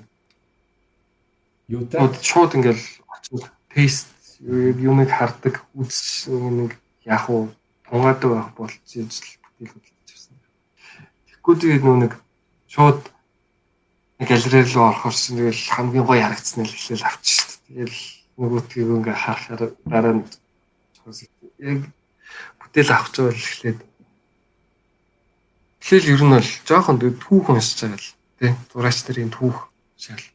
Юутай 1.73 2.05
шууд 2.21 2.53
ингээл 2.53 2.85
очиж 3.09 3.49
тест 3.73 4.09
юмыг 4.45 5.09
хардаг 5.09 5.65
үзэж 5.73 6.29
нэг 6.29 6.77
яг 7.09 7.25
уу 7.29 7.49
тунгаадаг 7.89 8.29
байх 8.29 8.49
болчих 8.53 9.01
ижил 9.01 9.41
бүтээл 9.57 9.73
хөдөлж 9.73 10.09
авсан. 10.13 10.37
Тэгэхгүй 11.25 11.55
тэгээд 11.57 11.83
нөө 11.85 11.97
нэг 12.05 12.13
шууд 12.69 13.01
галерей 14.21 14.63
руу 14.69 14.85
орохоор 14.93 15.15
чинь 15.17 15.41
тэгэл 15.41 15.73
хамгийн 15.73 16.05
гоё 16.05 16.21
харагдсан 16.21 16.65
л 16.65 16.69
хэлэл 16.69 17.09
авчих 17.09 17.33
шүү 17.41 17.49
дээ. 17.65 17.89
Тэгэл 17.89 17.99
нөгөөтгийг 18.37 18.89
ингээ 18.93 19.17
харахаар 19.17 19.61
дараа 19.89 20.13
нь 20.13 20.23
яг 21.65 21.81
бүтээл 22.61 22.93
авах 22.93 23.09
гэж 23.09 23.17
бол 23.25 23.41
эхлээд 23.41 23.79
Тэгэхээр 25.79 26.05
ер 26.13 26.23
нь 26.23 26.35
бол 26.35 26.49
жоохон 26.67 26.97
түүх 26.99 27.45
уншиж 27.49 27.79
байгаа 27.83 27.99
л 27.99 28.11
тий 28.39 28.51
зураач 28.71 28.97
нарын 29.07 29.31
түүх 29.31 29.57
шал 29.95 30.25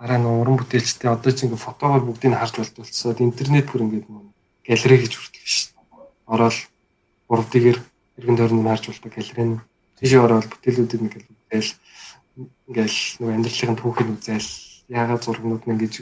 дараа 0.00 0.18
нь 0.18 0.26
уран 0.26 0.56
бүтээлчтэй 0.58 1.10
одоо 1.10 1.32
ч 1.32 1.44
ингээ 1.44 1.60
фотогоор 1.60 2.02
бүгдийг 2.04 2.34
харж 2.34 2.54
болтолцоод 2.58 3.20
интернет 3.20 3.66
бүр 3.68 3.84
ингээд 3.84 4.06
галерей 4.66 4.98
гэж 5.04 5.12
хүртэл 5.16 5.44
биш. 5.44 5.74
Ороод 6.24 6.56
3D-гээр 7.28 7.78
эргэн 8.18 8.36
тойрны 8.38 8.64
харж 8.64 8.84
болдог 8.88 9.12
галерей 9.12 9.46
нь. 9.46 9.60
Тийшээ 10.00 10.24
ороод 10.24 10.46
бүтээлүүдийг 10.48 11.02
нэг 11.04 11.14
гээл 11.52 11.72
ингээл 12.70 12.98
нэг 13.20 13.28
амьдралын 13.34 13.76
түүхийг 13.76 14.08
үзээл 14.14 14.50
яагаад 14.88 15.22
зургнууд 15.24 15.64
нь 15.66 15.72
ингэж 15.74 15.94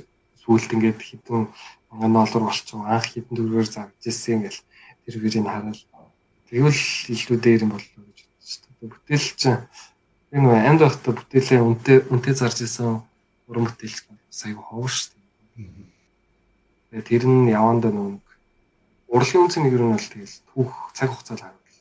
сүулт 0.42 0.70
ингээд 0.70 1.01
хитэн 1.03 1.51
мянган 1.90 2.12
доллар 2.14 2.44
болчихсон 2.46 2.86
анх 2.86 3.11
хитэн 3.11 3.34
төгрөгөөр 3.34 3.68
заржсэн 3.68 4.34
ингээл 4.36 4.61
тэр 5.05 5.14
үрийг 5.18 5.46
хараад 5.49 5.78
тэгвэл 6.46 6.82
илүү 7.12 7.38
дээр 7.40 7.64
юм 7.64 7.72
боллоо 7.74 8.03
гэж 8.07 8.18
бодсон 8.22 8.46
шүү 8.46 8.61
дээ. 8.62 8.68
Бүтээл 8.79 9.29
чинь 9.35 9.66
энэ 10.31 10.55
амьд 10.70 10.81
байхдаа 10.87 11.14
бүтээлээ 11.18 11.61
үнтэй 11.66 11.99
үнтэй 12.14 12.35
зарж 12.39 12.62
исэн 12.62 13.03
уран 13.51 13.66
бүтээлч 13.66 14.07
сая 14.31 14.55
ховор 14.55 14.87
шүү 14.87 15.18
дээ. 16.95 17.03
Тэр 17.03 17.26
нь 17.26 17.51
явандаа 17.51 17.91
нэг 17.91 18.22
урлагийн 19.11 19.43
үнцний 19.43 19.66
нэг 19.66 19.74
юм 19.74 19.99
бол 19.99 20.11
тэгэл 20.14 20.37
түүх 20.55 20.70
цаг 20.95 21.11
хугацаа 21.11 21.35
л 21.35 21.43
харагдал. 21.43 21.81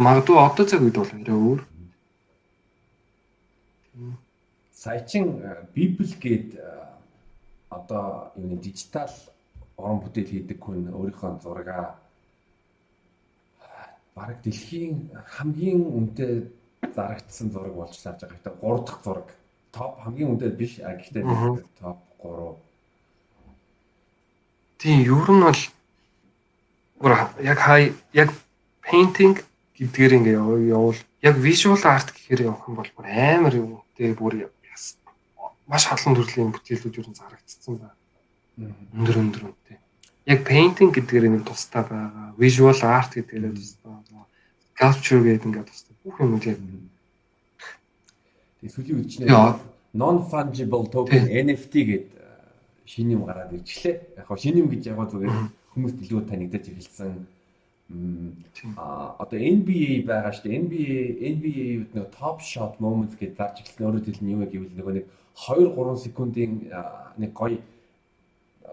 Магадгүй 0.00 0.36
одоо 0.40 0.64
цаг 0.64 0.80
үед 0.80 0.96
бол 0.96 1.12
арай 1.12 1.36
өөр. 1.36 1.60
Сая 4.72 5.04
чин 5.04 5.44
Библ 5.76 6.08
гээд 6.16 6.56
одоо 7.68 8.32
юу 8.32 8.48
нэг 8.48 8.64
дижитал 8.64 9.12
уран 9.76 10.00
бүтээл 10.00 10.30
хийдэг 10.30 10.56
хүн 10.56 10.88
өөрийнхөө 10.88 11.42
зураг 11.44 11.99
бараг 14.14 14.38
дэлхийн 14.42 15.10
хамгийн 15.34 15.80
үнэтэй 15.86 16.50
зарагдсан 16.94 17.50
зураг 17.50 17.74
болж 17.74 17.94
лааж 18.04 18.20
байгаа. 18.20 18.36
Гэтэ 18.36 18.50
3 18.60 18.86
дахь 18.86 19.02
зураг 19.04 19.28
топ 19.72 19.92
хамгийн 20.02 20.30
үнэтэй 20.30 20.50
биш 20.54 20.72
а 20.80 20.94
гэхдээ 20.98 21.24
топ 21.80 21.98
3. 22.18 22.56
Тийм 24.80 24.98
ер 25.04 25.28
нь 25.30 25.44
бол 25.44 25.60
яг 27.42 27.58
хай 27.58 27.92
яг 28.12 28.30
painting 28.82 29.36
гэдгээр 29.76 30.12
ингээ 30.18 30.36
явуул 30.72 31.00
яг 31.22 31.36
visual 31.36 31.80
art 31.84 32.12
гэхээр 32.12 32.48
явах 32.48 32.68
юм 32.68 32.76
бол 32.76 32.90
бүр 32.96 33.06
амар 33.08 33.54
юм 33.56 33.80
тий 33.96 34.12
бүр 34.12 34.50
маш 35.70 35.86
халуун 35.86 36.16
төрлийн 36.18 36.52
бүтээлүүд 36.52 36.98
ер 36.98 37.08
нь 37.08 37.18
зарагдсан 37.18 37.78
байна. 37.78 37.96
Өндөр 38.96 39.16
өндөр 39.22 39.42
үнэтэй. 39.48 39.78
Яг 40.30 40.46
painting 40.46 40.94
гэдгээр 40.94 41.26
нэг 41.34 41.42
тустай 41.42 41.82
байгаа. 41.82 42.30
Visual 42.38 42.78
art 42.86 43.18
гэдгээр 43.18 43.50
тустай. 43.50 43.90
Sculpture 44.78 45.20
гэдэг 45.26 45.46
ингээ 45.50 45.66
тустай. 45.66 45.94
Бүх 46.06 46.22
юм 46.22 46.38
яг 46.38 46.56
Тэгээ 48.60 48.72
сүүлийн 48.76 48.96
үед 49.00 49.08
чинь 49.08 49.26
non 49.96 50.22
fungible 50.28 50.86
token 50.92 51.26
NFT 51.32 51.74
гэдэг 51.88 52.20
шинэ 52.84 53.16
юм 53.16 53.24
гараад 53.24 53.56
ирчихлээ. 53.56 54.20
Яг 54.20 54.26
хоо 54.28 54.36
шинэ 54.36 54.60
юм 54.60 54.68
гэж 54.68 54.92
яг 54.92 55.00
зүгээр 55.08 55.32
хүмүүст 55.72 55.98
илүү 56.04 56.20
танигдаж 56.28 56.64
эхэлсэн. 56.68 57.24
А 58.76 59.16
одоо 59.16 59.38
NBA 59.40 60.04
байгаа 60.04 60.30
шүү 60.36 60.44
дээ. 60.44 60.60
NBA 60.60 60.94
NBA-д 61.34 61.90
нэг 61.96 62.06
top 62.12 62.44
shot 62.44 62.76
moments 62.84 63.16
гэж 63.16 63.32
зарж 63.38 63.64
эхэлсэн. 63.64 63.86
Өөрөөр 63.88 64.04
хэлбэл 64.04 64.30
юу 64.30 64.44
гэвэл 64.44 64.76
нөгөө 64.76 64.94
нэг 65.00 65.06
2 65.40 65.72
3 65.72 66.04
секундын 66.04 66.50
нэг 67.16 67.30
гоё 67.32 67.56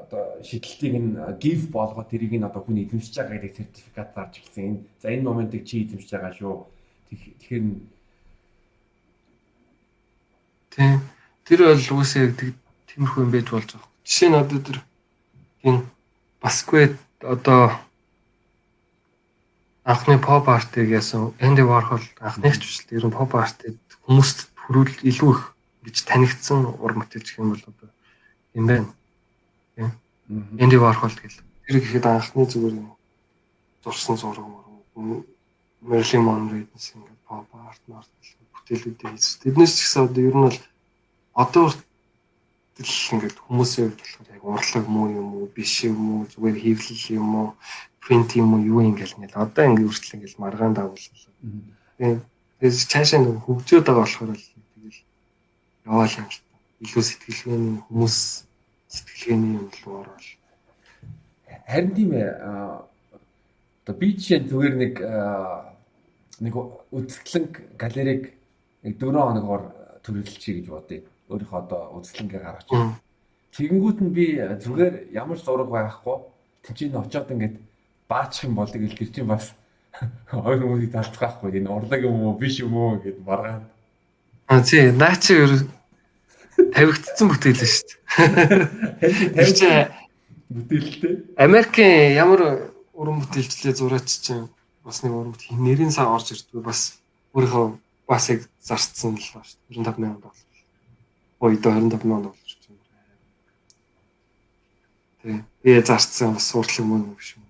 одоо 0.02 0.24
шидэлтийг 0.44 0.94
нь 0.96 1.12
give 1.42 1.72
болгоод 1.74 2.10
тэрийг 2.10 2.34
нь 2.38 2.48
одоо 2.48 2.62
хүн 2.62 2.82
эзэмшиж 2.84 3.16
байгаа 3.18 3.38
гэдэг 3.42 3.58
сертификат 3.58 4.10
зарж 4.14 4.34
эхэлсэн. 4.38 4.86
За 5.02 5.08
энэ 5.10 5.26
моментыг 5.26 5.64
чи 5.66 5.86
эзэмшиж 5.86 6.12
байгаа 6.12 6.34
шүү. 6.38 6.56
Тэгэхээр 7.10 7.64
Тийм. 10.78 11.02
Тэр 11.42 11.60
бол 11.66 11.82
үгүйсээ 11.82 12.38
тиймэрхүү 12.38 13.22
юм 13.26 13.32
байж 13.34 13.50
болж 13.50 13.70
байгаа. 13.74 13.90
Жишээ 14.06 14.30
нь 14.30 14.38
одоо 14.38 14.60
тэр 14.62 14.78
тийм 15.66 15.78
Басквет 16.38 16.94
одоо 17.26 17.74
анхны 19.82 20.22
pop 20.22 20.46
art-ыг 20.54 20.86
яасан 20.94 21.34
Вархол 21.42 22.06
анхных 22.22 22.62
ч 22.62 22.70
биш 22.70 22.78
ер 22.94 23.10
нь 23.10 23.18
pop 23.18 23.34
art-ыг 23.34 23.74
хүмүүст 24.06 24.54
хүрүүл 24.70 25.02
илүү 25.02 25.32
их 25.34 25.42
гэж 25.82 25.98
танигдсан 26.06 26.78
уран 26.78 27.02
бүтээлч 27.02 27.42
юм 27.42 27.58
бол 27.58 27.64
одоо 27.74 27.90
юм 28.54 28.66
байна. 28.70 28.94
Энди 30.30 30.76
Вархол 30.76 31.16
гэл. 31.16 31.40
Тэр 31.68 31.80
гэхэд 31.80 32.06
анхны 32.06 32.44
зүгээр 32.44 32.76
зурсан 33.84 34.18
зураг 34.20 34.46
Мерлин 35.82 36.24
Монрейдс 36.24 36.96
ингээд 36.96 37.22
pop 37.28 37.48
art 37.54 37.82
нарт 37.88 38.12
бүтээлүүдээ 38.68 39.12
хийсэн. 39.14 39.40
Тэднээс 39.46 39.74
ч 39.78 39.80
гэсэн 39.86 40.04
одоо 40.10 40.24
ер 40.26 40.36
нь 40.36 40.44
бол 40.44 40.60
одоо 41.32 41.64
хүртэл 41.72 43.14
ингээд 43.14 43.38
хүмүүсийн 43.46 43.88
хувьд 43.94 44.02
болохоор 44.02 44.34
яг 44.36 44.44
урлаг 44.44 44.86
муу 44.90 45.08
юм 45.14 45.28
уу 45.38 45.48
биш 45.48 45.86
юм 45.86 46.00
уу 46.02 46.22
зүгээр 46.28 46.58
хэвлэл 46.60 47.06
юм 47.16 47.30
уу 47.36 47.50
принт 48.04 48.36
юм 48.36 48.58
уу 48.58 48.62
юу 48.66 48.80
ингээл 48.84 49.16
нэл 49.22 49.38
одоо 49.38 49.64
ингээд 49.64 49.88
хүртэл 49.88 50.16
ингээд 50.18 50.42
маргаан 50.42 50.74
дагууллаа. 50.74 52.20
Тэгээд 52.58 52.76
цаашаа 52.92 53.20
нэг 53.22 53.38
хөгжөөд 53.46 53.86
байгаа 53.86 54.04
болохоор 54.04 54.32
л 54.34 54.44
тэгэл 54.76 55.00
яваал 55.86 56.16
юм 56.20 56.28
л 56.28 56.40
илүү 56.84 57.04
сэтгэлгээний 57.06 57.76
хүмүүс 57.86 58.47
сэтгэлгээний 58.98 59.56
руу 59.86 59.96
орвол 60.02 60.28
харин 61.68 61.92
тийм 61.96 62.12
ээ 62.18 62.30
Одоо 63.88 64.00
би 64.04 64.12
жишээ 64.20 64.44
зүгээр 64.52 64.76
нэг 64.76 64.96
нэг 66.44 66.54
үзэсгэлэн 66.92 67.46
галерейг 67.80 68.36
нэг 68.84 69.00
4 69.00 69.16
хоногоор 69.16 69.64
төрөлчий 70.04 70.60
гэж 70.60 70.68
бодъё. 70.68 71.08
Өөрийнхөө 71.32 71.60
одоо 71.64 71.96
үзэсгэлэнгээ 71.96 72.42
гаргаж. 72.44 72.68
Тэгэнгүүт 73.56 74.00
нь 74.04 74.12
би 74.12 74.26
зүгээр 74.60 75.16
ямар 75.16 75.40
ч 75.40 75.48
зураг 75.48 75.72
байхгүй. 75.72 76.20
Тэнд 76.68 77.00
очиод 77.00 77.32
ингээд 77.32 77.56
баачих 78.12 78.52
юм 78.52 78.60
болдог 78.60 78.84
гэл 78.84 79.00
тэр 79.00 79.08
чинь 79.08 79.32
бас 79.32 79.56
хоёр 80.28 80.68
хүмүүсийг 80.68 80.92
талцгаахгүй. 80.92 81.56
Энэ 81.56 81.72
урлаг 81.72 82.04
юм 82.04 82.28
уу 82.28 82.36
биш 82.36 82.60
юм 82.60 82.76
уу 82.76 83.00
гэд 83.00 83.24
маргаан. 83.24 83.64
А 84.52 84.60
тий, 84.68 84.92
наа 84.92 85.16
чи 85.16 85.32
ер 85.32 85.64
тавигдсан 86.58 87.28
бүтээл 87.30 87.62
шүү 87.62 87.86
дээ. 87.86 89.54
Чи 89.54 89.70
Бүтээлтэй. 90.48 91.36
Америкийн 91.36 92.16
ямар 92.16 92.72
уран 92.96 93.20
бүтээлчлээ 93.20 93.76
зураач 93.76 94.08
чинь 94.08 94.48
бас 94.80 95.04
нэг 95.04 95.12
уран 95.12 95.36
бүтээл 95.36 95.60
нэрийн 95.60 95.92
сан 95.92 96.08
орж 96.08 96.32
ирдгүй 96.32 96.64
бас 96.64 97.04
өөрийнхөө 97.36 97.76
бас 98.08 98.32
яг 98.32 98.48
зарцсан 98.64 99.20
л 99.20 99.28
ба 99.36 99.44
шүү 99.44 99.60
дээ. 99.76 99.84
25 99.84 100.00
сая 100.00 100.16
доллар. 100.24 100.40
Ой, 101.44 101.58
доо 101.60 101.74
25 101.76 102.00
сая 102.00 102.24
доллар 102.24 102.48
ч 102.48 102.64
юм. 102.72 102.80
Тий. 105.20 105.44
Би 105.64 105.82
зарцсан 105.84 106.40
бас 106.40 106.48
суурдлаг 106.48 106.88
мөн 106.88 107.04
юм 107.12 107.18
юм. 107.20 107.44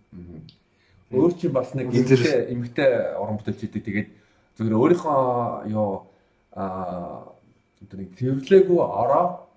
Өөр 1.14 1.38
чи 1.38 1.54
бас 1.54 1.78
нэг 1.78 1.94
эмгтэй 1.94 2.50
эмгтэй 2.50 3.14
уран 3.22 3.38
бүтээлчтэй 3.38 3.82
тэгээд 3.86 4.10
зүгээр 4.58 4.74
өөрийнхөө 4.74 5.70
юу 5.70 6.10
аа 6.58 7.37
одоо 7.82 7.98
нэг 8.00 8.16
тэрвлээгүй 8.18 8.80
ороо 8.82 9.48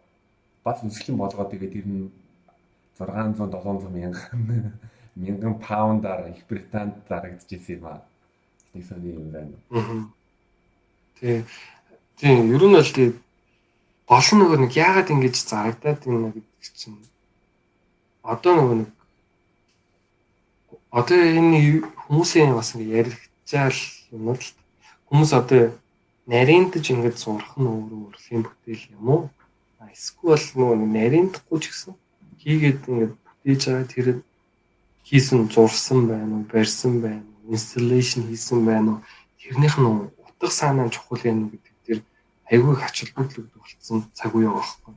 бас 0.65 0.83
үзэсгэлэн 0.85 1.21
болгоод 1.21 1.51
тэгээд 1.51 1.75
тэр 1.75 1.87
нь 1.87 2.11
600 2.99 3.49
700 3.49 3.91
мянган 3.97 4.41
мянган 5.17 5.55
паундаар 5.59 6.29
Их 6.29 6.45
Британд 6.49 7.01
зарагдчихсэн 7.09 7.81
юм 7.81 7.87
аа. 7.87 8.03
Нэг 8.75 8.85
сони 8.85 9.17
юм 9.17 9.31
байна. 9.33 9.57
Аа. 9.73 10.05
Тий. 11.19 11.45
Тий, 12.17 12.37
ер 12.37 12.63
нь 12.65 12.77
бол 12.77 12.93
тий 12.93 13.17
гол 14.11 14.27
нь 14.35 14.41
нөгөө 14.43 14.59
нэг 14.67 14.73
яагаад 14.75 15.13
ингэж 15.15 15.37
зарагдаад 15.39 16.03
юм 16.11 16.35
бэ 16.35 16.43
гэдэг 16.43 16.75
чинь 16.75 16.99
одоо 18.27 18.53
нөгөө 18.59 18.77
нэг 18.83 18.91
одоо 20.91 21.15
энэ 21.15 21.87
хүмүүсийн 22.11 22.51
бас 22.59 22.75
ингэ 22.75 23.07
яригчаал 23.07 23.79
юм 24.11 24.35
л 24.35 24.43
хүмүүс 25.07 25.31
одоо 25.31 25.71
нарийнтж 26.31 26.87
ингэж 26.95 27.17
зурх 27.19 27.53
нь 27.59 27.67
өөр 27.67 27.93
урлагийн 28.15 28.43
бүтээл 28.47 28.85
юм 28.97 29.07
уу? 29.11 29.23
Эсвэл 29.91 30.47
нөгөө 30.55 30.77
нарийнтахгүй 30.97 31.59
ч 31.59 31.65
гэсэн 31.75 31.93
хийгээд 32.41 32.81
ингэ 32.87 33.07
бүтээж 33.11 33.63
байгаа 33.67 33.87
тэр 33.91 34.09
хийсэн 35.09 35.51
зурсан 35.51 36.07
байна 36.07 36.33
уу, 36.39 36.45
барьсан 36.47 37.03
байна 37.03 37.27
уу, 37.27 37.55
installation 37.57 38.23
хийсэн 38.31 38.63
байна 38.63 38.91
уу? 38.95 39.01
тэрнийх 39.51 39.79
нь 39.79 39.87
утга 40.23 40.49
санаа 40.51 40.89
чухал 40.91 41.19
юм 41.25 41.51
гэдэг 41.51 41.75
тэр 41.87 41.99
айгүй 42.47 42.75
холбогдол 42.77 43.49
болсон 43.57 44.07
цаг 44.15 44.35
үе 44.35 44.47
байхгүй. 44.47 44.95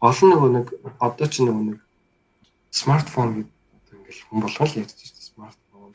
Гол 0.00 0.20
нь 0.24 0.30
нөгөө 0.32 0.50
нэг 0.56 0.66
одоо 0.96 1.28
ч 1.28 1.44
нөгөө 1.44 1.64
нэг 1.68 1.80
смартфон 2.72 3.28
гэдэг 3.36 3.52
ингээл 3.92 4.24
хүн 4.24 4.40
болгоо 4.40 4.66
л 4.66 4.78
ярьж 4.80 4.96
байна 4.96 5.28
смартфон. 5.28 5.92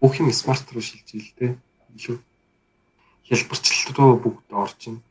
Бүх 0.00 0.14
юм 0.20 0.28
смарт 0.34 0.68
руу 0.76 0.84
шилжиж 0.84 1.24
л 1.24 1.36
дээ. 1.40 1.52
Илүү 1.96 2.16
хэлбэрчлэл 3.26 3.94
рүү 3.96 4.14
бүгд 4.22 4.50
орж 4.54 4.80
байна. 4.86 5.02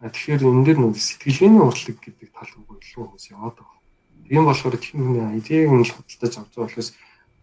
А 0.00 0.08
тэгэхээр 0.08 0.42
энэ 0.48 0.64
дээр 0.64 0.78
нөгөө 0.80 1.00
сэтгэлгээний 1.00 1.62
урлаг 1.64 1.96
гэдэг 2.00 2.28
тал 2.32 2.50
руу 2.56 2.80
илүү 2.80 3.04
хүмүүс 3.04 3.26
яваад 3.32 3.56
байгаа. 3.60 3.80
Тийм 4.28 4.44
болохоор 4.48 4.76
тийм 4.80 4.98
хүний 5.04 5.24
айдийг 5.24 5.68
нь 5.68 5.84
л 5.84 5.92
худалдаж 5.92 6.32
авч 6.40 6.52
байгаа 6.56 6.68
болохоос 6.68 6.88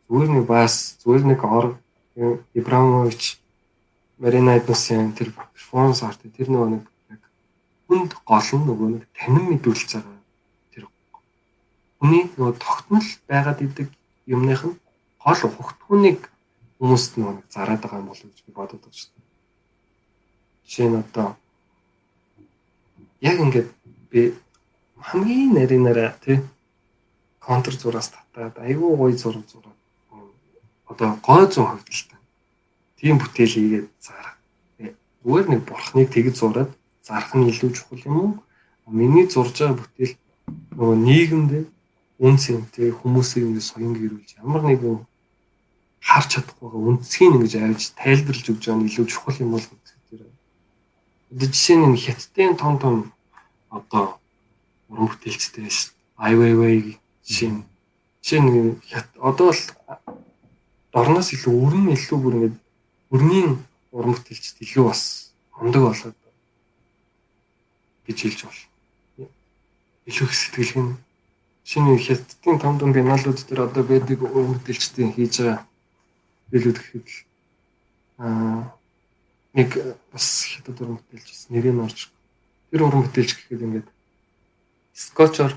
зүгээр 0.09 0.31
нэг 0.33 0.45
бас 0.49 0.73
зүгээр 1.01 1.23
нэг 1.29 1.41
ор 1.45 1.65
Ибрамович 2.57 3.39
Маринайдусын 4.21 5.13
тэр 5.17 5.31
перформанс 5.31 6.03
арт 6.03 6.21
тэр 6.25 6.49
нөгөө 6.49 6.69
нэг 6.75 6.83
яг 7.13 7.23
хүнд 7.87 8.11
гол 8.25 8.49
нь 8.57 8.65
нөгөө 8.67 8.89
нэг 8.91 9.03
танин 9.15 9.45
мэдүүлж 9.55 9.89
байгаа 9.95 10.19
тэр 10.75 10.83
хүний 12.01 12.27
нөгөө 12.35 12.59
тогтмол 12.59 13.07
байгаад 13.31 13.63
идэг 13.63 13.87
юмных 14.27 14.61
нь 14.67 14.75
гол 15.23 15.41
ухагтхүүнийг 15.47 16.21
хүмүүст 16.81 17.17
нөгөө 17.17 17.33
нэг 17.39 17.47
зараад 17.49 17.81
байгаа 17.81 18.01
юм 18.01 18.09
болов 18.11 18.27
гэж 18.27 18.39
би 18.45 18.51
бодод 18.51 18.81
байгаа 18.83 18.99
шүү 18.99 19.09
дээ. 19.15 19.30
Жишээ 20.71 20.87
нь 20.87 21.03
одоо 21.03 21.35
яг 23.19 23.37
ингээд 23.43 23.67
би 24.07 24.21
хамгийн 25.03 25.51
нарийнараа 25.51 26.15
тий 26.23 26.39
контр 27.43 27.75
зураас 27.75 28.07
татаад 28.15 28.55
айгүй 28.55 28.95
гоё 28.95 29.11
зураг 29.19 29.43
зураад 29.51 29.75
одоо 30.87 31.19
гой 31.27 31.43
зүүн 31.51 31.67
хөвдөлтэй. 31.75 32.19
Тийм 33.03 33.19
бүтээл 33.19 33.51
хийгээд 33.51 33.87
зарах. 33.99 34.39
Зүгээр 34.79 35.47
нэг 35.51 35.61
бурхныг 35.67 36.07
тэгж 36.07 36.39
зураад 36.39 36.71
зарах 37.03 37.35
нь 37.35 37.51
илүү 37.51 37.71
чухал 37.75 38.07
юм 38.07 38.15
уу? 38.23 38.31
Миний 38.87 39.27
зурж 39.27 39.59
байгаа 39.59 39.75
бүтээл 39.75 40.15
нөгөө 40.79 40.97
нийгэмд 41.03 41.51
үн 42.23 42.35
цэнтэй 42.39 42.95
хүмүүсийг 42.95 43.43
ингэ 43.43 43.59
соён 43.59 43.91
гэрүүлж 43.99 44.39
ямар 44.39 44.63
нэгэн 44.63 45.03
харж 45.99 46.27
чадахгүй 46.31 46.63
байгаа 46.63 46.87
үнцгийг 46.95 47.35
ингэж 47.35 47.53
авч 47.59 47.83
тайлбарлаж 47.99 48.47
өгч 48.47 48.63
байгаа 48.63 48.79
нь 48.79 48.87
илүү 48.87 49.05
чухал 49.11 49.35
юм 49.43 49.51
бол 49.51 49.67
гэдэг. 49.67 49.90
Одоо 51.31 51.47
жишээ 51.47 51.77
нь 51.79 51.95
хятадын 51.95 52.57
том 52.59 52.75
том 52.79 52.95
одоо 53.69 54.19
уран 54.89 55.07
бүтээлчтэй. 55.07 55.71
Ай 56.19 56.35
Weiwei 56.35 56.99
жишээ 57.23 57.51
нь 57.55 57.63
жишээ 58.19 58.41
нь 58.43 58.75
одоо 59.15 59.55
бол 59.55 59.61
дорноос 60.91 61.31
илүү 61.31 61.55
өрн 61.55 61.87
илүү 61.95 62.19
бүр 62.19 62.35
ингэ 62.35 62.59
өрнийн 63.15 63.51
уран 63.95 64.11
бүтээлчд 64.11 64.59
илүү 64.59 64.83
бас 64.91 65.31
мундаг 65.55 65.87
болоод 65.87 66.19
гэж 68.11 68.17
хэлж 68.27 68.39
байна. 68.43 69.31
Илүү 70.11 70.27
их 70.27 70.35
сэтгэлгэн 70.35 70.89
шинэ 71.63 71.95
хятадын 71.95 72.59
том 72.59 72.75
том 72.75 72.91
биналууд 72.91 73.39
дээр 73.47 73.71
одоо 73.71 73.83
байдаг 73.87 74.19
уран 74.19 74.59
бүтээлчдийн 74.59 75.15
хийж 75.15 75.39
байгаа 75.39 75.63
билүүд 76.51 76.75
гэхэд 76.75 77.07
л 77.07 77.15
аа 78.19 78.80
нэг 79.53 79.69
бас 80.11 80.47
хятад 80.47 80.79
уран 80.81 80.97
бүтээлч 80.99 81.51
нэрийг 81.51 81.75
нь 81.75 81.83
орж 81.83 82.09
тэр 82.71 82.87
уран 82.87 83.03
бүтээлч 83.03 83.31
гэхэд 83.35 83.65
ингээд 83.67 83.87
скотчор 84.95 85.51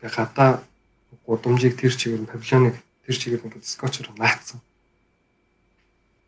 гэ 0.00 0.08
хата 0.08 0.62
гудамжийг 1.24 1.76
тэр 1.80 1.92
чигээр 1.96 2.22
нь 2.24 2.30
павильоныг 2.30 2.76
тэр 3.04 3.16
чигээр 3.16 3.44
ингээд 3.44 3.64
скотчор 3.64 4.12
наацсан. 4.20 4.60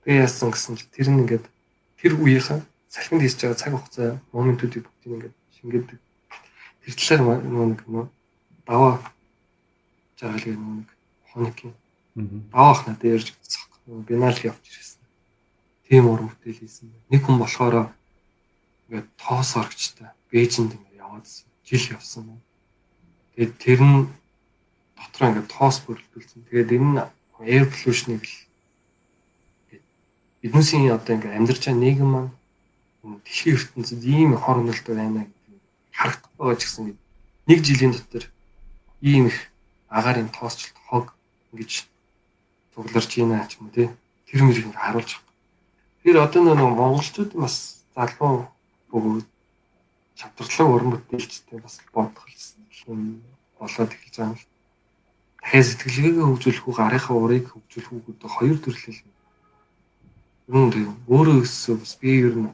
Тэгээ 0.05 0.25
яасан 0.25 0.51
гэсэн 0.51 0.77
чи 0.81 0.85
тэр 0.89 1.09
нь 1.13 1.21
ингээд 1.21 1.45
тэр 2.01 2.13
үеийнхээ 2.17 2.61
салхинд 2.89 3.23
хийж 3.23 3.37
байгаа 3.37 3.61
цаг 3.61 3.73
хугацаа 3.77 4.11
моментуудыг 4.33 4.89
бүгдийг 4.89 5.13
ингээд 5.13 5.37
шингээдэг. 5.61 5.99
Тэр 6.81 6.95
талаар 6.97 7.41
нөгөө 7.45 7.69
нэг 7.71 7.81
нөө 7.87 8.07
даваа 8.65 8.95
жаагалыг 10.17 10.57
нөгөө 10.57 10.77
нэг 10.81 10.89
хоникийн 11.31 11.75
даваа 12.51 12.73
ахна 12.73 12.97
дээрж 12.97 13.37
гисэх. 13.37 13.69
Бинал 13.87 14.39
явж 14.41 14.65
ирсэн. 14.65 14.90
Тийм 15.91 16.07
уран 16.07 16.31
бүтээл 16.31 16.63
хийсэн. 16.63 16.87
Нэг 17.11 17.27
хүн 17.27 17.43
болохоор 17.43 17.91
ингээд 18.87 19.11
тоос 19.19 19.59
оргчтой 19.59 20.15
Бээжинд 20.31 20.79
ингээд 20.79 21.03
яваадсэн. 21.03 21.51
Жил 21.67 21.99
явсан. 21.99 22.39
Тэгээд 23.35 23.53
тэр 23.59 23.81
нь 23.83 24.07
дотроо 24.95 25.27
ингээд 25.35 25.51
тоос 25.51 25.83
бүрэлдүүлсэн. 25.83 26.47
Тэгээд 26.47 26.79
энэ 26.79 26.91
нь 26.95 27.03
air 27.43 27.67
pollution-ыг 27.67 28.23
л 28.23 28.39
биднээсийн 30.47 30.95
одоо 30.95 31.19
ингээд 31.19 31.37
амьдарч 31.43 31.63
байгаа 31.67 31.83
нийгэм 31.83 32.11
маань 32.15 32.31
дэлхийн 33.03 33.59
ертөнцид 33.59 34.03
ийм 34.07 34.39
хор 34.39 34.63
хөнөөлт 34.63 34.87
байна 34.95 35.27
гэдэг 35.27 35.59
харагдах 35.91 36.33
байгаа 36.39 36.55
ч 36.55 36.63
гэсэн 36.71 36.85
нэг 37.51 37.59
жилийн 37.67 37.93
дотор 37.99 38.25
ийм 39.03 39.27
их 39.27 39.51
агарын 39.91 40.31
тоосчлт 40.31 40.77
хог 40.87 41.19
ингэж 41.51 41.91
цугларч 42.79 43.11
ийна 43.19 43.43
ч 43.51 43.59
юм 43.59 43.67
уу 43.67 43.75
тий 43.75 43.89
тэр 44.29 44.41
мөрийг 44.47 44.71
харуулж 44.77 45.19
Тэр 46.03 46.17
одоо 46.25 46.43
нэг 46.49 46.57
монголчууд 46.57 47.37
бас 47.37 47.85
залуу 47.93 48.49
бөгөөд 48.89 49.27
чадварлаг 50.17 50.69
уран 50.73 50.91
бүтээлчтэй 50.97 51.61
бас 51.61 51.81
бодох 51.93 52.25
юм 52.89 53.21
болоод 53.61 53.93
эхэлж 53.93 54.17
байгаа 54.17 54.33
юм. 54.33 54.41
Дахиад 55.41 55.67
сэтгэлгээгээ 55.69 56.25
хөгжүүлэх 56.25 56.65
үү, 56.65 56.77
гарынхаа 56.81 57.17
урыг 57.17 57.47
хөгжүүлэх 57.53 57.93
үү 57.93 58.03
гэдэг 58.07 58.31
хоёр 58.33 58.59
төрлөл 58.65 59.01
юм. 59.05 59.13
Юу 60.49 60.67
юм 60.89 60.97
өөрөө 61.05 61.37
өссөн 61.45 61.77
бас 61.85 61.93
би 62.01 62.11
ер 62.25 62.35
нь 62.37 62.53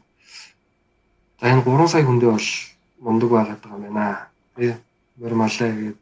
за 1.39 1.47
энэ 1.47 1.63
3 1.63 1.87
сая 1.87 2.03
хүндээ 2.03 2.31
бол 2.35 2.51
мундаг 2.99 3.31
байгаад 3.31 3.63
байгаа 3.63 3.79
юм 3.79 3.95
байна. 3.95 4.27
Тий. 4.59 4.75
Нормалаа 5.23 5.71
гэдэг 5.71 5.99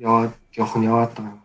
яваад 0.00 0.32
явах 0.56 0.76
нь 0.80 0.88
яваад 0.88 1.12
байгаа 1.12 1.44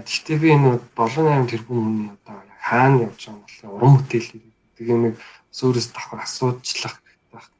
тэгтээ 0.00 0.38
би 0.40 0.48
энэ 0.56 0.80
7 0.96 1.20
8 1.20 1.52
тэрбум 1.52 1.84
хүний 1.84 2.08
одоо 2.08 2.51
хаана 2.62 3.02
явж 3.10 3.26
байгаа 3.26 3.42
юм 3.42 3.42
бол 3.42 3.76
уран 3.76 3.94
бүтээл 3.98 4.28
гэдэг 4.30 4.86
юм 4.86 5.00
нэг 5.10 5.14
өөрөөс 5.52 5.88
давхар 5.90 6.20
асуудчлах 6.22 6.96
байх. 7.32 7.50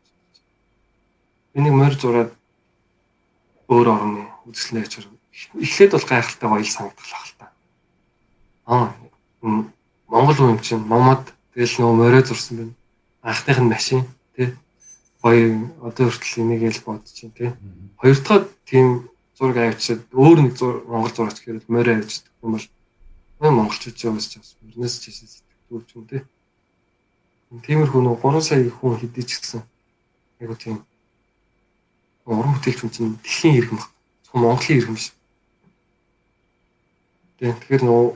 Энийг 1.59 1.75
морь 1.75 1.99
зураад 1.99 2.31
өөр 3.67 3.89
орны 3.91 4.23
үзэсгэлэнэ 4.47 4.87
ячаар 4.87 5.07
эхлээд 5.59 5.93
бол 5.93 6.07
гайхалтай 6.07 6.49
гоё 6.49 6.65
санагдах 6.65 7.07
л 7.11 7.35
та. 7.39 7.47
Аа 8.67 8.95
Монгол 10.13 10.37
хүн 10.37 10.61
чинь 10.61 10.85
момод 10.85 11.25
тэгэл 11.57 11.81
нөгөө 11.81 11.97
морой 11.97 12.23
зурсан 12.23 12.57
байна. 12.57 12.75
Анхных 13.23 13.59
нь 13.59 13.73
машин 13.73 14.01
тий. 14.37 14.55
Гоё 15.25 15.73
одоо 15.81 16.13
хүртэл 16.13 16.43
энийг 16.45 16.63
л 16.69 16.85
бодож 16.85 17.11
чинь 17.11 17.33
тий. 17.33 17.51
Хоёр 17.97 18.17
дахь 18.21 18.49
тийм 18.69 19.09
зураг 19.39 19.57
авчиад 19.57 20.05
өөр 20.13 20.39
нэг 20.47 20.55
зур 20.61 20.85
Монгол 20.85 21.13
зурагч 21.17 21.43
гэвэл 21.43 21.65
морой 21.69 22.05
авчдаг 22.05 22.33
юм 22.45 22.53
бол 22.55 22.67
монголчууд 23.51 23.97
ч 23.99 24.07
явж 24.07 24.25
чаас 24.31 24.55
өрнөөс 24.63 24.95
ч 25.03 25.11
сэтгэдэг 25.11 25.91
юм 25.99 26.07
тий. 26.07 26.23
Тиймэрхүү 27.67 28.01
нөгөө 28.07 28.39
3 28.39 28.47
сая 28.47 28.71
хүн 28.71 29.01
хэдий 29.03 29.27
ч 29.27 29.43
гэсэн 29.43 29.67
айгу 30.39 30.55
тийм 30.55 30.79
уран 32.25 32.55
бүтээлч 32.55 32.81
чинь 32.95 33.19
дэлхийн 33.19 33.59
иргэн 33.59 33.79
баг. 33.83 33.91
Зөвхөн 34.23 34.43
Монголын 34.47 34.79
иргэн 34.79 34.95
биш. 34.95 35.09
Тэгэхээр 37.43 37.83
нөгөө 37.83 38.09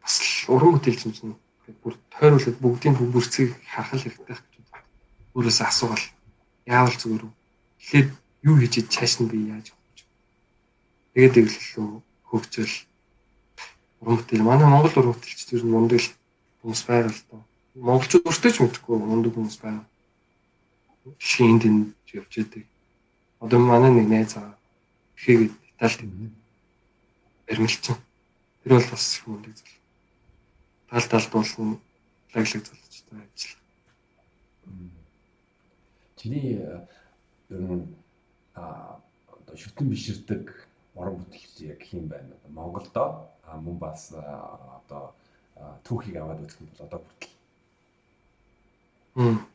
бас 0.00 0.14
л 0.16 0.56
уран 0.56 0.72
бүтээлч 0.80 1.00
чинь 1.04 1.36
бүр 1.84 1.94
тойруулаад 2.08 2.56
бүгдийн 2.60 2.96
бүрцгийг 2.96 3.52
харах 3.68 4.00
хэрэгтэй 4.00 4.32
гэж 4.32 4.64
байна. 4.72 4.88
Өөрөөсөө 5.36 5.66
асуувал 5.68 6.04
яавал 6.64 6.96
зүгээр 6.96 7.24
үү? 7.24 7.32
Тэгэхээр 7.80 8.08
юу 8.48 8.56
хийж 8.60 8.74
чааш 8.88 9.20
нь 9.20 9.28
би 9.28 9.38
яаж 9.52 9.72
өгч. 9.72 9.98
Тэгээд 11.12 11.38
иглэлөө 11.40 11.88
хөгжөөл 12.28 12.74
бүтээл 14.04 14.44
манай 14.44 14.68
Монгол 14.68 14.92
бүтээлч 14.92 15.40
тэр 15.48 15.64
мундаг 15.64 16.00
хүмүүс 16.60 16.82
байгаа 16.84 17.10
л 17.10 17.22
доо. 17.30 17.42
Монголчууд 17.74 18.28
өөртөө 18.28 18.52
ч 18.52 18.56
мэдгүй 18.60 18.96
мундаг 19.00 19.32
хүмүүс 19.34 19.58
байгаа. 19.64 19.84
Дэлхийн 21.04 21.50
энд 21.56 21.64
энэ 21.64 21.82
явж 22.12 22.32
байдаг. 22.36 22.64
Одоо 23.40 23.58
манай 23.60 23.90
нэг 23.92 24.08
найз 24.08 24.36
аа 24.36 24.54
ихэгээд 25.16 25.52
Италид 25.76 26.12
баримлчин. 27.48 27.96
Тэр 28.62 28.72
бол 28.76 28.90
бас 28.92 29.22
мундаг 29.26 29.52
зүйл. 29.56 29.80
Тал 30.88 31.08
талд 31.08 31.30
болсон 31.32 31.80
лаглаг 32.34 32.64
залуучтай 32.64 33.18
ажиллах. 33.24 33.62
Чиний 36.16 36.56
э, 36.60 36.86
ер 37.50 37.60
нь 37.60 37.88
а 38.54 39.00
одоо 39.28 39.56
шүтэн 39.56 39.88
биширдэг 39.90 40.52
уран 40.94 41.16
бүтээлч 41.20 41.54
яг 41.68 41.80
хэм 41.82 42.08
байна. 42.08 42.34
Монголдо 42.48 43.28
мөн 43.52 43.78
бас 43.78 44.12
одоо 44.14 45.14
түүхийг 45.84 46.16
аваад 46.18 46.42
үзэх 46.42 46.60
юм 46.60 46.68
бол 46.72 46.86
одоо 46.86 47.00
хүртэл 47.00 47.34
Мм. 49.14 49.46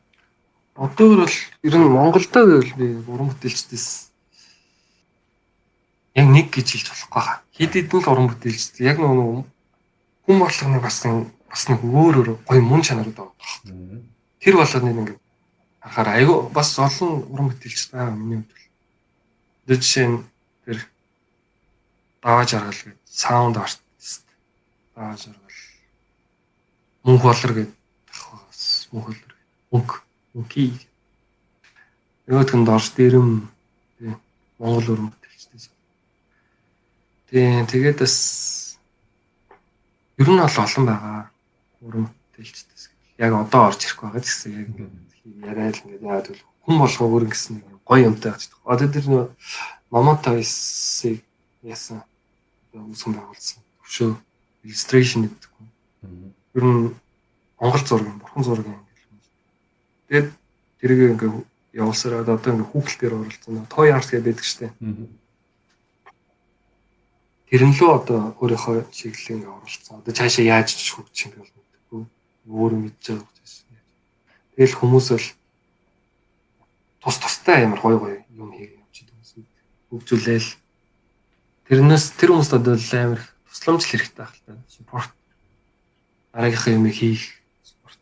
Одоо 0.74 1.16
бол 1.16 1.36
ер 1.62 1.74
нь 1.76 1.88
Монголдо 1.92 2.40
гэвэл 2.46 2.74
би 2.80 2.86
уран 3.04 3.28
бүтээлчдээс 3.28 4.08
яг 6.16 6.26
нэг 6.32 6.48
гэж 6.48 6.68
хэлж 6.72 6.88
болохгүй 6.88 7.20
хаа. 7.20 7.44
Хэд 7.52 7.72
хэдэн 7.76 8.00
л 8.00 8.08
уран 8.08 8.28
бүтээлчд 8.32 8.80
яг 8.80 8.96
нөгөө 8.96 9.44
хүн 10.24 10.38
болгоны 10.40 10.80
бас 10.80 11.04
бас 11.04 11.62
нэг 11.68 11.84
өөр 11.84 12.14
өөр 12.24 12.28
гоё 12.48 12.62
мөн 12.64 12.80
чанарууд 12.80 13.16
байгаа. 13.20 14.00
Тэр 14.40 14.56
болоод 14.56 14.84
нэг 14.88 14.96
ингээд 14.96 15.20
анхаар 15.84 16.08
айгүй 16.16 16.38
бас 16.56 16.72
олон 16.80 17.28
уран 17.28 17.52
бүтээлчд 17.52 17.92
байгаа 17.92 18.16
миний 18.16 18.40
хувьд. 18.40 18.56
Нь 19.68 20.24
тэр 20.64 20.78
даваа 22.22 22.44
жаргал 22.46 22.72
гэдэг 22.72 22.98
саунд 23.04 23.56
артист 23.56 24.24
даваа 24.94 25.16
жаргал 25.16 25.58
мөнх 27.04 27.22
болор 27.22 27.52
гэдэг 27.56 27.76
бас 28.08 28.88
мөнх 28.92 29.06
болор 29.06 29.34
мөнх 29.72 29.90
мөнхий 30.34 30.72
нөгөөх 32.30 32.54
нь 32.54 32.66
дорж 32.68 32.86
дэрэм 32.94 33.50
Монгол 34.60 34.92
уран 34.92 35.08
бүтээлчдээс. 35.08 35.66
Тий 37.32 37.64
тэгээд 37.64 38.04
бас 38.04 38.16
ер 40.20 40.28
нь 40.28 40.36
бол 40.36 40.58
олон 40.60 40.84
байгаа 40.84 41.20
уран 41.80 42.06
бүтээлчдээс. 42.12 42.84
Яг 43.16 43.32
одоо 43.32 43.72
орж 43.72 43.80
ирэх 43.88 43.98
байгаа 44.04 44.20
гэсэн 44.20 44.52
яг 44.52 44.68
ингээд 44.68 44.94
яриад 45.48 45.74
л 45.80 45.84
ингээд 45.88 46.04
яагаад 46.04 46.26
гэвэл 46.28 46.44
хүн 46.60 46.76
болгоо 46.76 47.08
өөр 47.08 47.24
гэсэн 47.32 47.52
нэг 47.56 47.66
гоё 47.88 48.04
юмтай 48.12 48.30
гэж. 48.36 48.52
Одоо 48.68 48.88
тэр 48.92 49.06
нөө 49.08 49.24
Момотовисыг 49.90 51.24
яасан 51.64 52.04
үүсгэн 52.74 53.14
байгуулсан. 53.18 53.62
Төвшөө 53.82 54.10
illustration 54.64 55.26
гэдэг. 55.26 55.50
Ер 56.54 56.64
нь 56.64 56.94
Монгол 57.60 57.84
зураг, 57.86 58.08
бурхан 58.20 58.44
зураг 58.44 58.66
юм 58.66 58.78
юм. 58.78 58.86
Тэгээд 60.08 60.28
тэрийг 60.80 61.00
ингээд 61.12 61.34
явуулсараад 61.72 62.28
одоо 62.28 62.52
ингээд 62.52 62.70
хүүхэл 62.72 62.98
дээр 63.00 63.14
оролцсон. 63.14 63.66
Toy 63.68 63.88
Art 63.92 64.08
гэдэг 64.10 64.24
байдаг 64.24 64.46
штеп. 64.46 64.72
Тэр 67.50 67.62
нь 67.66 67.76
лөө 67.76 67.90
одоо 67.90 68.20
өөрийнхөө 68.40 68.88
чиглэлийг 68.94 69.42
ингээд 69.42 69.54
оруулсан. 69.54 69.98
Одоо 70.00 70.12
цаашаа 70.14 70.44
яаж 70.46 70.70
хөгжих 70.70 71.34
юм 71.34 71.42
бол 71.42 71.52
мэдгүй. 71.52 72.02
Өөр 72.46 72.72
мэдж 72.78 73.04
байгаа 73.10 73.28
гэсэн. 73.42 73.66
Тэгэл 74.56 74.78
хүмүүс 74.78 75.06
бол 75.14 75.26
тус 77.02 77.16
тустай 77.18 77.64
амар 77.64 77.80
гой 77.80 77.96
гой 77.98 78.14
юм 78.34 78.52
хийх 78.54 78.72
юм 78.76 78.86
чи 78.94 79.04
гэсэн. 79.04 79.44
Хөгжүүлээл 79.90 80.48
тэрнээс 81.70 82.18
тэр 82.18 82.34
хүмүүст 82.34 82.58
одоо 82.58 82.74
амар 82.74 83.22
тусламж 83.46 83.86
хэрэгтэй 83.86 84.26
байх 84.26 84.34
л 84.34 84.42
та. 84.42 84.58
Support 84.66 85.14
дараагийнхаа 86.34 86.74
юм 86.74 86.90
хийх 86.90 87.38
support. 87.62 87.98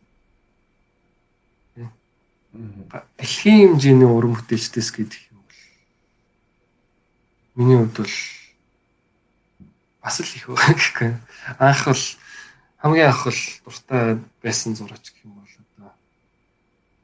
Дэлхийн 3.20 3.76
хэмжээний 3.76 4.08
уран 4.08 4.40
бүтээлчдээс 4.40 4.88
гэдэг 4.88 5.20
юм 5.28 5.44
бол 5.44 5.60
миний 7.60 7.76
хувьд 7.76 7.96
бол 8.08 8.16
бас 10.00 10.16
л 10.16 10.32
их 10.32 10.48
байгаа 10.48 10.72
гэхгүй. 10.72 11.12
Анх 11.60 11.84
бол 11.84 12.04
хамгийн 12.80 13.08
анх 13.12 13.24
бол 13.28 13.40
дуртай 13.68 14.16
байсан 14.40 14.72
зураач 14.80 15.12
гэх 15.12 15.28
юм 15.28 15.36
бол 15.36 15.52
одоо 15.76 15.92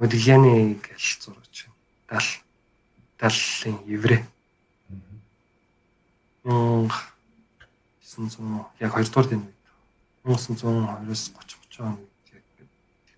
Модигяны 0.01 0.81
гэл 0.81 1.13
зураач. 1.21 1.69
Дал 2.09 2.29
даллын 3.21 3.85
еврей. 3.85 4.25
Мм 6.45 6.91
900 8.05 8.69
яг 8.81 8.93
2 8.93 9.09
дугаар 9.09 9.29
दिन 9.29 9.43
үед 10.29 10.39
1920-оос 10.39 11.33
30 11.33 11.57
30 11.73 11.81
он 11.81 11.97
яг 12.33 12.45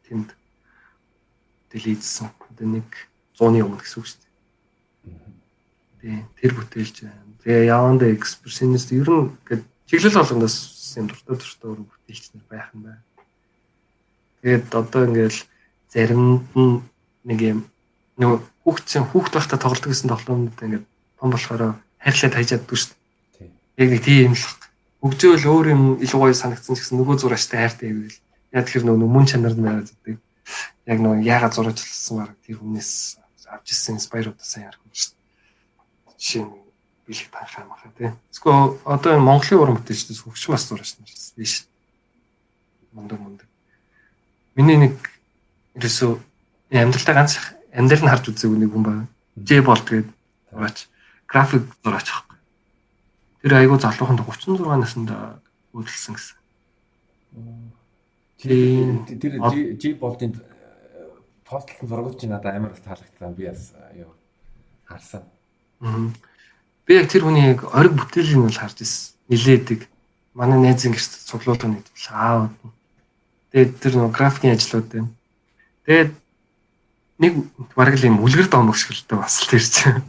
тэнд 0.06 0.30
дэлийдсэн. 1.70 2.30
Одоо 2.50 2.66
нэг 2.66 2.86
100-ны 3.34 3.66
өмнө 3.66 3.82
гэсэн 3.82 3.98
үг 3.98 4.06
шүү 4.06 4.20
дээ. 6.06 6.24
Тэр 6.38 6.52
бүтээлч 6.54 6.96
байна. 7.02 7.34
Тэгээ 7.42 7.66
яванда 7.66 8.14
экспрессионист 8.14 8.94
ер 8.94 9.10
нь 9.10 9.34
гээд 9.42 9.62
чиглэл 9.90 10.22
болгоноос 10.22 10.56
юм 10.94 11.06
дуртай 11.10 11.34
дуртай 11.36 11.66
өөр 11.66 11.80
бүтээлч 11.82 12.24
нар 12.30 12.46
байх 12.46 12.70
юм 12.72 12.82
байна. 12.86 13.02
Тэгээд 14.40 14.70
одоо 14.70 15.02
ингээл 15.02 15.40
заримд 15.90 16.46
нь 16.54 16.78
нэг 17.26 17.40
юм 17.42 17.60
нөгөө 18.22 18.38
хүүхдсэн 18.62 19.04
хүүхд 19.10 19.34
байхдаа 19.34 19.58
тоглодог 19.58 19.90
гэсэн 19.90 20.10
тоглоомнууд 20.14 20.62
ингээд 20.62 20.86
том 21.18 21.28
болохоор 21.34 21.74
хайрлаад 22.00 22.34
хайжааддаг 22.38 22.78
шүү 22.78 22.94
дээ. 22.94 23.05
Яг 23.76 23.88
нэг 23.92 24.02
тийм 24.04 24.32
л. 24.32 24.46
Хөгжөөл 25.04 25.44
өөр 25.44 25.66
юм 25.72 25.82
илүү 26.00 26.20
гоё 26.20 26.34
санагдсан 26.34 26.74
ч 26.74 26.82
гэсэн 26.82 26.98
нөгөө 26.98 27.16
зураачтай 27.20 27.60
хайртай 27.60 27.92
байвал 27.92 28.16
яа 28.56 28.64
тэгэхээр 28.64 28.86
нөгөө 28.88 29.10
мөн 29.12 29.26
чанар 29.28 29.54
нь 29.54 29.64
байгаад 29.64 29.90
байдаг. 29.92 30.16
Яг 30.88 30.98
нөгөө 31.04 31.20
яагаад 31.28 31.54
зураачлсан 31.54 32.16
баг 32.16 32.32
тэр 32.40 32.56
хүнээс 32.56 33.20
авч 33.52 33.66
ирсэн 33.70 34.00
инспайруудаа 34.00 34.46
сайн 34.48 34.72
ярих 34.72 34.80
юм 34.80 34.94
шүү 34.96 35.12
дээ. 35.12 36.16
Жишээ 36.16 36.42
нь 36.48 36.54
бэлэг 37.06 37.28
танхаа 37.30 37.64
махаа 37.68 37.92
тий. 37.94 38.10
Эсвэл 38.32 38.80
одоо 38.82 39.10
энэ 39.12 39.28
Монголын 39.28 39.60
уран 39.60 39.76
бүтээлчдээс 39.76 40.24
хөгжим 40.24 40.52
бас 40.56 40.64
зураач 40.66 40.90
нар 40.96 41.12
биш. 41.36 41.54
Мундаг 42.96 43.20
мундаг. 43.20 43.48
Миний 44.56 44.80
нэг 44.80 44.96
ерөөсөө 45.76 46.16
амьдралдаа 46.72 47.14
ганц 47.14 47.38
амьдрал 47.76 48.04
нь 48.08 48.10
харж 48.10 48.24
үзээгүй 48.32 48.58
нэг 48.58 48.72
хүн 48.72 48.84
байна. 48.88 49.04
Ж 49.36 49.60
болт 49.60 49.84
гэдэг 49.84 50.10
зураач. 50.50 50.88
График 51.28 51.64
зураач. 51.84 52.08
Тэр 53.42 53.52
айгуу 53.60 53.78
залуухан 53.78 54.16
36 54.16 54.64
наснд 54.64 55.10
үйлдэлсэн 55.76 56.14
гэсэн. 56.16 56.36
Тэр 58.40 59.04
тэр 59.20 59.32
Ж 59.76 59.94
болдын 60.00 60.32
постлын 61.44 61.88
зургууд 61.88 62.16
чи 62.20 62.26
надад 62.26 62.56
амар 62.56 62.72
таалагдсан. 62.80 63.34
Би 63.36 63.46
бас 63.46 63.76
юу 63.92 64.12
харсан. 64.88 65.28
Би 66.88 66.96
яг 66.96 67.12
тэр 67.12 67.28
хүний 67.28 67.52
яг 67.52 67.64
ориг 67.76 67.92
бүтээлийг 67.92 68.40
нь 68.40 68.46
бол 68.48 68.56
харж 68.56 68.80
ирсэн. 68.80 69.14
Нилээдэг. 69.28 69.80
Манай 70.32 70.58
найзын 70.58 70.96
гэрт 70.96 71.12
цуглуулга 71.28 71.68
нэгдвэл 71.68 72.08
аав. 72.12 72.50
Тэгээд 73.52 73.72
тэр 73.78 73.92
нөгөө 74.00 74.16
графикийн 74.16 74.56
ажлууд 74.56 74.88
байна. 74.88 75.12
Тэгээд 75.84 76.12
нэг 77.20 77.32
бараг 77.76 77.96
л 78.00 78.08
юм 78.08 78.24
үлгэр 78.24 78.48
доомог 78.48 78.76
шгэлтэй 78.80 79.18
бас 79.18 79.44
л 79.44 79.50
тэр 79.52 79.64
чинь. 79.64 80.02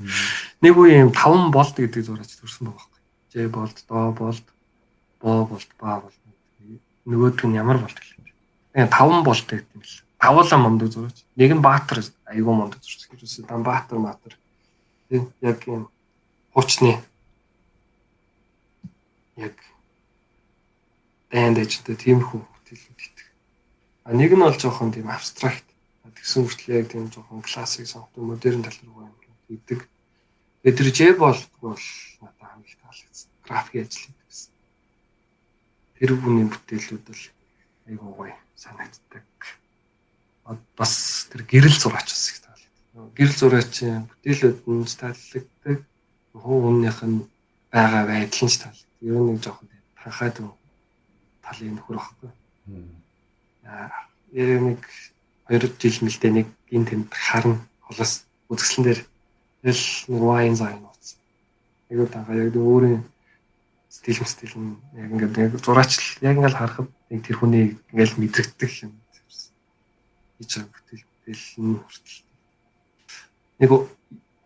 Нэг 0.63 0.73
үе 0.79 1.03
юм 1.03 1.11
5 1.11 1.51
болд 1.51 1.75
гэдэг 1.75 2.01
зураач 2.01 2.33
төрсэн 2.39 2.71
байгаа 2.71 2.96
Ж 3.37 3.49
болд, 3.49 3.85
доо 3.87 4.11
болд, 4.11 4.43
боо 5.21 5.45
болд, 5.45 5.69
баа 5.77 6.01
болд. 6.01 6.21
Нөгөөдг 7.05 7.45
нь 7.45 7.53
ямар 7.53 7.77
болд 7.77 7.93
юм. 8.17 8.25
Тэгээ 8.73 8.89
5 8.89 9.21
болд 9.21 9.45
гэдэг 9.45 9.77
юм 9.77 9.83
л. 9.85 10.01
Тавуулаа 10.17 10.57
мундаг 10.57 10.89
зураач. 10.89 11.21
Нэг 11.37 11.53
нь 11.53 11.61
Баатар 11.61 12.01
айгүй 12.25 12.53
мундаг 12.57 12.81
зураач 12.81 13.05
гэж 13.05 13.21
үсэн. 13.21 13.45
Дан 13.45 13.61
Баатар 13.61 14.01
Маатар. 14.01 14.33
Тэг 15.13 15.29
яг 15.45 15.61
юм 15.69 15.85
хуучны 16.49 16.97
яг 19.37 19.53
дайнд 21.29 21.61
ажтай 21.61 21.93
тиймэрхүү 21.93 22.41
бүтээлүүд 22.41 23.05
итг. 23.05 23.21
А 24.01 24.17
нэг 24.17 24.33
нь 24.33 24.41
бол 24.41 24.57
жоохон 24.57 24.89
тийм 24.89 25.13
абстракт. 25.13 25.61
Тэгсэн 26.09 26.41
хүртэл 26.41 26.73
яг 26.73 26.89
тийм 26.89 27.13
жоохон 27.13 27.45
классик 27.45 27.85
сонгодог 27.85 28.25
модерн 28.25 28.65
тал 28.65 28.81
руу 28.81 29.13
идэг. 29.45 29.85
Тэгээд 30.65 30.77
тэр 30.81 30.89
J 30.89 30.99
болтгоо 31.13 31.77
бол 31.77 31.77
их 31.77 32.33
таалагдсан. 33.47 33.55
График 33.55 33.75
ажил 33.81 34.03
хийдэг 34.03 34.27
гэсэн. 34.27 34.51
Тэр 35.97 36.11
бүхний 36.19 36.47
бүтээлүүд 36.51 37.03
бол 37.07 37.23
айгуу 37.87 38.11
гоё 38.13 38.35
санагддаг. 38.55 39.25
Бас 40.77 41.27
тэр 41.31 41.41
гэрэл 41.47 41.79
зураач 41.79 42.11
бас 42.11 42.25
их 42.31 42.39
таалагддаг. 42.43 43.15
Гэрэл 43.15 43.39
зураачийн 43.39 44.03
бүтээлүүд 44.11 44.57
нь 44.67 44.85
таалагддаг. 44.99 45.77
Хуу 46.35 46.57
хүнийх 46.61 46.99
нь 47.03 47.25
байгаа 47.71 48.03
байдал 48.05 48.43
нь 48.45 48.59
таалагддаг. 48.59 48.99
Ер 49.01 49.15
нь 49.15 49.27
нэг 49.31 49.39
жоохон 49.43 49.69
танхаад 49.95 50.37
талын 51.43 51.75
нөхөр 51.75 51.97
багхгүй. 51.97 52.31
Аа 53.63 54.07
яг 54.31 54.61
нэг 54.61 54.81
2 55.47 55.79
жил 55.79 56.03
мэлдэ 56.03 56.29
нэг 56.31 56.47
ин 56.75 56.83
тэнд 56.83 57.07
харна 57.11 57.59
холоос 57.87 58.27
үзэсгэлэн 58.51 58.85
дээр 58.87 59.01
тэл 59.63 59.83
нэг 60.11 60.21
вайн 60.23 60.55
зайн 60.55 60.79
нууц. 60.83 61.15
Айгуу 61.89 62.07
танхаа 62.07 62.35
яг 62.35 62.55
өөрийн 62.55 63.03
стил 63.97 64.25
стил 64.25 64.53
нь 64.61 64.77
яг 64.93 65.09
ингээд 65.09 65.37
яг 65.37 65.53
зураач 65.57 66.21
яг 66.21 66.37
ингээд 66.37 66.57
харахад 66.57 66.89
нэг 67.09 67.25
тэр 67.25 67.37
хүний 67.41 67.65
ингээд 67.89 68.21
мэдрэгдэх 68.21 68.73
юм. 68.85 68.93
Хийж 70.37 70.51
байгаа 70.61 70.69
бүтээл 70.69 71.05
бүтээл 71.09 71.45
нь 71.65 71.81
хүртэл 71.81 72.17
нэг 73.57 73.71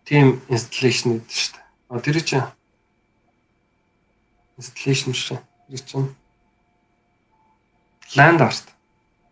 тийм 0.07 0.27
инсталлейшн 0.47 1.19
гэдэг 1.19 1.35
шүү 1.35 1.51
дээ. 1.51 1.67
А 1.91 1.99
тэр 1.99 2.17
чинь 2.23 2.47
инсталлейшн 4.55 5.11
шүү. 5.11 5.39
Тэр 5.67 5.81
чинь 5.83 6.09
land 8.15 8.39
art 8.39 8.65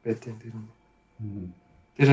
байдیں۔ 0.03 0.35
Тэр 0.35 0.55
нь. 0.55 1.53
Тэр 1.95 2.09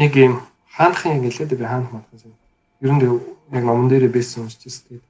нэг 0.00 0.12
юм 0.16 0.40
хаанхын 0.72 1.20
яг 1.20 1.28
хэлээд 1.28 1.60
би 1.60 1.68
хаанх 1.68 1.92
маахсан. 1.92 2.32
Ер 2.80 2.92
нь 2.96 3.04
яг 3.52 3.64
номон 3.64 3.92
дээр 3.92 4.08
байсан 4.08 4.48
уншиж 4.48 4.88
тэгээд 4.88 5.04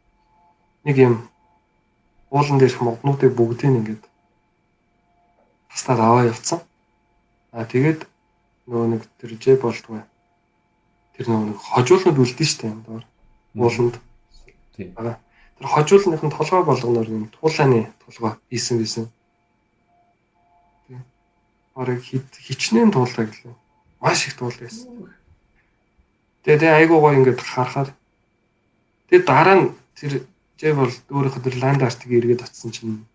нэг 0.84 0.96
юм 0.98 1.14
уулан 2.30 2.58
дээрх 2.58 2.80
моднуудыг 2.80 3.34
бүгдийг 3.34 3.74
ингээд 3.74 4.02
тастаад 5.70 6.00
аваа 6.00 6.24
явцсан. 6.30 6.60
Аа 7.52 7.66
тэгээд 7.66 8.06
нөгөө 8.70 8.86
нэг 8.94 9.02
тэр 9.18 9.34
Ж 9.34 9.58
болтгоо. 9.58 10.06
Тэр 11.18 11.26
нөгөө 11.26 11.46
нэг 11.50 11.58
хожуулнууд 11.58 12.22
үлдэн 12.22 12.46
штэ 12.46 12.70
юм 12.70 12.80
доор. 12.86 13.04
Ууланд. 13.58 13.98
Тийм. 14.78 14.94
Тэр 14.94 15.66
хожуулныхын 15.66 16.30
толгой 16.30 16.62
болгоноор 16.62 17.08
юм 17.10 17.26
туулааны 17.34 17.90
толгой 18.06 18.38
хийсэн 18.50 18.78
байсан. 18.78 19.10
Тийм. 20.86 21.02
Бараг 21.74 21.98
хичнээн 22.06 22.94
туулаа 22.94 23.26
гэлээ. 23.26 23.54
Маш 24.00 24.26
их 24.30 24.38
туул 24.38 24.54
байсан. 24.54 25.10
Тэгээд 26.46 26.62
айгуу 26.62 27.00
гоо 27.02 27.12
ингээд 27.12 27.42
харахаар 27.42 27.90
тэгээд 29.10 29.26
дараа 29.26 29.56
нь 29.58 29.74
тэр 29.98 30.24
Ж 30.60 30.76
бол 30.76 30.92
өөрийнхөө 30.92 31.40
тэр 31.40 31.56
ланд 31.56 31.80
артыг 31.80 32.12
эргээд 32.12 32.44
атсан 32.44 32.68
чинь 32.68 33.08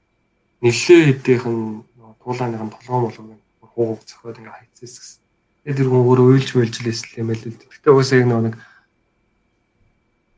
нэлээ 0.66 1.14
хэдийнхэн 1.14 1.86
туулааныхан 2.26 2.74
толгоо 2.74 3.06
молгоо 3.06 3.38
хууг 3.70 4.02
зөхиод 4.02 4.42
ингээ 4.42 4.58
хайцээс 4.58 4.96
гэсэн. 4.98 5.22
Тэгээд 5.62 5.78
тэр 5.78 5.90
хүн 5.94 6.10
өөрөө 6.10 6.26
уйлж 6.34 6.50
уйлж 6.58 6.76
лээсэл 6.82 7.22
юм 7.22 7.30
байл 7.30 7.46
л. 7.46 7.70
Гэтэ 7.70 7.90
уусаа 7.94 8.18
яг 8.18 8.28
нэг 8.34 8.56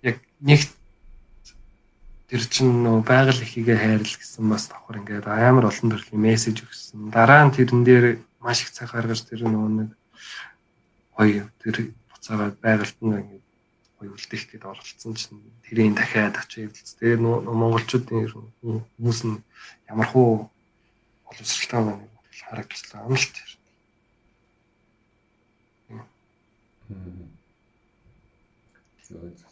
яг 0.03 0.17
нэг 0.43 0.61
тэр 2.27 2.43
чин 2.51 2.83
нөө 2.83 3.07
байгаль 3.07 3.39
ихийгээ 3.39 3.77
хайрл 3.79 4.11
гэсэн 4.19 4.43
бас 4.51 4.67
давхар 4.67 4.99
ингээд 4.99 5.31
амар 5.31 5.71
олон 5.71 5.87
төрлийн 5.87 6.19
мессеж 6.19 6.59
өгсөн. 6.59 7.07
Дараа 7.15 7.47
нь 7.47 7.55
тэрэн 7.55 7.87
дээр 7.87 8.05
маш 8.43 8.67
их 8.67 8.75
цаг 8.75 8.91
гаргаж 8.91 9.23
тэр 9.23 9.47
нөө 9.47 9.67
нэг 9.79 9.89
гоё 11.15 11.47
тэр 11.63 11.95
буцаагаад 12.11 12.59
байгальд 12.59 12.99
нь 12.99 13.15
ингээд 13.15 13.46
гээд 13.99 14.65
оролцсон 14.65 15.13
чинь 15.17 15.41
тэрийн 15.65 15.97
дахиад 15.97 16.37
очиж 16.37 16.69
эвлэлц. 16.69 16.97
Тэгээ 17.01 17.17
монголчуудын 17.17 18.29
хүмүүс 18.61 19.19
нь 19.25 19.41
ямар 19.89 20.07
хуу 20.13 20.49
боловсралтай 21.25 21.81
байна 21.81 22.05
гэж 22.29 22.37
харагдчихлаа. 22.45 23.01
Амлалт. 23.09 23.35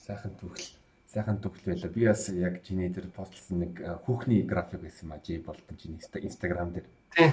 Сайхан 0.06 0.34
түүхэл 0.38 0.70
сайхан 1.10 1.40
түүхэл 1.42 1.74
байлаа. 1.74 1.90
Би 1.90 2.06
бас 2.06 2.30
яг 2.30 2.62
чиний 2.62 2.90
дээр 2.94 3.10
постлсан 3.16 3.66
нэг 3.66 3.82
хүүхний 4.06 4.44
график 4.44 4.86
байсан 4.86 5.10
маа 5.10 5.20
жи 5.26 5.40
болтон 5.40 5.78
чиний 5.82 6.00
инстаграм 6.22 6.70
дээр. 6.70 6.86
Тийм. 7.16 7.32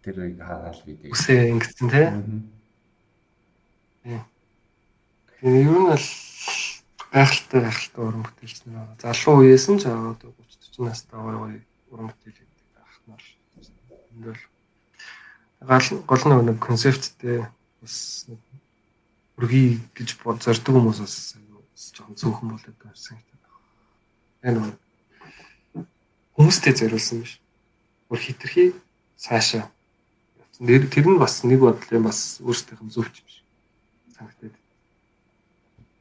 Тэрийг 0.00 0.38
хараад 0.40 0.80
видео. 0.86 1.12
Үсээ 1.12 1.50
ингэсэн 1.52 1.88
тий. 1.90 2.06
Тийм. 4.08 4.24
Ер 5.42 5.72
нь 5.72 5.88
бол 5.88 6.06
гайхалтай 7.12 7.60
гайхалтай 7.64 8.04
уран 8.04 8.22
бүтээлч 8.28 8.60
нар 8.68 8.92
байгаа. 8.92 9.14
Залуу 9.16 9.40
үеэс 9.40 9.66
нь 9.72 9.80
ч 9.80 9.88
аваад 9.88 10.20
30 10.20 10.36
40 10.76 10.84
настай 10.84 11.16
гоё 11.16 11.38
уран 11.88 12.12
бүтээл 12.12 12.36
хийдэг 12.36 12.76
ахнаар. 12.76 13.24
Энд 14.12 14.24
бол 15.64 15.88
гол 16.04 16.44
нэг 16.44 16.58
концепттэй 16.60 17.48
бас 17.80 18.28
үргий 19.40 19.80
гэж 19.96 20.20
бод 20.20 20.44
зорддог 20.44 20.76
хүмүүс 20.76 21.00
бас 21.00 21.16
жоохон 21.96 22.20
цөөхөн 22.20 22.48
болоод 22.52 22.78
байсан 22.84 23.16
гэдэг. 23.16 23.52
Энэ 24.44 24.76
хүмүүстэй 26.36 26.76
зориулсан 26.76 27.24
биш. 27.24 27.40
Өөр 28.12 28.20
хитрхи 28.20 28.76
цаашаа. 29.16 29.72
Тэр 30.60 30.84
нь 30.84 31.16
бас 31.16 31.40
нэг 31.48 31.64
бодлын 31.64 32.04
бас 32.04 32.44
өөрсдийнх 32.44 32.84
нь 32.84 32.92
зөвч 32.92 33.24
биш. 33.24 33.40
Санагдаад. 34.12 34.59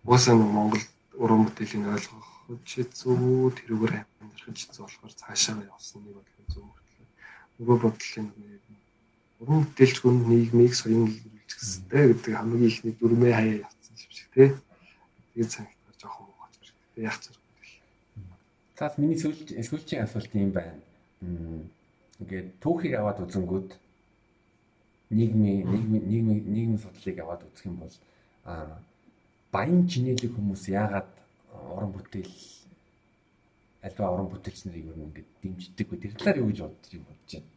Уусаа 0.05 0.35
Монгол 0.35 0.79
уран 1.19 1.43
бүтээлийн 1.43 1.91
ойлгох 1.91 2.27
хэцүү 2.63 3.51
тэрүүгээр 3.59 3.93
амьдрах 3.99 4.47
хэцүү 4.47 4.83
болохоор 4.87 5.13
цаашаа 5.19 5.59
явсан 5.67 6.07
нэг 6.07 6.15
бодлоо 6.15 6.45
зөв 6.47 6.65
хөтлөө. 6.71 7.07
Нөгөө 7.59 7.77
бодлын 7.83 8.27
уран 9.43 9.59
бүтээлч 9.67 9.97
хүн 9.99 10.17
нийгмийг 10.31 10.73
соён 10.73 11.11
гэрүүлж 11.11 11.51
гэстэй 11.51 12.05
гэдэг 12.15 12.33
хамгийн 12.39 12.71
ихний 12.71 12.93
дүрмээ 12.95 13.33
хаяа 13.35 13.57
явцсан 13.67 13.95
юм 13.99 14.11
шиг 14.15 14.29
тий. 14.31 14.49
Тэгээд 15.35 15.51
санагдаж 15.51 15.97
жоохон 15.99 16.25
муугач 16.31 16.53
биш. 16.63 16.71
Тэгээд 16.95 17.07
яг 17.11 17.17
зэрэг 17.19 17.43
бүтээл. 17.43 17.75
Цаас 18.79 18.95
миний 18.97 19.19
сүүл 19.19 19.39
сүүлчийн 19.67 20.03
асуулт 20.07 20.31
юм 20.31 20.51
байна. 20.55 20.79
Ингээд 22.23 22.47
түүхийг 22.63 22.95
аваад 22.95 23.19
үзэнгүүд 23.27 23.69
нийгмийн 25.11 25.67
нийгмийн 25.67 26.03
нийгмийн 26.07 26.41
нийгмийн 26.47 26.79
судлалыг 26.79 27.17
аваад 27.19 27.43
үзэх 27.51 27.67
юм 27.67 27.83
бол 27.83 27.95
аа 28.47 28.79
баян 29.51 29.87
чинэлэг 29.89 30.33
хүмүүс 30.35 30.69
яагаад 30.69 31.09
уран 31.73 31.91
бүтээл 31.93 32.33
альва 33.83 34.11
уран 34.13 34.27
бүтээлч 34.29 34.65
нарыг 34.65 34.85
юу 34.91 34.97
ингэж 35.07 35.27
дэмждэг 35.41 35.87
вэ? 35.89 35.97
Тэр 35.97 36.13
талаар 36.19 36.37
юу 36.43 36.49
гэж 36.51 36.59
бодож 36.59 36.91
юм 36.93 37.03
бодож 37.07 37.31
байна? 37.33 37.47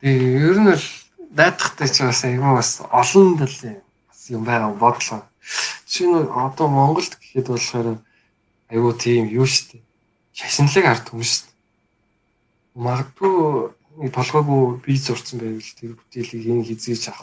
Тэгээ 0.00 0.42
ер 0.50 0.58
нь 0.58 0.72
л 0.74 0.86
дайдахтай 1.30 1.88
ч 1.88 1.96
бас 2.02 2.24
айгүй 2.26 2.52
бас 2.58 2.70
олон 2.90 3.38
талын 3.38 3.78
бас 3.80 4.20
юм 4.28 4.42
байгаа 4.44 4.74
бодлоо. 4.74 5.22
Нь 5.24 6.28
одоо 6.34 6.66
Монголд 6.68 7.14
гэхэд 7.14 7.48
болохоор 7.48 7.88
айгүй 8.68 8.92
тийм 8.98 9.30
юу 9.30 9.46
штэ. 9.46 9.78
Шашинлаг 10.34 10.84
ард 10.84 11.06
хүмүүс 11.08 11.30
штэ. 11.30 11.50
Магадгүй 12.74 13.70
нэг 14.02 14.10
толгойгүй 14.10 14.82
бие 14.82 14.98
зурцсан 14.98 15.38
байвал 15.38 15.72
тэр 15.78 15.94
бүтээлийг 15.94 16.44
ин 16.50 16.66
хизээж 16.66 17.06
тий 17.06 17.14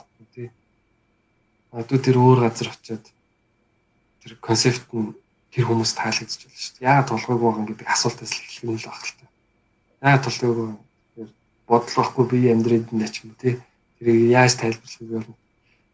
Одоо 1.71 1.97
тэр 2.03 2.19
өөр 2.19 2.39
газар 2.43 2.67
очиод 2.67 3.07
тэр 4.19 4.35
концепт 4.43 4.91
нь 4.91 5.15
тэр 5.55 5.67
хүмүүс 5.71 5.95
таалагдчихж 5.95 6.47
байна 6.47 6.59
шүү 6.59 6.73
дээ. 6.75 6.87
Яагаад 6.87 7.09
толгойг 7.11 7.39
байгаа 7.39 7.65
гэдэг 7.67 7.87
асуултаас 7.87 8.31
л 8.31 8.39
эхлэх 8.43 8.63
юм 8.67 8.75
л 8.75 8.87
баг 8.91 9.03
л 9.07 9.15
та. 9.15 9.25
Яагаад 10.03 10.25
толгойг 10.27 10.55
байгаа 10.59 10.77
тэр 11.15 11.27
бодол 11.67 11.95
واخгүй 11.95 12.25
би 12.27 12.37
амьдрээд 12.51 12.87
нь 12.91 13.07
ч 13.07 13.15
юм 13.23 13.31
уу 13.31 13.39
тий. 13.39 13.55
Тэрийг 13.99 14.19
яаж 14.35 14.53
тайлбарлах 14.59 14.99
вэ? 14.99 15.31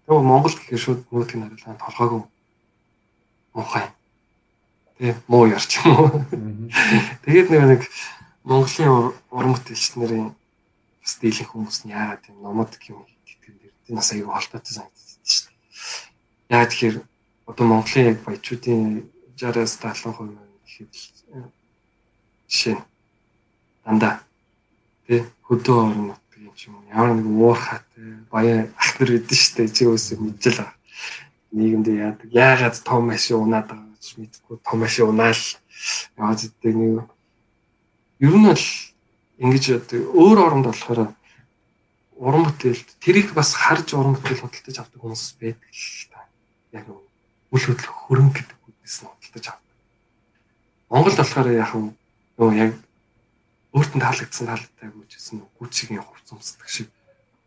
Тэгвэл 0.06 0.30
Монгол 0.30 0.56
гэхээр 0.58 0.82
шууд 0.82 1.02
нөгөөд 1.10 1.32
нь 1.38 1.46
харилаа 1.46 1.78
толгойг 1.78 2.26
ухаан. 3.54 3.92
Тий, 4.98 5.14
муу 5.30 5.46
ярч 5.46 5.72
юм 5.82 5.90
уу. 5.94 6.10
Тэгээд 7.26 7.48
нэг 7.54 7.64
нэг 7.70 7.82
Монголын 8.46 9.14
уран 9.30 9.54
бүтээлчнэрийн 9.54 10.34
бас 11.02 11.14
дийлэн 11.22 11.50
хүмүүс 11.50 11.78
нь 11.86 11.94
яагаад 11.94 12.24
юм 12.30 12.42
номод 12.46 12.74
гэмээр 12.78 13.14
тэтгэн 13.26 13.56
дэр. 13.62 13.74
Энэ 13.90 13.98
бас 14.02 14.10
аюу 14.14 14.34
холбоотой 14.34 14.74
санагдаж 14.74 15.07
Яа 16.50 16.66
тэгэхээр 16.66 16.98
одоо 17.48 17.66
Монголын 17.68 18.08
яг 18.12 18.20
баячуудын 18.24 19.04
60-аас 19.38 19.78
70% 19.84 20.36
гэхэд 20.66 20.94
жишээ 22.48 22.78
дандаа 23.86 24.24
тий 25.08 25.24
хөдөө 25.48 25.76
орон 25.76 26.08
нутг 26.12 26.28
юм 26.68 26.76
ямар 26.92 27.16
нэг 27.16 27.28
уурхаатай 27.28 28.24
баяа 28.32 28.68
ах 28.80 29.00
нар 29.00 29.10
гэдэг 29.12 29.38
шүү 29.38 29.56
дээ 29.58 29.76
чи 29.76 29.84
өсөө 29.86 30.18
мэдэл 30.24 30.58
байгаа. 30.60 30.76
Нийгэмд 31.52 31.88
яадаг 31.88 32.30
яагаад 32.32 32.76
том 32.84 33.08
машин 33.08 33.38
унаад 33.44 33.68
байгаа 33.68 33.92
гэж 33.96 34.08
мэдгүй 34.20 34.58
том 34.64 34.78
машин 34.80 35.06
унаал 35.12 35.44
яваад 36.18 36.40
идэг 36.44 36.76
нэг 36.76 37.06
ер 38.20 38.36
нь 38.36 38.48
бол 38.48 38.66
ингэж 39.44 39.64
одоо 39.78 40.00
өөр 40.18 40.38
оронд 40.42 40.66
болохоор 40.68 41.00
уран 42.18 42.44
бүтээлд 42.50 42.88
тэрийг 43.04 43.34
бас 43.38 43.54
харж 43.54 43.94
уран 43.94 44.18
бүтээл 44.18 44.42
худалдаж 44.42 44.78
авдаг 44.82 45.00
хүмүүс 45.02 45.38
байдаг 45.38 45.70
л 45.70 46.10
та. 46.10 46.17
Яг 46.74 46.84
нэг 46.88 47.00
үл 47.54 47.64
хөдлөх 47.64 47.96
хөрөнгө 48.08 48.36
гэдэг 48.44 48.58
үгнээс 48.68 48.98
нь 49.04 49.08
худалдаж 49.08 49.46
авдаг. 49.48 49.76
Монголд 50.90 51.18
болохоор 51.20 51.48
яг 51.52 51.72
нөгөө 51.76 52.56
яг 52.58 52.74
өөртөө 53.76 54.00
таалагдсан 54.02 54.48
таалагдаагүй 54.48 55.06
ч 55.08 55.14
гэсэн 55.20 55.38
гүчигийн 55.60 56.04
хувц 56.04 56.28
өмсдөг 56.34 56.68
шиг 56.68 56.88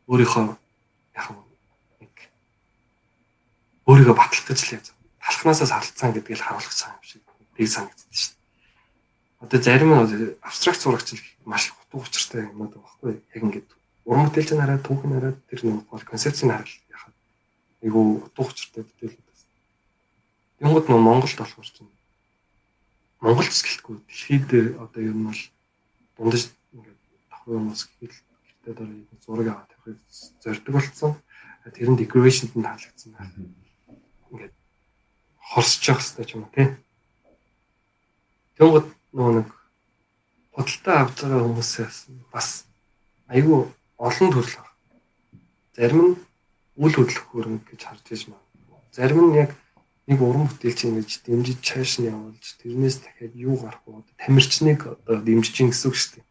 өөрийнхөө 0.08 0.44
яг 1.16 1.26
нэг 2.00 2.14
өөрийгөө 3.88 4.16
баталгаж 4.16 4.60
л 4.60 4.74
яаж 4.76 4.86
талхнаасаа 5.20 5.68
сарлцсан 5.68 6.12
гэдгийг 6.12 6.38
л 6.38 6.44
харуулах 6.44 6.74
цаг 6.74 6.96
юм 6.96 7.04
шиг 7.04 7.22
тийг 7.56 7.68
санагддаг 7.68 8.12
шүү 8.12 8.34
дээ. 8.34 8.38
Одоо 9.40 9.58
зарим 9.62 9.92
абстракт 10.44 10.80
зурагч 10.80 11.08
маш 11.44 11.72
хутга 11.72 12.04
учиртай 12.04 12.44
юмнууд 12.44 12.76
байгаа 12.76 12.84
байхгүй 12.84 13.12
яг 13.16 13.42
ингээд 13.42 13.68
уран 14.04 14.26
бүтээлч 14.28 14.50
нь 14.52 14.60
хараад 14.60 14.84
түүх 14.84 15.02
нь 15.06 15.14
хараад 15.16 15.38
тэр 15.48 15.60
нэг 15.64 15.88
бол 15.88 16.04
концепцийг 16.04 16.50
хараад 16.52 16.68
яхаа 16.89 16.89
айгу 17.82 18.20
хутга 18.22 18.44
учиртай 18.44 18.84
бүтээлүүд 18.84 19.26
бас. 19.26 19.40
Тэнгууд 20.60 20.86
нөө 20.88 21.00
Монголд 21.00 21.36
болохоор 21.40 21.68
чинь 21.68 21.90
Монголч 23.20 23.60
гэлтгүй 23.60 23.96
дэлхийд 24.08 24.50
одоо 24.80 25.00
ер 25.04 25.16
нь 25.16 25.28
бол 25.28 25.42
дундаж 26.16 26.48
ингээд 26.72 27.00
давхар 27.28 27.56
хүмүүс 27.56 27.82
гэхэл 28.00 28.24
гэртээ 28.64 28.74
дараа 28.76 29.20
зураг 29.24 29.48
аваад 29.48 29.68
тавихыг 29.68 29.98
зорддог 30.40 30.74
болсон. 30.74 31.12
Тэр 31.68 31.88
нь 31.92 32.00
decoration-д 32.00 32.56
нь 32.56 32.64
таалагдсан 32.64 33.12
байх. 33.12 33.32
Ингээд 34.32 34.54
хорсож 35.36 35.84
явах 35.84 36.00
хэрэгтэй 36.00 36.24
ч 36.24 36.32
юм 36.32 36.44
уу 36.44 36.54
тий. 36.56 36.68
Тэнгууд 38.56 38.86
нөгөө 39.12 39.34
нэг 39.36 39.48
худалдаа 40.56 40.96
авч 41.04 41.16
байгаа 41.20 41.44
хүмүүсээс 41.44 41.96
бас 42.32 42.64
айгүй 43.28 43.68
олон 44.00 44.28
төрөл 44.32 44.56
байна. 44.56 44.72
Зарим 45.76 46.00
нь 46.00 46.16
үл 46.76 46.94
хөдлөх 46.94 47.26
хөрөнгө 47.30 47.66
гэж 47.74 47.80
харж 47.86 48.06
иж 48.14 48.22
магадгүй. 48.30 48.78
Зарим 48.94 49.30
нь 49.30 49.38
яг 49.40 49.50
нэг 50.10 50.18
уран 50.22 50.46
бүтээлч 50.50 50.80
ингэж 50.86 51.10
дэмжиж 51.26 51.58
чааш 51.62 52.02
нь 52.02 52.10
явуулж 52.10 52.44
тэрнээс 52.62 52.96
дахиад 53.02 53.34
юу 53.34 53.56
гарах 53.58 53.82
вэ? 53.86 54.02
Тамирчныг 54.18 54.80
одоо 54.86 55.22
дэмжиж 55.22 55.54
гин 55.54 55.70
гэсэн 55.70 55.88
үг 55.90 55.96
шүү 55.98 56.12
дээ. 56.18 56.26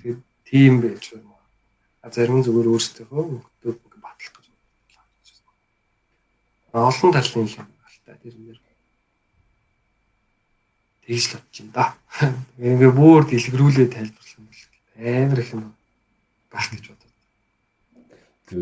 Тэгээд 0.00 0.20
тийм 0.44 0.74
байж 0.84 1.04
байна. 1.12 1.36
А 2.04 2.10
зарим 2.12 2.40
нь 2.40 2.44
зүгээр 2.44 2.68
өөрсдийнхөө 2.72 3.24
мөнгөд 3.24 3.94
батлах 4.04 4.32
гэж 4.36 4.46
байна. 4.48 4.60
Олон 6.88 7.10
талын 7.12 7.48
юм 7.48 7.48
байна. 7.56 8.20
Тэр 8.20 8.34
нэр 8.36 8.58
тэгж 11.08 11.24
л 11.24 11.40
бодож 11.40 11.56
байна 11.56 11.72
да. 11.72 11.84
Ингээ 12.60 12.92
бүр 12.92 13.22
дэлгэрүүлээ 13.26 13.88
тайлбарлах 13.90 14.36
юм 14.38 14.46
бол 14.46 14.62
амар 15.00 15.38
их 15.40 15.50
юм 15.56 15.74
байх 16.52 16.68
гэж 16.70 16.84
бодод. 16.90 17.12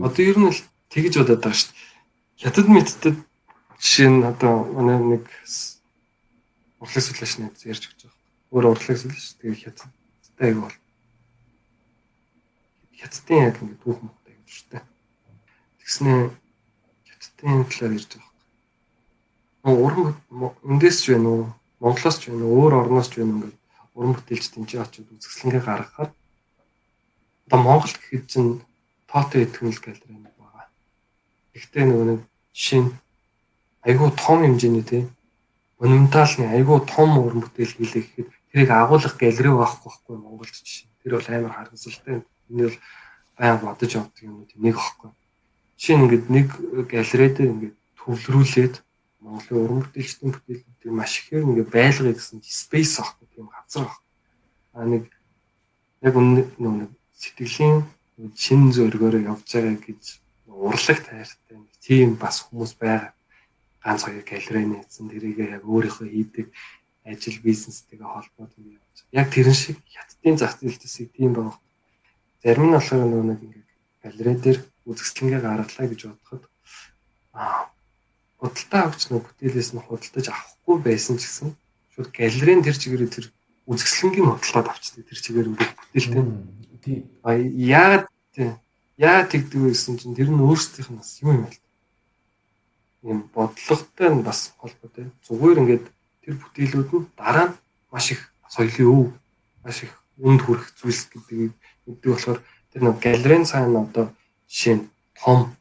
Одоо 0.07 0.23
ер 0.25 0.39
нь 0.39 0.49
л 0.49 0.61
тэгж 0.93 1.15
бодоод 1.21 1.43
байгаа 1.43 1.59
шүү 1.59 1.73
дээ. 1.73 2.43
Хятад 2.43 2.67
мэдтэд 2.69 3.17
жишээ 3.83 4.11
нь 4.11 4.25
одоо 4.25 4.55
манай 4.75 4.99
нэг 4.99 5.25
урлаг 6.81 7.03
сүлээш 7.05 7.35
нэг 7.39 7.53
ярьж 7.67 7.85
өгч 7.91 8.01
байгаа. 8.07 8.19
Өөр 8.55 8.65
урлаг 8.73 8.97
сүлээш 8.99 9.39
тэгээ 9.39 9.63
хятадтай 9.63 10.49
аяг 10.49 10.59
бол. 10.63 10.77
Хятадын 12.99 13.45
яг 13.49 13.57
ингээ 13.63 13.83
түүх 13.83 13.99
мөхтэй 14.03 14.35
гэж 14.39 14.49
шүү 14.55 14.69
дээ. 14.73 14.85
Тэгснээ 15.83 16.19
хятадын 17.07 17.65
талаар 17.69 17.97
ярьж 17.99 18.11
байгаа. 18.15 18.27
Уран 19.69 20.07
эндээс 20.65 20.99
ч 21.03 21.13
байна 21.13 21.29
уу? 21.29 21.47
Монголоос 21.83 22.17
ч 22.19 22.31
байна 22.31 22.45
уу, 22.47 22.57
өөр 22.63 22.75
орноос 22.87 23.11
ч 23.11 23.21
байна 23.21 23.35
ингээд 23.37 23.57
уран 23.99 24.15
бүтээлч 24.15 24.47
тэнцээ 24.55 24.81
очиод 24.83 25.11
үзэсгэлэнгээ 25.11 25.63
гаргахаар 25.67 26.11
одоо 27.51 27.59
Монгол 27.59 27.95
гэхэд 27.99 28.25
чинь 28.31 28.63
тоотой 29.11 29.43
итгэл 29.43 29.75
галерей 29.83 30.23
байгаа. 30.23 30.38
Гэхдээ 31.59 31.85
нөгөө 31.91 32.07
нэг 32.07 32.21
жишээ 32.55 32.81
нь 32.87 32.91
айгүй 33.83 34.09
том 34.15 34.39
хэмжээний 34.47 34.87
тийм 34.87 35.05
монументалны 35.83 36.47
айгүй 36.55 36.79
том 36.87 37.19
уран 37.19 37.43
бүтээл 37.43 37.75
хийлээ 37.75 38.03
гэхэд 38.03 38.29
тэрийг 38.51 38.71
агуулгах 38.71 39.15
галерей 39.19 39.55
байхгүй 39.55 39.91
байхгүй 39.91 40.17
Монголд 40.19 40.55
жишээ. 40.55 40.87
Тэр 41.03 41.13
бол 41.19 41.29
амар 41.31 41.55
харгасалтай. 41.55 42.23
Энэ 42.51 42.63
бол 42.67 42.79
баян 43.39 43.59
бодож 43.63 43.91
явдаг 43.95 44.23
юм 44.23 44.43
уу 44.43 44.47
нэг 44.59 44.77
аахгүй. 44.79 45.11
Жишээ 45.79 45.97
нь 45.97 46.03
ингээд 46.07 46.27
нэг 46.31 46.49
галерей 46.91 47.31
дээр 47.35 47.51
ингээд 47.55 47.77
төвлөрүүлээд 47.99 48.75
Монголын 49.23 49.63
уран 49.63 49.81
бүтээлчдийн 49.83 50.33
бүтээлүүдийг 50.35 50.95
маш 50.95 51.13
ихээр 51.19 51.47
ингээ 51.47 51.69
байлгая 51.75 52.15
гэсэн 52.15 52.39
space 52.43 52.99
авахгүй 53.03 53.27
тийм 53.35 53.47
газар 53.51 53.87
авах. 53.87 54.03
А 54.75 54.87
нэг 54.87 55.05
яг 56.03 56.15
нэг 56.15 56.91
сэтгэлийн 57.19 57.87
шин 58.35 58.71
зөргөөрөө 58.75 59.27
явж 59.31 59.47
байгаа 59.47 59.79
гэж 59.79 60.03
урлаг 60.59 60.99
тайртай 61.07 61.59
тийм 61.81 62.19
бас 62.19 62.43
хүмүүс 62.43 62.75
байгаа. 62.83 63.15
Ганц 63.83 64.03
хоёр 64.05 64.25
галерей 64.27 64.67
нээсэн 64.67 65.07
тэрийг 65.09 65.39
яг 65.39 65.63
өөрийнхөө 65.63 66.09
хийдэг 66.11 66.47
ажил 67.07 67.39
бизнестэйгээ 67.47 68.11
холбоод 68.11 68.53
ингэ 68.59 68.77
явж. 68.77 68.97
Яг 69.15 69.27
тэрэн 69.31 69.55
шиг 69.55 69.79
хятадын 69.87 70.37
зах 70.37 70.59
зээлтэйсийг 70.59 71.15
тийм 71.15 71.33
байгаа. 71.33 71.57
Зарим 72.43 72.69
нь 72.69 72.77
болохоор 72.77 73.07
нэг 73.07 73.41
ингээ 73.41 73.65
галерей 74.03 74.37
дээр 74.37 74.59
үзэсгэлэнгээ 74.85 75.41
гаргалаа 75.47 75.87
гэж 75.89 76.01
бодоход 76.05 76.45
аа 77.33 77.71
худалдаа 78.39 78.83
авч 78.87 79.03
нэг 79.11 79.23
бүтээлээс 79.27 79.71
нь 79.75 79.83
худалдаж 79.83 80.27
авахгүй 80.31 80.77
байсан 80.83 81.17
ч 81.19 81.27
гэсэн 81.27 81.49
шууд 81.95 82.11
галерейн 82.15 82.63
тэр 82.63 82.77
чигээрээ 82.79 83.11
тэр 83.11 83.27
үзэсгэлэнгийн 83.67 84.29
худалдаад 84.31 84.69
авчдаг 84.71 85.05
тэр 85.07 85.19
чигээр 85.19 85.49
ингээд 85.51 85.75
бүтээлтэй. 85.75 86.25
Тийм. 86.83 87.01
А 87.27 87.35
яагаад 87.35 88.07
тийм 88.31 88.55
яа 88.99 89.23
тэгдэг 89.23 89.63
вэ 89.63 89.71
гэсэн 89.71 89.95
чинь 89.95 90.19
тэр 90.19 90.35
нь 90.35 90.43
өөрсдийнх 90.43 90.91
нь 90.91 90.99
бас 90.99 91.23
юм 91.23 91.31
юм 91.39 91.43
байл. 91.47 91.63
Ийм 93.07 93.19
бодлоготой 93.31 94.11
нь 94.11 94.27
бас 94.27 94.53
холбоотой. 94.59 95.15
Зүгээр 95.23 95.61
ингээд 95.63 95.87
тэр 96.27 96.35
бүтээлүүд 96.35 96.91
нь 96.99 97.07
дараа 97.15 97.47
нь 97.55 97.59
маш 97.95 98.11
их 98.11 98.35
соёлын 98.51 98.91
өв 98.91 99.09
маш 99.63 99.87
их 99.87 99.95
үнд 100.19 100.43
хүрэх 100.43 100.75
зүйлс 100.75 101.15
гэдэг 101.15 101.55
гэдэг 101.87 102.11
болохоор 102.11 102.43
тэр 102.75 102.83
нэг 102.83 102.97
галерейн 102.99 103.47
сайн 103.47 103.71
одоо 103.79 104.11
жишээ 104.51 104.83
нь 104.83 104.91
том 105.15 105.55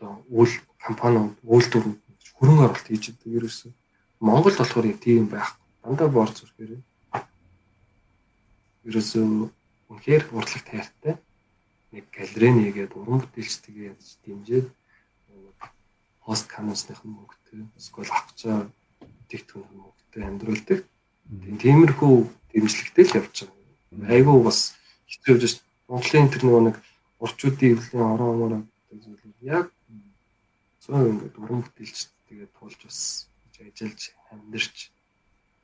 одоо 0.00 0.24
үйл 0.32 0.56
компаниуд 0.80 1.36
үйлдвэрүүд 1.44 2.00
хөрөнгө 2.40 2.64
оруулалт 2.64 2.88
хийж 2.88 3.12
байгаа 3.12 3.44
ерөөсөө 3.44 3.72
Монгол 4.24 4.56
болохоор 4.56 4.88
тийм 4.96 5.28
байхгүй. 5.28 5.62
Дандаа 5.84 6.08
бор 6.08 6.32
зүрхээр. 6.32 6.80
Ерөөсөө 8.88 9.52
үнэхээр 9.92 10.22
урлаг 10.32 10.64
тайртай 10.64 11.20
нэг 11.92 12.04
галерей 12.12 12.52
нэгээд 12.52 12.92
уран 12.98 13.20
бүтээлчтэйгээ 13.24 13.90
ядаж 13.92 14.10
дэмжиж 14.24 14.66
хост 16.24 16.46
канусных 16.52 17.00
мөнгөтэй 17.04 17.64
эсвэл 17.80 18.12
авчаа 18.12 18.68
тэгтгүүн 19.32 19.72
мөнгөтэй 19.72 20.22
амьдруулдаг. 20.28 20.80
Тиймэрхүү 21.60 22.14
дэмжлэгтэй 22.52 23.04
л 23.08 23.16
явж 23.20 23.36
байгаа. 23.48 24.12
Айгүй 24.12 24.38
бас 24.44 24.76
хэцүү 25.08 25.34
байж 25.40 25.54
Монголын 25.88 26.28
тэр 26.28 26.42
нөгөө 26.44 26.62
нэг 26.68 26.76
урчуудын 27.24 27.72
эвлэлийн 27.72 28.04
орон 28.12 28.30
ороо 28.44 28.60
гэдэг 28.60 28.98
зүйл 29.00 29.24
яг 29.40 29.66
цоо 30.84 31.00
ингээд 31.08 31.36
уран 31.40 31.64
бүтээлч 31.64 31.98
тэгээд 32.28 32.52
туулж 32.60 32.80
бас 32.84 33.00
ажиллаж 33.56 34.02
амьдэрч 34.28 34.76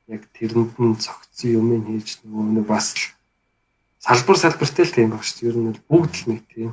яг 0.09 0.21
тэрэнд 0.33 0.73
нь 0.81 0.97
цогцсон 0.97 1.49
юм 1.53 1.67
хийж 1.85 2.25
нөгөө 2.25 2.45
нэг 2.57 2.65
бас 2.65 2.97
салбар 4.05 4.37
салбартай 4.37 4.85
л 4.85 4.93
тийм 4.93 5.09
баг 5.17 5.25
шүү. 5.25 5.49
Ер 5.49 5.57
нь 5.57 5.81
бүгд 5.89 6.13
л 6.13 6.29
нэг 6.29 6.41
тийм. 6.53 6.71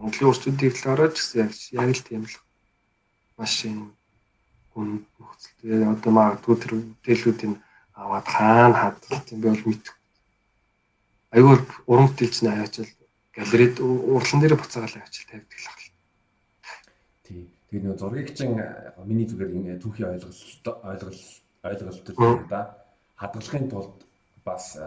Монголын 0.00 0.30
өрчүүдийг 0.32 0.72
л 0.80 0.88
ороод 0.88 1.12
гэсэн 1.12 1.44
яг 1.44 1.52
яг 1.52 1.90
л 1.92 2.06
тийм 2.08 2.22
л 2.24 2.36
маш 3.36 3.68
юм 3.68 3.92
гүн 4.72 5.04
нөхцөлтэй 5.20 5.84
одоо 5.84 6.12
магадгүй 6.16 6.56
тэр 6.56 6.72
бүтээлүүдийг 6.80 7.52
аваад 7.92 8.26
хаана 8.28 8.76
хадгалт 8.76 9.28
юм 9.36 9.40
бэ 9.44 9.52
бол 9.52 9.66
мэд. 9.68 9.84
Айгүй 11.36 11.54
уран 11.84 12.08
бүтээлч 12.08 12.36
нь 12.40 12.48
аяачаал 12.48 12.92
галерейд 13.36 13.76
урлан 13.84 14.40
дээр 14.40 14.56
буцаагаал 14.56 14.96
аяачаал 14.96 15.28
тавьдаг 15.28 15.60
л 15.60 15.68
ахал. 15.68 15.92
Тийм. 17.28 17.44
Тэгээд 17.68 17.84
нөгөө 17.84 18.00
зургийг 18.00 18.28
чинь 18.32 18.56
миний 19.04 19.28
зүгээр 19.28 19.76
түүхийн 19.84 20.08
ойлголт 20.08 20.64
ойлголт 20.64 21.20
ойлголт 21.68 22.48
да 22.48 22.80
хадгалахын 23.20 23.68
тулд 23.68 24.05
бас 24.46 24.78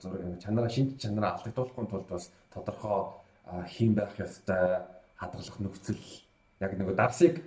зураг 0.00 0.22
чанараа 0.42 0.70
шинж 0.70 0.96
чанараа 1.02 1.34
алдагдуулахгүй 1.36 1.86
тулд 1.90 2.08
бас 2.08 2.30
тодорхой 2.54 3.10
хийм 3.74 3.94
байх 3.98 4.14
ёстой 4.18 4.86
хадгалах 5.18 5.58
нөхцөл 5.60 6.02
яг 6.62 6.72
нөгөө 6.78 6.94
давсыг 6.94 7.42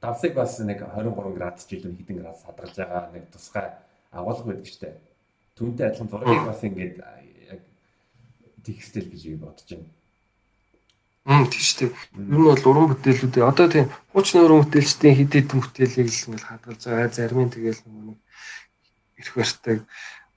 давсыг 0.00 0.34
бас 0.34 0.58
нэг 0.58 0.82
23 0.82 1.36
градус 1.36 1.66
жилийн 1.68 1.96
хэдэн 1.96 2.18
градус 2.18 2.42
хадгалж 2.42 2.74
байгаа 2.76 3.10
нэг 3.12 3.24
тусгай 3.30 3.70
агуулга 4.10 4.50
байдаг 4.50 4.66
штэ. 4.66 4.98
Түүнтэй 5.54 5.86
адилхан 5.86 6.08
зургийг 6.10 6.46
бас 6.46 6.62
ингээд 6.64 6.96
яг 7.50 7.60
текстэл 8.64 9.10
гэж 9.10 9.22
би 9.28 9.36
бодож 9.36 9.68
байна. 9.70 9.90
Мм 11.24 11.46
тийм 11.48 11.62
шүү 11.62 11.78
дээ. 11.78 11.92
Ер 12.18 12.38
нь 12.38 12.48
бол 12.50 12.68
уран 12.68 12.90
бүтээлүүдээ 12.90 13.44
одоо 13.46 13.66
тийм 13.70 13.86
хуучны 14.12 14.40
уран 14.42 14.62
бүтээлчдийн 14.66 15.16
хэд 15.18 15.32
хэдэн 15.34 15.60
бүтээлийг 15.62 16.08
л 16.10 16.24
ингээл 16.26 16.50
хадгалж 16.50 16.82
байгаа. 16.84 17.14
Зарим 17.14 17.40
нь 17.46 17.54
тэгэл 17.54 17.80
нэг 17.86 18.18
эрх 19.22 19.32
барьтай 19.38 19.76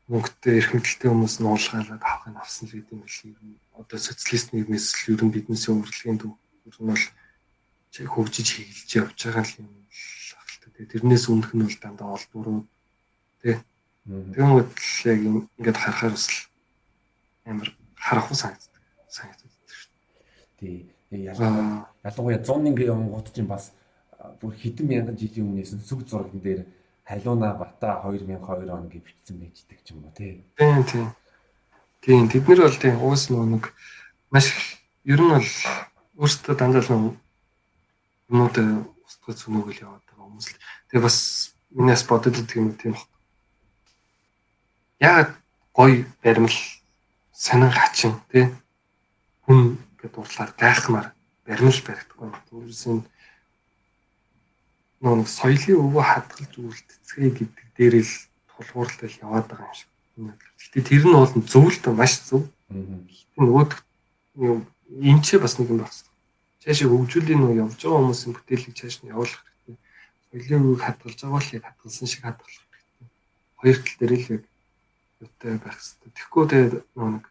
мөнгөтэй 0.07 0.63
эрхэмлэлтэй 0.63 1.09
хүмүүс 1.11 1.35
нь 1.43 1.49
уулгаалаад 1.51 2.03
авахыг 2.03 2.35
авсан 2.39 2.71
л 2.71 2.79
гэдэг 2.79 2.95
юм 2.95 3.03
билий. 3.03 3.59
Одоо 3.75 3.99
социалист 3.99 4.55
нийгмээс 4.55 4.87
л 5.03 5.11
ер 5.11 5.21
нь 5.27 5.33
биднээс 5.35 5.67
өөрчлөгийн 5.67 6.19
төв 6.23 6.33
ер 6.63 6.77
нь 6.79 6.87
бол 6.87 7.05
хөгжиж 7.91 8.47
хийлж 8.55 8.89
явж 8.95 9.19
байгаа 9.19 9.43
юм 9.59 9.67
л 9.67 10.31
ахaltaа. 10.39 10.87
Тэрнээс 10.87 11.25
өмнөх 11.27 11.51
нь 11.51 11.65
бол 11.67 11.79
дандаа 11.83 12.15
олдвруу 12.15 12.63
тий. 13.43 13.59
Тэгмэд 14.07 14.71
л 14.71 15.07
яг 15.11 15.19
ингээд 15.59 15.75
харахаар 15.75 16.15
бас 16.15 16.27
амар 17.43 17.69
харахгүй 17.99 18.37
санагддаг. 18.39 18.83
Санагддаг 19.11 19.51
шүү 19.67 19.91
дээ. 20.63 20.87
Тий. 21.11 21.23
Ялангуяа 21.27 21.91
ялангуяа 22.03 22.39
101 22.39 22.95
онгууд 22.95 23.27
чинь 23.35 23.47
бас 23.47 23.75
бүр 24.39 24.55
хэдэн 24.55 24.87
мянган 24.87 25.19
жилийн 25.19 25.47
өмнөөс 25.51 25.71
сүг 25.83 26.07
зурган 26.07 26.39
дээр 26.39 26.63
Халууна 27.07 27.53
Бата 27.55 28.01
2002 28.03 28.67
он 28.67 28.89
гэж 28.91 29.03
бичсэн 29.07 29.39
байждаг 29.39 29.79
ч 29.79 29.95
юм 29.95 30.03
уу 30.03 30.11
тий. 30.11 30.43
Тийм 30.59 30.83
тийм. 30.83 31.07
Тийм 32.03 32.27
тэд 32.27 32.43
нар 32.47 32.67
бол 32.67 32.75
тийм 32.75 32.99
уус 32.99 33.31
нэг 33.31 33.71
маш 34.27 34.51
ер 35.07 35.21
нь 35.23 35.31
бол 35.31 35.49
өөртөө 36.19 36.55
дандаа 36.59 36.83
л 36.83 37.15
юмнууд 38.27 38.55
устгах 39.07 39.39
зүнөөгөл 39.39 39.87
яваад 39.87 40.03
байгаа 40.03 40.27
хүмүүс 40.27 40.47
л. 40.51 40.59
Тэгээ 40.91 41.07
бас 41.07 41.17
минийс 41.71 42.03
бодод 42.03 42.35
л 42.35 42.43
тийм 42.43 42.75
тийм 42.75 42.91
баг. 42.91 43.07
Яг 44.99 45.27
гоё 45.71 46.03
баримл 46.19 46.57
санан 47.31 47.71
хачин 47.71 48.19
тий 48.27 48.51
хүн 49.47 49.79
гэдэг 49.95 50.11
дурдлаар 50.11 50.51
гайхмаар 50.59 51.07
баримл 51.47 51.79
баригдахгүй. 51.87 52.35
Өөрөөсөө 52.51 52.99
нэг 55.01 55.29
соёлын 55.29 55.77
өвөө 55.77 56.03
хадгалж 56.03 56.53
үлдцгээ 56.57 57.29
гэдэг 57.37 57.67
дээр 57.77 57.95
л 58.01 58.13
тулгуурлал 58.49 59.21
яваад 59.21 59.45
байгаа 59.45 59.69
юм 59.69 59.77
шиг. 59.77 59.89
Гэтэ 60.73 60.81
тэр 60.89 61.03
нь 61.05 61.13
бол 61.13 61.29
зөв 61.45 61.65
л 61.69 61.77
маш 61.93 62.13
зөв. 62.25 62.49
Гэтэ 62.69 63.37
нөгөөд 63.37 63.71
энэ 64.37 65.21
ч 65.21 65.37
бас 65.37 65.61
нэг 65.61 65.69
юм 65.69 65.85
байна. 65.85 65.93
Цаашаа 66.65 66.89
хөгжүүлийн 66.89 67.39
нөө 67.41 67.53
явж 67.61 67.77
байгаа 67.77 68.01
хүмүүсийн 68.01 68.33
бүтээлийг 68.33 68.73
цааш 68.73 68.95
нь 69.05 69.13
явуулах 69.13 69.41
хэрэгтэй. 69.45 69.77
Соёлын 70.33 70.65
өвөг 70.65 70.81
хадгалж 70.81 71.19
байгаа 71.21 71.41
л 71.45 71.53
яг 71.53 71.63
хадгалсан 71.69 72.07
шиг 72.09 72.21
хадгалах 72.25 72.57
хэрэгтэй. 72.57 73.07
Хоёр 73.61 73.77
тал 73.77 73.97
дээр 74.01 74.13
л 74.17 74.31
яг 74.33 74.43
юутай 75.21 75.53
байх 75.61 75.77
хэрэгтэй. 75.77 76.09
Тэгэхгүй 76.17 76.45
тэгээд 76.49 76.73
нэг 76.97 77.23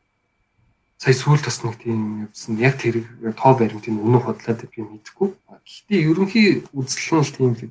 сая 0.96 1.12
сүүл 1.12 1.44
бас 1.44 1.60
нэг 1.60 1.76
тийм 1.76 2.24
явсан. 2.24 2.56
Яг 2.56 2.80
тэр 2.80 3.04
тоо 3.36 3.52
баримтын 3.52 4.00
үнэн 4.00 4.22
худлаад 4.24 4.64
би 4.64 4.80
мэдэхгүй. 4.80 5.28
Гэхдээ 5.60 6.00
ерөнхий 6.08 6.64
үзэл 6.72 7.20
нь 7.20 7.32
тийм 7.36 7.52
л 7.52 7.68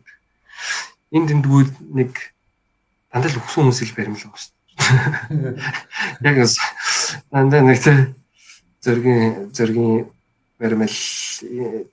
энд 1.09 1.30
эндгүүд 1.34 1.71
нэг 1.89 2.11
дандаа 3.09 3.32
л 3.34 3.39
өгсөн 3.41 3.65
хүмүүс 3.65 3.82
ил 3.82 3.97
баримлаа 3.97 4.30
шүү 4.38 4.53
дээ. 4.78 5.57
Яг 6.21 6.36
бас 6.38 6.53
дандаа 7.34 7.61
нэг 7.65 7.82
зөргийн 8.86 9.49
зөргийн 9.49 10.05
баримл 10.61 10.97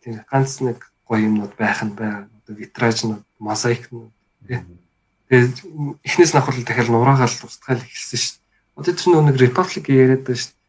тийм 0.05 0.21
ганц 0.29 0.61
нэг 0.61 0.85
гоё 1.09 1.25
юмнууд 1.33 1.57
байх 1.57 1.81
нь 1.81 1.97
байна. 1.97 2.29
Одоо 2.45 2.61
витражнууд, 2.61 3.25
мозаикнууд 3.41 4.13
тэгээд 4.45 5.57
эхнээс 6.05 6.33
нь 6.37 6.39
авах 6.39 6.61
дахиад 6.61 6.93
нураагаал 6.93 7.33
устгаал 7.49 7.81
эхэлсэн 7.81 8.21
шүү 8.21 8.37
дээ. 8.37 8.77
Одоо 8.77 8.93
тэр 8.93 9.09
нэг 9.25 9.37
Republic 9.41 9.85
яриад 9.89 10.29
байна 10.29 10.37
шүү 10.37 10.53
дээ 10.53 10.63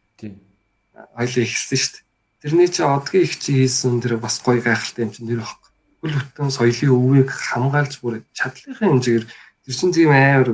ойлоо 0.93 1.43
ихсэн 1.43 1.77
шүү 1.77 1.91
дээ. 1.97 2.05
Тэрний 2.41 2.69
чи 2.69 2.81
одгийн 2.83 3.23
их 3.23 3.39
чи 3.39 3.51
хийсэн 3.63 4.01
тэр 4.01 4.17
бас 4.17 4.41
гоё 4.43 4.61
гайхалтай 4.61 5.05
юм 5.05 5.11
чинь 5.11 5.29
тэр 5.29 5.41
байхгүй. 5.41 5.69
Хөл 6.03 6.15
бүтэн 6.19 6.51
соёлын 6.51 6.91
өвийг 6.93 7.29
хамгаалж 7.31 7.93
бүр 8.03 8.21
чадлынхаа 8.35 8.91
хэмжээгээр 8.91 9.25
тэр 9.25 9.73
чин 9.73 9.91
тийм 9.95 10.11
амар 10.11 10.49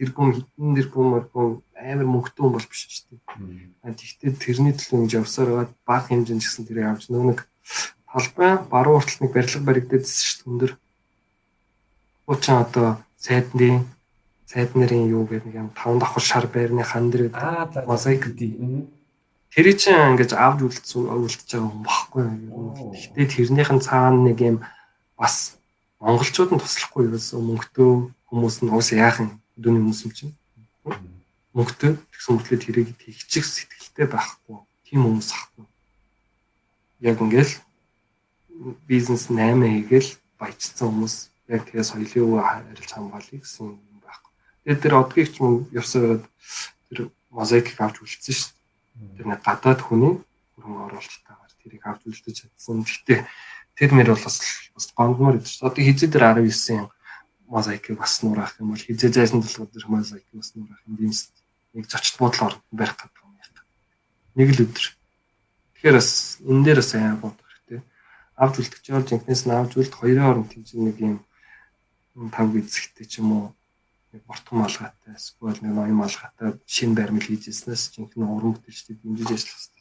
тэрбум 0.00 0.28
хитэн 0.32 0.74
тэрбум 0.80 1.06
мөрбум 1.12 1.48
амар 1.76 2.08
мөнгөтэй 2.08 2.40
хүн 2.40 2.54
бол 2.56 2.64
биш 2.64 2.88
шүү 2.88 3.20
дээ. 3.36 3.94
Тэгтээ 4.00 4.32
тэрний 4.40 4.72
төлөө 4.72 4.96
ингэж 4.96 5.12
явсаар 5.20 5.48
байгаад 5.52 5.72
баг 5.84 6.02
хэмжээнд 6.08 6.40
гэсэн 6.40 6.64
тэр 6.64 6.78
явж 6.88 7.12
нөө 7.12 7.24
нэг 7.36 7.40
талбай 8.08 8.52
баруун 8.72 8.96
уртал 9.04 9.20
нэг 9.20 9.32
барилга 9.36 9.68
баригдээдсэн 9.68 10.24
шүү 10.24 10.40
дээ 10.40 10.50
өндөр. 10.50 10.72
Уучаа 12.26 12.58
одоо 12.64 12.88
сайдны 13.20 13.84
сайд 14.50 14.74
нарын 14.74 15.06
юу 15.06 15.28
гэдэг 15.28 15.46
нэг 15.46 15.56
юм 15.62 15.70
таван 15.76 16.00
давхар 16.00 16.24
шар 16.24 16.46
байрны 16.50 16.82
хан 16.82 17.12
дээр 17.12 17.30
мозаик 17.86 18.26
гэдэг 18.26 18.50
Тэр 19.50 19.66
чинь 19.74 20.14
ингэж 20.14 20.38
авд 20.38 20.62
үлдсэн 20.62 21.10
үлдэж 21.10 21.58
байгаа 21.58 21.74
юм 21.74 21.82
багхгүй 21.82 22.22
юу. 22.46 22.70
Гэхдээ 22.94 23.26
тэрнийх 23.34 23.70
нь 23.74 23.82
цаана 23.82 24.30
нэг 24.30 24.38
юм 24.46 24.62
бас 25.18 25.58
монголчууд 25.98 26.54
нь 26.54 26.62
туслахгүй 26.62 27.10
ерөөсөө 27.10 27.42
мөнгөтэй 27.42 27.90
хүмүүс 28.30 28.56
нь 28.62 28.70
уус 28.70 28.94
яахан 28.94 29.42
өдөөний 29.58 29.82
хүмүүс 29.82 30.02
юм 30.06 30.12
чинь. 30.14 30.34
Мөнгөтэй 31.50 31.98
тэгсэн 31.98 32.34
мэтлээ 32.38 32.62
тэрийг 32.62 32.88
тэгчих 32.94 33.42
сэтгэлтэй 33.42 34.06
байхгүй. 34.06 34.54
Тим 34.86 35.02
хүмүүс 35.02 35.34
ахгүй. 35.34 35.66
Яг 37.02 37.18
ингээл 37.18 37.54
бизнес 38.86 39.34
8 39.34 39.66
хийгээл 39.66 40.10
баяжсан 40.38 40.94
хүмүүс 40.94 41.14
яг 41.50 41.66
тэгээ 41.66 41.90
соёлын 41.90 42.22
өв 42.22 42.46
харилж 42.46 42.90
хамгаалъя 42.94 43.42
гэсэн 43.42 43.66
юм 43.66 43.98
байхгүй. 43.98 44.30
Тэгээд 44.62 44.82
тэр 44.86 44.94
одгийг 44.94 45.28
ч 45.34 45.42
юм 45.42 45.66
явсаад 45.74 46.22
тэр 46.86 47.10
мозаик 47.34 47.74
авч 47.82 47.98
үлдсэн 47.98 48.30
шүү 48.30 48.46
дээ 48.54 48.59
Тэр 49.00 49.26
нэг 49.32 49.40
гадаад 49.40 49.80
хүний 49.80 50.20
хөрөнгө 50.60 50.84
оруулалтаагаар 50.92 51.52
тэрийг 51.60 51.84
авч 51.88 52.02
үлдэж 52.04 52.36
чадсан. 52.44 52.84
Гэхдээ 52.84 53.20
тэр 53.76 53.90
мэр 53.96 54.12
бол 54.12 54.24
бас 54.24 54.36
бас 54.76 54.86
гонгмор 54.92 55.40
чинь. 55.40 55.64
Одоо 55.64 55.80
хизээ 55.80 56.08
дээр 56.12 56.36
19-ийн 56.36 56.86
мозаикийг 57.48 57.96
бас 57.96 58.20
нуурах 58.20 58.54
юм 58.60 58.76
бол 58.76 58.84
хизээ 58.84 59.10
зайсан 59.10 59.40
толгой 59.40 59.68
дээр 59.72 59.88
мозаикийг 59.88 60.36
бас 60.36 60.52
нуурах 60.52 60.80
юм 60.84 60.94
димс 61.00 61.32
нэг 61.72 61.88
зочд 61.88 62.14
буудлаар 62.20 62.54
барих 62.70 62.96
гэдэг 63.00 63.24
юм 63.24 63.32
яах. 63.40 63.64
Нэг 64.36 64.48
л 64.52 64.62
өдөр. 64.68 64.86
Тэгэхээр 65.80 65.96
бас 65.96 66.10
энэ 66.44 66.64
дээр 66.64 66.78
бас 66.84 66.92
аяа 66.94 67.16
бодох 67.16 67.48
хэрэгтэй. 67.48 67.80
Авч 68.36 68.54
үлдэх 68.60 68.80
чинь 68.84 68.96
бол 69.00 69.08
жинкнээс 69.08 69.42
нь 69.48 69.54
авч 69.56 69.72
үлдэх 69.80 69.96
хоёрын 69.96 70.24
хооронд 70.28 70.50
тэмцэн 70.52 70.80
нэг 70.84 70.96
юм 71.00 71.16
тав 72.28 72.52
эзэгтэй 72.52 73.06
ч 73.08 73.24
юм 73.24 73.32
уу 73.32 73.44
нэг 74.12 74.22
бортон 74.26 74.58
малгайтай 74.66 75.14
эсвэл 75.14 75.58
нэг 75.62 75.72
ноён 75.74 76.02
малгайтай 76.02 76.58
шин 76.66 76.94
баримл 76.94 77.22
хийж 77.22 77.46
ирснээс 77.48 77.94
жинхэнэ 77.94 78.26
уран 78.26 78.54
бүтээлчдийг 78.58 78.98
дэмжиж 79.02 79.30
ажиллах 79.30 79.58
хэрэгтэй. 79.58 79.80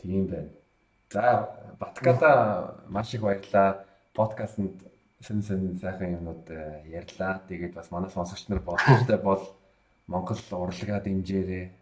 Тийм 0.00 0.26
байна. 0.28 0.50
За 1.10 1.48
Баткада 1.78 2.74
маш 2.88 3.14
их 3.14 3.22
баярлалаа. 3.22 3.84
Подкастэнд 4.14 4.82
сэн 5.20 5.42
сэн 5.42 5.78
сайхан 5.80 6.14
юмнууд 6.16 6.44
э, 6.50 6.84
ярьлаа. 6.92 7.40
Тэгээд 7.48 7.74
бас 7.74 7.90
манай 7.90 8.10
сонсогч 8.10 8.48
нар 8.48 8.60
боломжтой 8.60 9.18
бол 9.18 9.42
Монгол 10.06 10.38
урлагаа 10.52 11.00
дэмжээрэй. 11.00 11.72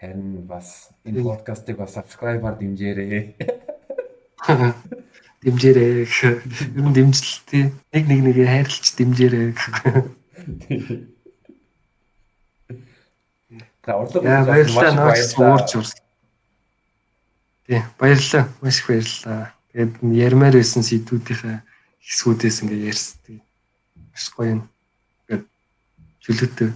Харин 0.00 0.46
бас 0.46 0.90
энэ 1.04 1.22
подкастыг 1.22 1.76
бас 1.78 1.94
subscribe-аар 1.94 2.56
дэмжээрэй. 2.58 3.36
дэмжээрэй. 5.40 6.04
Ер 6.04 6.84
нь 6.84 6.94
дэмжлэлтэй 6.94 7.72
нэг 7.92 8.04
нэг 8.08 8.20
нэгээ 8.24 8.48
хайрлж 8.48 8.84
дэмжээрэй. 8.96 9.56
Та 13.80 13.96
урлаг 13.96 14.22
баярлалаа 14.22 14.92
наач 14.92 15.32
уурч 15.40 15.70
урс. 15.80 15.92
Тий, 17.66 17.80
баярлалаа. 17.96 18.52
Маш 18.60 18.84
их 18.84 18.86
баярлалаа. 18.88 19.54
Тэгээд 19.72 19.92
ярмаар 20.04 20.54
байсан 20.60 20.82
сэдвүүдийнхээ 20.84 21.58
хэсгүүдээс 22.04 22.62
ингээ 22.66 22.90
ярьсан. 22.92 23.40
Маш 24.12 24.24
гоё 24.36 24.60
юм. 24.60 24.62
Тэгээд 25.24 25.44
чөлөөтэй 26.20 26.70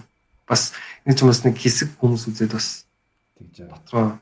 бас 0.49 0.73
энэ 1.05 1.17
ч 1.17 1.21
бас 1.25 1.45
нэг 1.45 1.57
хэсэг 1.61 1.89
хүмүүс 2.01 2.29
үзээд 2.29 2.53
бас 2.57 2.89
тэгж 3.37 3.69
дотроо 3.69 4.21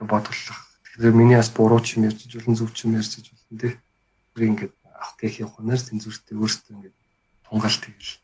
бодглох. 0.00 0.73
Тэгэхээр 0.94 1.10
миний 1.18 1.34
бас 1.34 1.50
буруу 1.50 1.82
ч 1.82 1.98
юм 1.98 2.06
ярьж 2.06 2.22
болно 2.30 2.54
зөв 2.54 2.70
ч 2.70 2.86
юм 2.86 2.94
ярьж 2.94 3.18
болно 3.18 3.58
тий 3.58 3.74
бүр 4.30 4.42
ингээд 4.46 4.74
авах 4.94 5.18
гэх 5.18 5.42
явахнаар 5.42 5.82
цензуртэй 5.82 6.38
өөрсдөө 6.38 6.70
ингээд 6.70 6.96
тунгаал 7.42 7.78
тэгэл. 7.82 8.14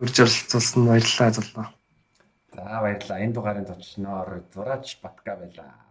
Урьж 0.00 0.16
оролцуулсан 0.16 0.82
баярлалаа 0.88 1.30
золлоо. 1.36 1.66
За 2.56 2.80
баярлалаа. 2.80 3.20
Энэ 3.20 3.36
дугаарын 3.36 3.68
зочноор 3.68 4.48
зураач 4.48 4.96
Батка 5.04 5.36
байлаа. 5.36 5.85